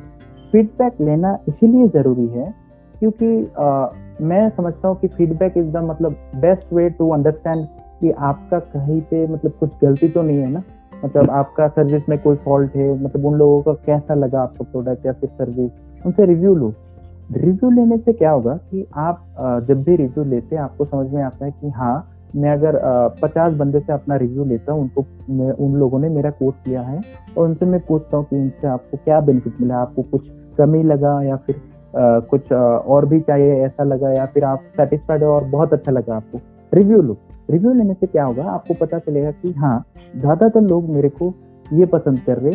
फीडबैक 0.51 1.01
लेना 1.01 1.37
इसीलिए 1.47 1.87
ज़रूरी 1.87 2.27
है 2.27 2.53
क्योंकि 2.99 3.25
अ, 3.59 3.91
मैं 4.21 4.49
समझता 4.49 4.87
हूँ 4.87 4.99
कि 4.99 5.07
फीडबैक 5.07 5.53
इज़ 5.57 5.67
द 5.67 5.77
मतलब 5.83 6.15
बेस्ट 6.35 6.73
वे 6.73 6.89
टू 6.89 7.09
अंडरस्टैंड 7.09 7.65
कि 8.01 8.11
आपका 8.11 8.59
कहीं 8.59 8.99
पे 9.01 9.25
मतलब 9.27 9.51
कुछ 9.59 9.69
गलती 9.83 10.07
तो 10.09 10.21
नहीं 10.21 10.37
है 10.37 10.51
ना? 10.51 10.63
मतलब 11.05 11.29
आपका 11.31 11.67
सर्विस 11.67 12.09
में 12.09 12.17
कोई 12.19 12.35
फॉल्ट 12.35 12.75
है 12.75 13.03
मतलब 13.03 13.25
उन 13.25 13.35
लोगों 13.35 13.61
का 13.61 13.73
कैसा 13.85 14.13
लगा 14.13 14.41
आपका 14.41 14.65
प्रोडक्ट 14.71 15.05
या 15.05 15.11
फिर 15.11 15.29
सर्विस 15.29 16.05
उनसे 16.05 16.25
रिव्यू 16.25 16.55
लो। 16.55 16.73
रिव्यू 17.31 17.69
लेने 17.69 17.97
से 17.97 18.13
क्या 18.13 18.31
होगा 18.31 18.55
कि 18.71 18.85
आप 18.97 19.25
जब 19.67 19.83
भी 19.83 19.95
रिव्यू 19.95 20.23
लेते 20.23 20.55
हैं 20.55 20.63
आपको 20.63 20.85
समझ 20.85 21.13
में 21.13 21.21
आता 21.23 21.45
है 21.45 21.51
कि 21.51 21.69
हाँ 21.69 21.95
मैं 22.35 22.51
अगर 22.51 22.79
पचास 23.21 23.53
बंदे 23.53 23.79
से 23.79 23.93
अपना 23.93 24.15
रिव्यू 24.15 24.45
लेता 24.45 24.73
हूँ 24.73 24.81
उनको 24.81 25.05
मैं 25.29 25.51
उन 25.51 25.73
लोगों 25.75 25.99
ने 25.99 26.09
मेरा 26.09 26.29
कोर्स 26.29 26.55
किया 26.65 26.81
है 26.81 26.99
और 27.37 27.47
उनसे 27.47 27.65
मैं 27.65 27.79
पूछता 27.79 28.17
हूँ 28.17 28.25
कि 28.25 28.35
उनसे 28.35 28.67
आपको 28.67 28.97
क्या 28.97 29.19
बेनिफिट 29.21 29.61
मिला 29.61 29.77
आपको 29.77 30.01
कुछ 30.01 30.21
कमी 30.57 30.83
लगा 30.83 31.21
या 31.23 31.35
फिर 31.35 31.55
अ, 31.55 32.19
कुछ 32.19 32.51
अ, 32.53 32.55
और 32.55 33.05
भी 33.05 33.19
चाहिए 33.19 33.53
ऐसा 33.65 33.83
लगा 33.83 34.11
या 34.11 34.25
फिर 34.25 34.43
आप 34.43 34.59
सेटिस्फाइड 34.77 35.23
हो 35.23 35.29
और 35.29 35.43
बहुत 35.43 35.73
अच्छा 35.73 35.91
लगा 35.91 36.15
आपको? 36.15 36.39
रिव्यू 36.73 37.01
लो। 37.01 37.17
रिव्यू 37.51 37.73
लेने 37.73 37.93
से 37.93 38.07
क्या 38.07 38.23
होगा? 38.23 38.43
आपको 38.43 38.73
पता 38.73 38.99
चलेगा 38.99 39.31
कि 39.31 39.51
हाँ 39.51 39.83
ज़्यादातर 40.17 40.61
लोग 40.61 40.89
मेरे 40.89 41.09
को 41.09 41.33
ये 41.73 41.85
पसंद 41.85 42.19
कर 42.19 42.37
रहे 42.37 42.53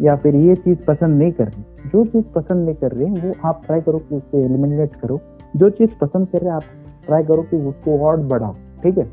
या 0.00 0.14
फिर 0.16 0.36
ये 0.36 0.54
चीज़ 0.54 0.78
पसंद 0.78 1.18
नहीं 1.18 1.32
कर 1.32 1.44
रहे। 1.44 1.88
जो 1.88 2.04
चीज़ 2.04 2.24
पसंद 2.34 2.64
नहीं 2.64 2.74
कर 2.74 2.92
रहे 2.92 3.10
वो 3.10 3.34
आप 3.44 3.62
ट्राई 3.66 3.80
करो 3.80 3.98
कि 3.98 4.14
उसको 4.16 4.38
एलिमिनेट 4.38 4.94
करो। 4.94 5.20
जो 5.56 5.70
चीज़ 5.70 5.90
पसंद 6.00 6.28
कर 6.28 6.38
रहे 6.38 6.50
आप 6.50 6.64
ट्राई 7.06 7.22
करो 7.24 7.42
कि 7.42 7.56
उसको 7.56 7.98
और 8.06 8.16
बढ़ाओ 8.22 8.54
ठीक 8.82 8.98
है? 8.98 9.06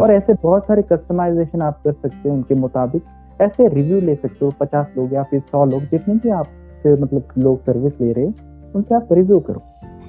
और 0.00 0.10
ऐसे 0.12 0.34
बहुत 0.42 0.66
सारे 0.66 0.82
कस्टमाइजेशन 0.82 1.62
आप 1.62 1.80
कर 1.84 1.92
सकते 1.92 2.28
हो 2.28 2.34
उनके 2.34 2.54
मुताबिक। 2.54 3.02
ऐसे 3.40 3.68
रिव्यू 3.68 4.00
ले 4.00 4.14
सकते 4.14 4.44
हो 4.44 4.52
पचास 4.60 4.86
लोग 4.96 5.12
या 5.12 5.22
फिर 5.22 5.40
सौ 5.40 5.64
लोग 5.64 5.82
जितने 5.82 6.14
भी 6.14 6.30
आप 6.30 6.46
से 6.82 6.92
मतलब 6.92 7.22
लोग 7.38 7.60
सर्विस 7.60 8.00
ले 8.00 8.12
रहे 8.12 8.26
हैं 8.26 8.34
उनसे 8.72 8.94
आप 8.94 9.08
रिव्यू 9.12 9.40
करो। 9.40 9.62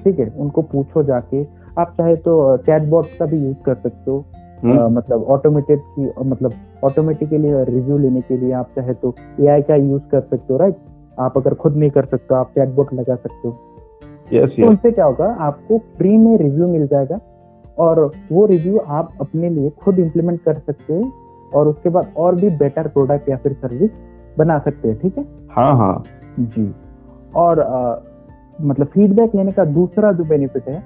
ठीक 0.03 0.19
है? 0.19 0.34
उनको 0.38 0.62
पूछो 0.62 1.03
जाके। 1.03 1.43
आप 1.77 1.93
चाहे 1.97 2.15
तो 2.15 2.58
चैटबॉट 2.58 3.05
का 3.19 3.25
भी 3.25 3.38
यूज़ 3.38 3.58
कर 3.65 3.75
सकते 3.75 4.12
हो। 4.12 4.25
हम्म, 4.63 4.79
अ, 4.79 4.88
मतलब 4.88 5.23
ऑटोमेटेड 5.23 5.79
की 5.79 6.12
मतलब 6.25 6.51
ऑटोमेटिकली 6.84 7.63
रिव्यू 7.63 7.97
लेने 7.97 8.21
के 8.21 8.38
लिए 8.38 8.51
आप 8.51 8.67
चाहे 8.75 8.93
तो 8.93 9.15
एआई 9.39 9.62
का 9.62 9.75
यूज़ 9.75 10.03
कर 10.12 10.21
सकते 10.21 10.53
हो 10.53 10.58
राइट 10.58 10.75
आप 11.19 11.38
अगर 11.38 11.53
खुद 11.53 11.75
नहीं 11.75 11.89
कर 11.89 12.05
सकते 12.05 12.36
आप 12.36 12.47
चैटबॉट 12.47 12.93
लगा 12.93 13.15
सकते 13.15 13.47
हो। 13.47 13.58
यस 14.34 14.49
तो 14.49 14.67
उनसे 14.67 14.91
क्या 14.91 15.05
होगा? 15.05 15.25
आपको 15.39 15.77
फ्री 15.77 16.17
में 16.17 16.38
रिव्यू 16.38 16.67
मिल 16.67 16.88
जाएगा 16.88 17.19
और 17.79 18.12
वो 18.32 18.45
रिव्यू 18.45 18.79
आप 18.88 19.10
अपने 19.21 19.49
लिए 19.49 19.69
खुद 19.69 19.99
इम्प्लीमेंट 19.99 20.41
कर 20.41 20.53
सकते 20.53 20.93
हैं 20.93 21.13
और 21.55 21.67
उसके 21.67 21.89
बाद 21.89 22.08
और 22.17 22.36
भी 22.36 22.49
बेटर 22.49 22.88
प्रोडक्ट 22.88 23.29
या 23.29 23.38
फिर 23.38 23.53
सर्विस 23.53 23.91
बना 24.38 24.60
सकते 24.60 24.89
हैं 24.89 24.99
ठीक 24.99 25.17
है? 25.17 25.25
हाँ 25.51 25.77
हाँ। 25.77 26.03
जी। 26.39 26.75
और 27.36 27.60
अ, 27.60 28.02
मतलब 28.62 28.88
फीडबैक 28.88 29.36
लेने 29.36 29.52
का 29.52 29.65
दूसरा 29.65 30.12
जो 30.12 30.23
बेनिफिट 30.23 30.67
है 30.69 30.84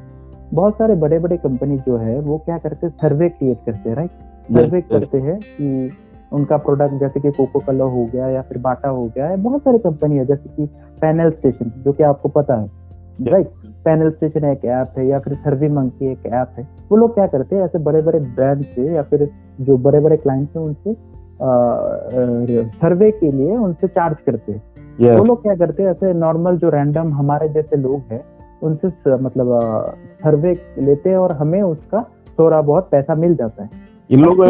बहुत 0.54 0.74
सारे 0.74 0.96
बड़े 0.96 1.20
बड़े 1.20 1.38
कंपनी 1.38 1.78
जो 1.78 1.98
है 1.98 2.20
वो 2.20 2.38
क्या 2.38 2.58
करते 2.58 2.88
हैं? 2.88 2.94
सर्वे 2.94 3.30
क्रिएट 3.30 3.58
करते 3.66 3.90
हैं 3.90 3.96
राइट 3.96 4.10
सर्वे 4.58 4.82
करते 4.82 5.18
हैं 5.18 5.40
कि 5.40 5.92
उनका 6.34 6.58
प्रोडक्ट 6.58 6.94
जैसे 6.94 7.20
कि 7.20 7.32
कोको 7.32 7.60
कलो 7.60 7.88
हो 7.90 8.06
गया 8.06 8.28
या 8.28 8.42
फिर 8.42 8.58
बाटा 8.58 8.90
हो 8.90 9.06
गया 9.06 9.28
है 9.28 9.38
बहुत 9.38 9.62
सारी 9.62 9.78
कंपनी 9.78 10.18
है 10.18 10.26
जैसे 10.26 10.50
कि 10.50 10.66
पैनल 11.02 11.30
स्टेशन 11.32 11.72
जो 11.78 11.92
कि 11.92 12.04
आपको 12.04 12.30
पता 12.30 12.56
है 12.56 12.70
राइट 13.28 13.48
पैनल 13.86 14.10
स्टेशन 14.10 14.46
एक 14.46 14.66
ऐप 14.66 14.94
है 14.98 15.08
या 15.08 15.20
फिर 15.20 15.34
सर्वे 15.34 15.70
मंकी 15.70 16.12
एक 16.12 16.26
ऐप 16.26 16.50
है 16.58 16.68
वो 16.92 16.98
लोग 16.98 17.14
क्या 17.14 17.28
करते 17.28 17.56
हैं 17.56 17.64
ऐसे 17.64 17.80
बड़े 17.80 18.02
बड़े 18.02 18.20
ब्रांड 18.20 18.64
से 18.64 18.94
या 18.94 19.02
फिर 19.02 19.30
जो 19.62 19.78
बड़े 19.78 20.00
बड़े 20.00 20.18
क्लाइंट 20.18 20.50
हैं 20.58 20.64
उनसे 20.64 20.94
सर्वे 22.64 23.12
के 23.12 23.32
लिए 23.32 23.58
उनसे 23.58 23.88
चार्ज 23.88 24.18
करते 24.26 24.52
हैं। 24.52 24.64
Yes. 25.02 25.18
वो 25.20 25.24
लोग 25.26 25.42
क्या 25.42 25.56
करते 25.56 25.84
हैं 25.84 25.90
ऐसे 25.90 26.14
नॉर्मल 26.14 26.58
जो 26.58 26.70
रैंडम 26.70 27.14
हमारे 27.14 27.50
जैसे 27.50 27.78
लोग 27.78 28.12
हैं 28.12 28.24
उनसे 28.64 28.88
मतलब 29.18 29.96
सर्वे 30.24 30.52
लेते 30.80 31.10
हैं 31.10 31.18
और 31.18 31.32
हमें 31.32 31.62
उसका 31.62 32.02
थोड़ा 32.40 32.62
बहुत 32.62 32.88
पैसा 32.92 33.16
मिल 33.16 33.36
जाता 33.36 33.64
है। 33.64 33.70
इन 34.10 34.20
लोगों 34.20 34.48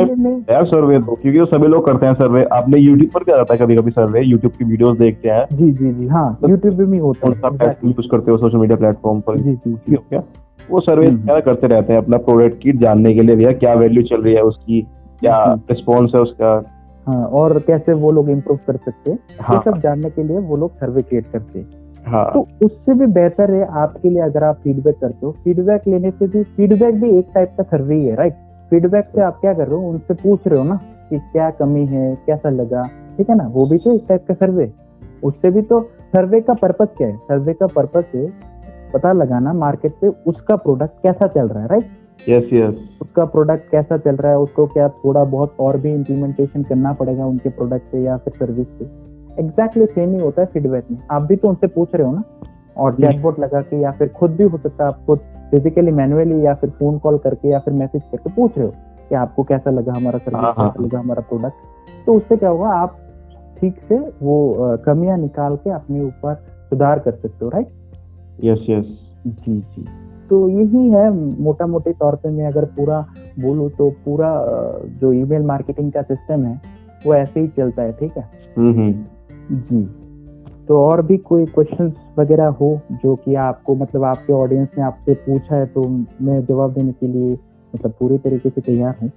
यार 0.52 0.66
सर्वे 0.66 1.00
तो 1.00 1.16
क्योंकि 1.22 1.40
वो 1.40 1.46
सभी 1.46 1.68
लोग 1.68 1.86
करते 1.86 2.06
हैं 2.06 2.14
सर्वे 2.14 2.44
आपने 2.54 2.80
यूट्यूब 2.80 3.10
पर 3.12 3.24
क्या 3.24 3.36
रहता 3.36 3.54
है 3.54 3.60
कभी 3.60 3.76
कभी 3.76 3.92
सर्वे 3.92 4.22
यूट्यूब 4.22 4.54
की 4.54 4.66
वीडियोस 4.66 4.98
देखते 4.98 5.30
हैं। 5.30 5.46
जी 5.54 5.72
जी 5.72 5.92
जी 5.94 6.08
हाँ 6.08 6.26
यूट्यूब 6.50 6.78
पे 6.78 6.86
भी 6.86 6.98
होता 6.98 7.28
है 7.28 7.34
प्लेटफॉर्म 7.34 7.90
यूज़ 7.90 8.08
करते 8.12 8.32
हो 8.32 8.38
सोशल 8.38 8.58
मीडिया 8.58 8.78
प्लेटफॉर्म 8.78 9.20
पर? 9.20 9.38
जी 9.38 9.56
जी 9.56 9.96
क्या 9.96 10.24
वो 10.72 10.80
सर्वे 10.80 11.08
हम्म। 11.08 11.26
क्या 11.26 11.40
करते 11.40 11.68
रहते 11.68 11.94
हैं 11.94 12.02
अपना 12.02 12.18
प्रोडक्ट 12.18 12.62
की 12.62 12.72
जानने 12.78 13.14
के 13.14 13.22
लिए 13.22 13.36
भैया 13.36 13.52
क्या 13.54 13.74
वैल्यू 13.74 14.04
चल 14.04 14.22
रही 14.22 14.34
है 14.34 14.42
उसकी? 14.44 14.82
क्या 15.20 15.36
हम्म। 15.38 15.62
रिस्पॉन्स 15.72 16.12
है 16.16 16.22
उसका? 16.22 16.54
हाँ 17.08 17.26
और 17.28 17.60
कैसे 17.60 17.94
वो 17.94 18.12
लोग 18.12 18.30
इम्प्रूव 18.30 18.60
कर 18.68 18.78
सकते 18.78 19.12
हैं? 19.12 19.20
हाँ। 19.42 19.56
ये 19.56 19.72
सब 19.72 19.80
जानने 19.80 20.10
के 20.10 20.24
लिए 20.24 20.38
वो 20.40 20.58
लोग 20.58 20.76
सर्वे 20.76 21.02
क्रिएट 21.02 21.32
करते 21.32 21.60
हैं। 21.60 21.68
हाँ। 22.06 22.30
तो 22.34 22.40
उससे 22.66 22.94
भी 22.94 23.06
बेहतर 23.06 23.52
है 23.52 23.66
आपके 23.82 24.10
लिए 24.10 24.22
अगर 24.22 24.44
आप 24.44 24.56
फीडबैक 24.56 24.96
करते 25.02 25.26
हो। 25.26 25.32
फीडबैक 25.44 25.88
लेने 25.88 26.12
से 26.12 26.28
भी 26.28 26.44
फीडबैक 26.44 26.96
भी 26.96 27.10
एक 27.18 27.30
टाइप 27.36 27.54
का 27.58 27.64
सर्वे 27.64 27.96
ही 27.96 28.06
है 28.06 28.16
राइट 28.16 28.34
फीडबैक 28.70 29.10
से 29.16 29.22
आप 29.22 29.40
क्या 29.42 29.54
कर 29.54 29.68
रहे 29.68 29.80
हो? 29.80 29.90
उनसे 29.90 30.14
पूछ 30.14 30.48
रहे 30.48 30.60
हो 30.60 30.66
ना 30.66 30.80
कि 31.10 31.20
क्या 31.20 31.50
कमी 31.50 31.86
है 31.86 32.16
कैसा 32.28 32.50
लगा? 32.50 32.84
ठीक 33.18 33.30
है 33.30 33.36
ना? 33.36 33.48
वो 33.48 33.66
भी 33.66 33.78
तो 33.78 33.96
एक 33.96 34.06
टाइप 34.10 34.26
का 34.28 34.34
सर्वे 34.34 34.72
उससे 35.24 35.52
भी 35.52 35.62
तो 35.62 35.80
सर्वे 36.14 36.42
का 36.42 36.54
पर्पज 36.54 36.88
क्या 36.98 37.08
है? 37.08 37.18
सर्वे 37.18 37.54
का 37.54 37.68
पर्पज 37.76 38.04
है 38.16 38.28
पता 38.94 39.12
लगाना 39.14 39.54
मार्केट 39.54 39.94
पे 40.02 40.08
उसका 40.28 40.56
प्रोडक्ट 40.56 41.02
कैसा 41.04 41.28
चल 41.28 41.48
रहा 41.48 41.64
है 41.64 41.70
राइट 41.70 41.84
यस 42.30 42.44
यस 42.54 42.76
उसका 43.02 43.26
प्रोडक्ट 43.26 43.72
कैसा 43.72 43.98
चल 43.98 44.16
रहा 44.16 44.32
है? 44.32 44.38
उसको 44.38 44.68
क्या 44.68 44.90
थोड़ा 44.90 45.24
बहुत 45.24 45.56
और 45.60 45.78
भी 45.78 45.94
इम्प्लीमेंटेशन 45.94 46.64
करना 46.64 46.94
पड़ेगा 46.94 47.26
उनके 47.26 47.50
प्रोडक्ट 47.50 47.92
पे 47.92 48.04
या 48.04 48.18
फिर 48.18 48.34
सर्विस 48.34 48.68
पे? 48.68 48.86
एग्जैक्टली 49.40 49.86
सेम 49.86 50.14
ही 50.14 50.20
होता 50.20 50.42
है 50.42 50.48
फीडबैक 50.48 50.86
में। 50.92 50.98
आप 51.12 51.22
भी 51.22 51.36
तो 51.36 51.48
उनसे 51.48 51.68
पूछ 51.68 51.96
रहे 51.96 52.08
हो 52.08 52.14
ना? 52.14 52.24
और। 52.78 52.94
चैटबॉट 52.94 53.40
लगा 53.40 53.62
के 53.62 53.82
या 53.82 53.92
फिर 53.92 54.08
खुद 54.08 54.32
भी 54.32 54.44
हो 54.44 54.58
सकता 54.58 54.84
है 54.84 54.88
आप 54.90 55.06
खुद 55.06 55.20
फिजिकली 55.52 55.92
मैनुअली 55.92 56.46
या 56.46 56.54
फिर 56.54 56.70
फ़ोन 56.70 57.00
कॉल 57.00 57.18
करके 57.18 57.50
या 57.50 57.60
फिर 57.60 57.74
मैसेज 57.74 58.02
करके 58.12 58.30
पूछ 58.30 58.58
रहे 58.58 58.68
हो 58.68 58.74
कि 59.10 59.16
आपको 59.16 59.44
कैसा 59.44 59.72
लगा 59.72 59.94
हमारा 59.98 60.18
सर्विस 60.20 60.44
हाँ, 60.44 60.54
हाँ। 60.58 60.70
कैसा 60.70 60.84
लगा 60.84 61.00
हमारा 61.00 61.22
प्रोडक्ट 61.22 62.06
तो 62.06 62.14
उससे 62.14 62.38
क्या 62.38 62.50
होगा 62.50 62.68
आप 62.68 62.98
ठीक 63.60 63.76
से 63.90 63.98
वो 64.22 64.56
कमियाँ 64.86 65.18
निकाल 65.18 65.56
के 65.56 65.70
अपने 65.70 66.02
ऊपर 66.02 66.36
सुधार 66.70 67.00
कर 67.00 67.12
सकते 67.12 67.46
हो 67.46 67.50
राइट 67.50 67.68
यस 68.44 68.66
यस 68.70 68.86
जी 69.28 69.60
जी। 69.60 69.88
तो 70.30 70.48
यही 70.50 70.90
है 70.90 71.10
मोटा 71.42 71.68
मोटे 71.68 71.94
तौर 71.94 72.16
पे 72.16 72.30
मैं 72.30 72.48
अगर 72.48 72.66
पूरा 72.66 73.06
बोलूँ 73.40 73.70
तो 73.70 73.90
पूरा 74.06 74.30
जो 75.02 75.14
ईमेल 75.14 75.42
मार्केटिंग 75.42 75.92
का 75.92 76.02
सिस्टम 76.02 76.46
है 76.46 76.62
वो 77.06 77.16
ऐसे 77.16 77.40
ही 77.40 77.48
चलता 77.48 77.82
है 77.82 77.92
ठीक 77.92 78.18
है? 78.18 78.30
हम्म 78.58 78.74
हम्म। 78.74 78.92
जी। 79.52 79.84
तो 80.68 80.80
और 80.80 81.02
भी 81.02 81.18
कोई 81.18 81.46
क्वेश्चन 81.46 81.92
वगैरह 82.20 82.48
हो 82.48 82.80
जो 82.92 83.16
कि 83.16 83.36
आपको 83.36 83.76
मतलब 83.76 84.04
आपके 84.04 84.34
ऑडियंस 84.34 84.68
ने 84.78 84.84
आपसे 84.84 85.14
पूछा 85.14 85.56
है 85.56 85.66
तो 85.66 85.88
मैं 86.22 86.46
जवाब 86.46 86.74
देने 86.74 86.92
के 86.92 87.08
लिए 87.08 87.38
मतलब 87.76 87.94
पूरी 88.00 88.18
तरीके 88.18 88.50
से 88.50 88.62
तैयार 88.62 88.96
हूँ। 89.02 89.12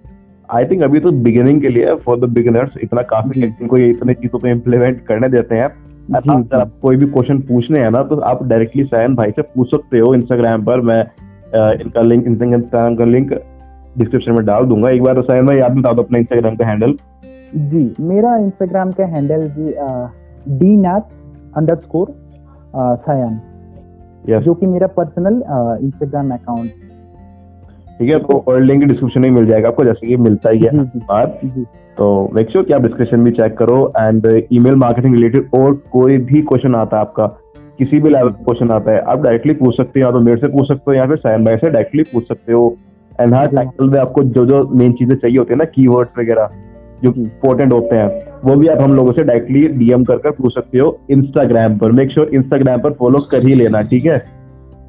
आई 0.49 0.65
थिंक 0.65 0.83
अभी 0.83 1.01
तो 1.01 1.11
बिगिनिंग 1.11 1.61
के 1.61 1.69
लिए 1.69 1.95
फॉर 1.95 2.21
द 2.21 2.25
बिगिनर्स 2.25 2.75
इतना 2.83 3.03
काफ़ी 3.03 3.45
इनको 3.45 3.79
ये 3.79 3.91
इतने 3.91 4.15
चीज़ों 4.15 4.39
पे 4.39 4.51
इम्प्लीमेंट 4.51 5.01
करने 5.01 5.29
देते 5.29 5.55
हैं 5.55 5.69
अगर 6.15 6.59
आप 6.59 6.73
कोई 6.83 6.97
भी 6.97 7.07
क्वेश्चन 7.07 7.39
पूछने 7.43 7.81
हैं 7.81 7.91
ना 7.91 8.03
तो 8.05 8.17
आप 8.23 8.43
डायरेक्टली 8.45 8.85
सायन 8.85 9.15
भाई 9.17 9.31
से 9.31 9.43
पूछ 9.45 9.71
सकते 9.71 9.99
हो 9.99 10.15
इंस्टाग्राम 10.15 10.65
पर। 10.65 10.81
मैं 10.81 11.01
इनका 11.75 12.01
लिंक 12.03 12.27
इंस्टाग्राम 12.27 12.95
का 12.97 13.05
लिंक 13.05 13.33
डिस्क्रिप्शन 13.99 14.33
में 14.33 14.45
डाल 14.47 14.65
दूँगा। 14.65 14.91
एक 14.91 15.03
बार 15.03 15.21
सायन 15.23 15.47
भाई 15.47 15.59
आप 15.59 15.73
बता 15.73 15.93
दो 15.93 16.03
अपना 16.03 16.19
इंस्टाग्राम 16.19 16.57
का 16.57 16.67
हैंडल 16.67 16.97
जी 17.57 17.95
मेरा 18.05 18.37
इंस्टाग्राम 18.37 18.93
का 18.93 19.05
handle 19.07 19.49
G 19.51 19.75
D 20.59 20.77
Nath 20.77 21.01
underscore 21.77 22.15
Sayan 22.77 23.39
जो 24.41 24.55
कि 24.55 24.67
मेरा 24.67 24.87
पर्सनल 24.97 25.43
इंस्टाग्राम 25.85 26.31
अकाउंट 26.31 26.71
ठीक 28.01 28.11
है 28.11 28.19
तो 28.19 28.39
और 28.49 28.61
लिंक 28.61 28.85
डिस्क्रिप्शन 28.85 29.21
में 29.21 29.31
मिल 29.31 29.47
जाएगा 29.47 29.69
आपको 29.69 29.85
जैसे 29.85 30.07
कि 30.07 30.17
मिलता 30.17 30.51
ही 30.51 30.59
है 30.61 30.71
बात 30.97 31.41
तो 31.99 32.07
मेक 32.35 32.51
श्योर 32.51 32.65
कि 32.65 32.73
आप 32.73 32.83
डिस्कशन 32.83 33.25
भी 33.25 33.31
चेक 33.31 33.57
करो 33.59 33.77
एंड 33.99 34.27
ईमेल 34.53 34.75
मार्केटिंग 34.77 35.15
रिलेटेड 35.15 35.49
और 35.55 35.75
कोई 35.93 36.17
भी 36.25 36.43
क्वेश्चन 36.43 36.75
आता 36.75 36.97
है 36.97 37.03
आपका 37.03 37.27
किसी 37.79 37.99
भी 38.01 38.11
लेवल 38.11 38.29
का 38.29 38.45
क्वेश्चन 38.45 38.71
आता 38.71 38.93
है 38.93 39.01
आप 39.03 39.23
डायरेक्टली 39.23 39.55
पूछ 39.55 39.77
सकते 39.77 40.01
हो 40.01 40.07
या 40.07 40.13
तो 40.13 40.21
मेरे 40.21 40.41
से 40.41 40.49
पूछ 40.49 40.69
सकते 40.69 40.91
हो 40.91 40.95
या 40.95 41.07
फिर 41.07 41.17
सायन 41.17 41.45
भाई 41.45 41.57
से 41.57 41.71
डायरेक्टली 41.71 42.03
पूछ 42.03 42.29
सकते 42.29 42.53
हो। 42.53 42.77
एंड 43.21 43.35
हाँ। 43.35 43.47
टाइटल 43.49 43.89
में 43.91 43.99
आपको 44.01 44.23
जो 44.23 44.45
जो 44.47 44.63
मेन 44.75 44.93
चीज़ें 44.93 45.17
चाहिए 45.17 45.39
होती 45.39 45.53
है 45.53 45.59
ना 45.59 45.65
कीवर्ड्स 45.65 46.19
वगैरह 46.19 46.49
जो 47.03 47.13
जी। 47.13 47.21
इंपॉर्टेंट 47.23 47.73
होते 47.73 47.97
हैं 47.97 48.09
वो 48.45 48.57
भी 48.57 48.69
आप 48.69 48.81
हम 48.81 48.95
लोगों 48.95 49.13
से 49.13 49.23
डायरेक्टली 49.23 49.67
डीएम 49.79 50.05
कर 50.05 50.19
कर 50.19 50.31
पूछ 50.33 50.55
सकते 50.55 50.79
हो 50.79 50.97
इंस्टाग्राम 51.11 51.77
पर। 51.79 51.93
मेक 51.93 52.11
श्योर 52.11 52.31
इंस्टाग्राम 52.35 52.81
पर 52.81 52.93
फॉलो 52.93 53.27
कर 53.31 53.47
ही 53.47 53.55
लेना 53.55 53.83
ठीक 53.83 54.07
है? 54.07 54.19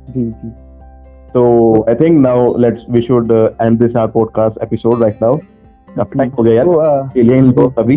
जी 0.10 0.24
जी। 0.24 0.52
तो 1.34 1.42
I 1.90 1.96
think 1.96 2.28
now 2.28 2.58
let's 2.58 2.86
we 2.92 3.02
should 3.02 3.32
end 3.62 3.80
this 3.80 3.96
our 3.96 4.12
podcast 4.12 4.63
episode 4.63 5.02
right 5.02 5.18
now 5.24 5.38
time 6.04 6.30
हो 6.30 6.44
गया 6.44 6.54
यार। 6.54 6.66
तो 6.66 7.22
लिए 7.22 7.38
इनको 7.38 7.74
अभी। 7.78 7.96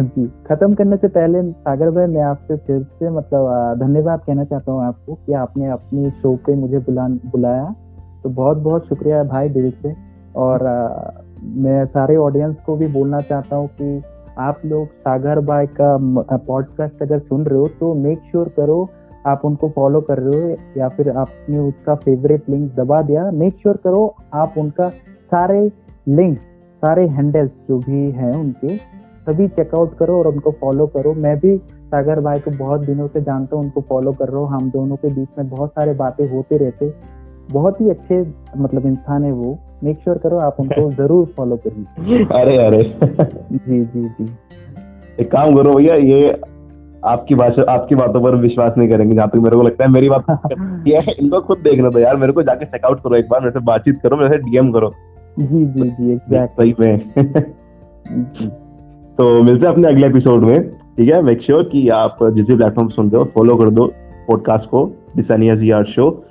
जी। 0.00 0.26
खत्म 0.26 0.74
करने 0.74 0.96
से 0.96 1.08
पहले 1.08 1.42
सागर 1.52 1.90
भाई 1.90 2.06
मैं 2.06 2.22
आपसे 2.22 2.56
फिर 2.56 2.82
से 2.82 3.10
मतलब 3.10 3.76
धन्यवाद 3.78 4.20
कहना 4.26 4.44
चाहता 4.44 4.72
हूँ 4.72 4.84
आपको 4.84 5.14
कि 5.14 5.32
आपने 5.32 5.70
अपनी 5.70 6.10
शो 6.10 6.36
पे 6.36 6.54
मुझे 6.54 6.78
बुला 6.78 7.08
बुलाया। 7.08 7.74
तो 8.22 8.28
बहुत 8.28 8.56
बहुत 8.56 8.88
शुक्रिया 8.88 9.24
भाई 9.24 9.48
दिल 9.48 9.70
से। 9.70 9.94
और 10.36 10.62
अ, 10.62 11.10
मैं 11.44 11.86
सारे 11.86 12.16
ऑडियंस 12.16 12.56
को 12.66 12.76
भी 12.76 12.86
बोलना 12.86 13.18
चाहता 13.18 13.56
हूँ 13.56 13.68
कि 13.68 14.02
आप 14.38 14.58
लोग 14.66 14.86
सागर 14.86 15.40
भाई 15.40 15.66
का 15.66 15.96
पॉडकास्ट 16.36 17.02
अगर 17.02 17.18
सुन 17.18 17.44
रहे 17.44 17.58
हो 17.58 17.68
तो 17.68 17.94
मेक 17.94 18.18
श्योर 18.18 18.48
करो 18.48 18.88
आप 19.28 19.44
उनको 19.44 19.68
फॉलो 19.68 20.00
कर 20.00 20.18
रहे 20.18 20.42
हो 20.42 20.56
या 20.76 20.88
फिर 20.88 21.10
आपने 21.10 21.58
उसका 21.58 21.94
फेवरेट 21.94 22.50
लिंक 22.50 22.70
दबा 22.74 23.00
दिया 23.02 23.30
मेक 23.30 23.56
श्योर 23.62 23.74
sure 23.74 23.84
करो 23.84 24.14
आप 24.34 24.54
उनका 24.58 24.88
सारे 25.32 25.60
लिंक 26.08 26.38
सारे 26.82 27.06
हैंडल्स 27.08 27.50
जो 27.68 27.78
भी 27.78 28.10
हैं 28.10 28.32
उनके 28.32 28.76
सभी 29.26 29.48
चेकआउट 29.48 29.96
करो 29.98 30.18
और 30.18 30.26
उनको 30.26 30.50
फॉलो 30.50 30.86
करो। 30.86 31.14
मैं 31.14 31.36
भी 31.38 31.56
सागर 31.88 32.20
भाई 32.20 32.38
को 32.38 32.50
बहुत 32.50 32.80
दिनों 32.80 33.08
से 33.08 33.20
जानता 33.20 33.56
हूँ 33.56 33.64
उनको 33.64 33.80
फॉलो 33.80 34.12
कर 34.12 34.28
रहा 34.28 34.40
हूँ। 34.40 34.48
हम 34.48 34.70
दोनों 34.70 34.96
के 34.96 35.08
बीच 35.14 35.28
में 35.38 35.48
बहुत 35.48 35.70
सारे 35.70 35.92
बातें 35.94 36.30
होते 36.30 36.56
रहते 36.56 36.92
बहुत 37.52 37.80
ही 37.80 37.90
अच्छे 37.90 38.20
मतलब 38.56 38.86
इंसान 38.86 39.24
है 39.24 39.32
वो। 39.32 39.58
मेक 39.84 39.98
श्योर 39.98 40.16
sure 40.16 40.22
करो 40.22 40.38
आप 40.38 40.56
उनको 40.60 40.90
ज़रूर 41.02 41.26
फॉलो 41.36 41.56
करिए। 41.66 42.24
अरे 42.40 42.56
अरे। 42.56 42.82
जी 43.52 43.84
जी 43.84 44.08
जी। 44.08 44.30
एक 45.20 45.30
काम 45.32 45.56
करो 45.56 45.72
भैया 45.72 45.94
ये 45.94 46.40
आपकी 47.04 47.34
भाषा 47.34 47.72
आपकी 47.72 47.94
बातों 47.94 48.20
पर 48.22 48.34
विश्वास 48.34 48.74
नहीं 48.78 48.88
करेंगे 48.88 49.16
जहाँ 49.16 49.28
तक 49.28 49.36
मेरे 49.36 49.56
को 49.56 49.62
लगता 49.62 49.84
है। 49.84 49.90
मेरी 49.90 50.08
बात 50.08 50.24
ये 50.88 50.96
है 50.96 51.12
इनको 51.12 51.40
खुद 51.40 51.58
देखना 51.58 51.90
तो 51.90 51.98
यार 51.98 52.16
मेरे 52.16 52.32
को 52.32 52.42
जाके 52.42 52.64
चेकआउट 52.64 53.00
करो 53.00 53.16
एक 53.16 53.28
बार 53.30 53.40
मेरे 53.40 53.50
से 53.50 53.60
बातचीत 53.60 54.00
करो 54.02 54.16
मेरे 54.16 54.28
से 54.28 54.50
डीएम 54.50 54.72
करो। 54.72 54.92
जी 55.38 55.64
जी 55.66 55.90
जी 55.90 56.12
एग्जैक्ट 56.12 56.60
सही 56.60 56.74
में। 56.80 56.98
तो 59.18 59.42
मिलते 59.42 59.66
हैं 59.66 59.72
अपने 59.74 59.88
अगले 59.88 60.06
एपिसोड 60.06 60.44
में 60.44 60.70
ठीक 60.70 61.10
है? 61.10 61.22
मेक 61.22 61.42
श्योर 61.42 61.62
कि 61.62 61.88
आप 61.88 62.18
जिस 62.22 62.46
भी 62.46 62.56
प्लेटफॉर्म 62.56 62.88
सुन 62.88 63.10
रहे 63.10 63.18
हो 63.18 63.24
फॉलो 63.24 63.54
कर 63.54 63.70
दो 63.70 63.86
पॉडकास्ट 64.28 64.64
को 64.64 64.90
दिसानिया 65.16 65.54
जी 65.54 65.70
आर 65.70 65.84
शो 65.84 66.24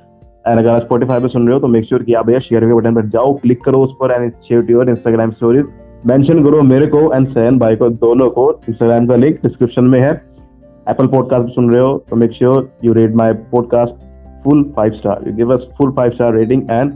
एंड 0.47 0.59
अगर 0.59 0.69
आप 0.69 0.81
स्पॉटिफाई 0.81 1.19
पे 1.19 1.27
सुन 1.27 1.45
रहे 1.45 1.53
हो 1.53 1.59
तो 1.59 1.67
मेक 1.67 1.85
श्योर 1.85 2.03
कि 2.03 2.13
आप 2.13 2.25
भैया 2.25 2.39
शेयर 2.39 2.65
के 2.65 2.73
बटन 2.73 2.95
पर 2.95 3.05
जाओ 3.05 3.33
क्लिक 3.33 3.63
करो 3.63 3.79
उस 3.79 3.91
पर 3.91 4.11
and 4.11 4.31
share 4.31 4.61
to 4.61 4.73
your 4.73 4.89
Instagram 4.89 5.31
stories 5.31 5.65
mention 6.07 6.45
करो 6.45 6.61
मेरे 6.61 6.87
को 6.87 7.13
एंड 7.13 7.27
सैन 7.27 7.59
भाई 7.59 7.75
को 7.75 7.89
दोनों 7.89 8.29
को। 8.29 8.61
इंस्टाग्राम 8.69 9.07
का 9.07 9.15
लिंक 9.15 9.35
डिस्क्रिप्शन 9.35 9.83
में 9.83 9.99
है। 10.01 10.26
एप्पल 10.89 11.07
पॉडकास्ट 11.07 11.53
सुन 11.55 11.69
रहे 11.71 11.83
हो 11.83 11.97
तो 12.09 12.15
make 12.15 12.31
sure 12.31 12.69
you 12.83 12.93
read 12.93 13.15
my 13.15 13.33
podcast 13.51 13.93
full 14.43 14.63
five 14.75 14.91
star 14.91 15.27
you 15.27 15.33
give 15.35 15.53
us 15.53 15.67
full 15.77 15.91
five 15.91 16.11
star 16.11 16.33
rating 16.33 16.61
and 16.71 16.93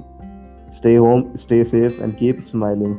stay 0.75 0.95
home 0.95 1.23
stay 1.37 1.63
safe 1.63 2.03
and 2.03 2.13
keep 2.13 2.37
smiling 2.51 2.95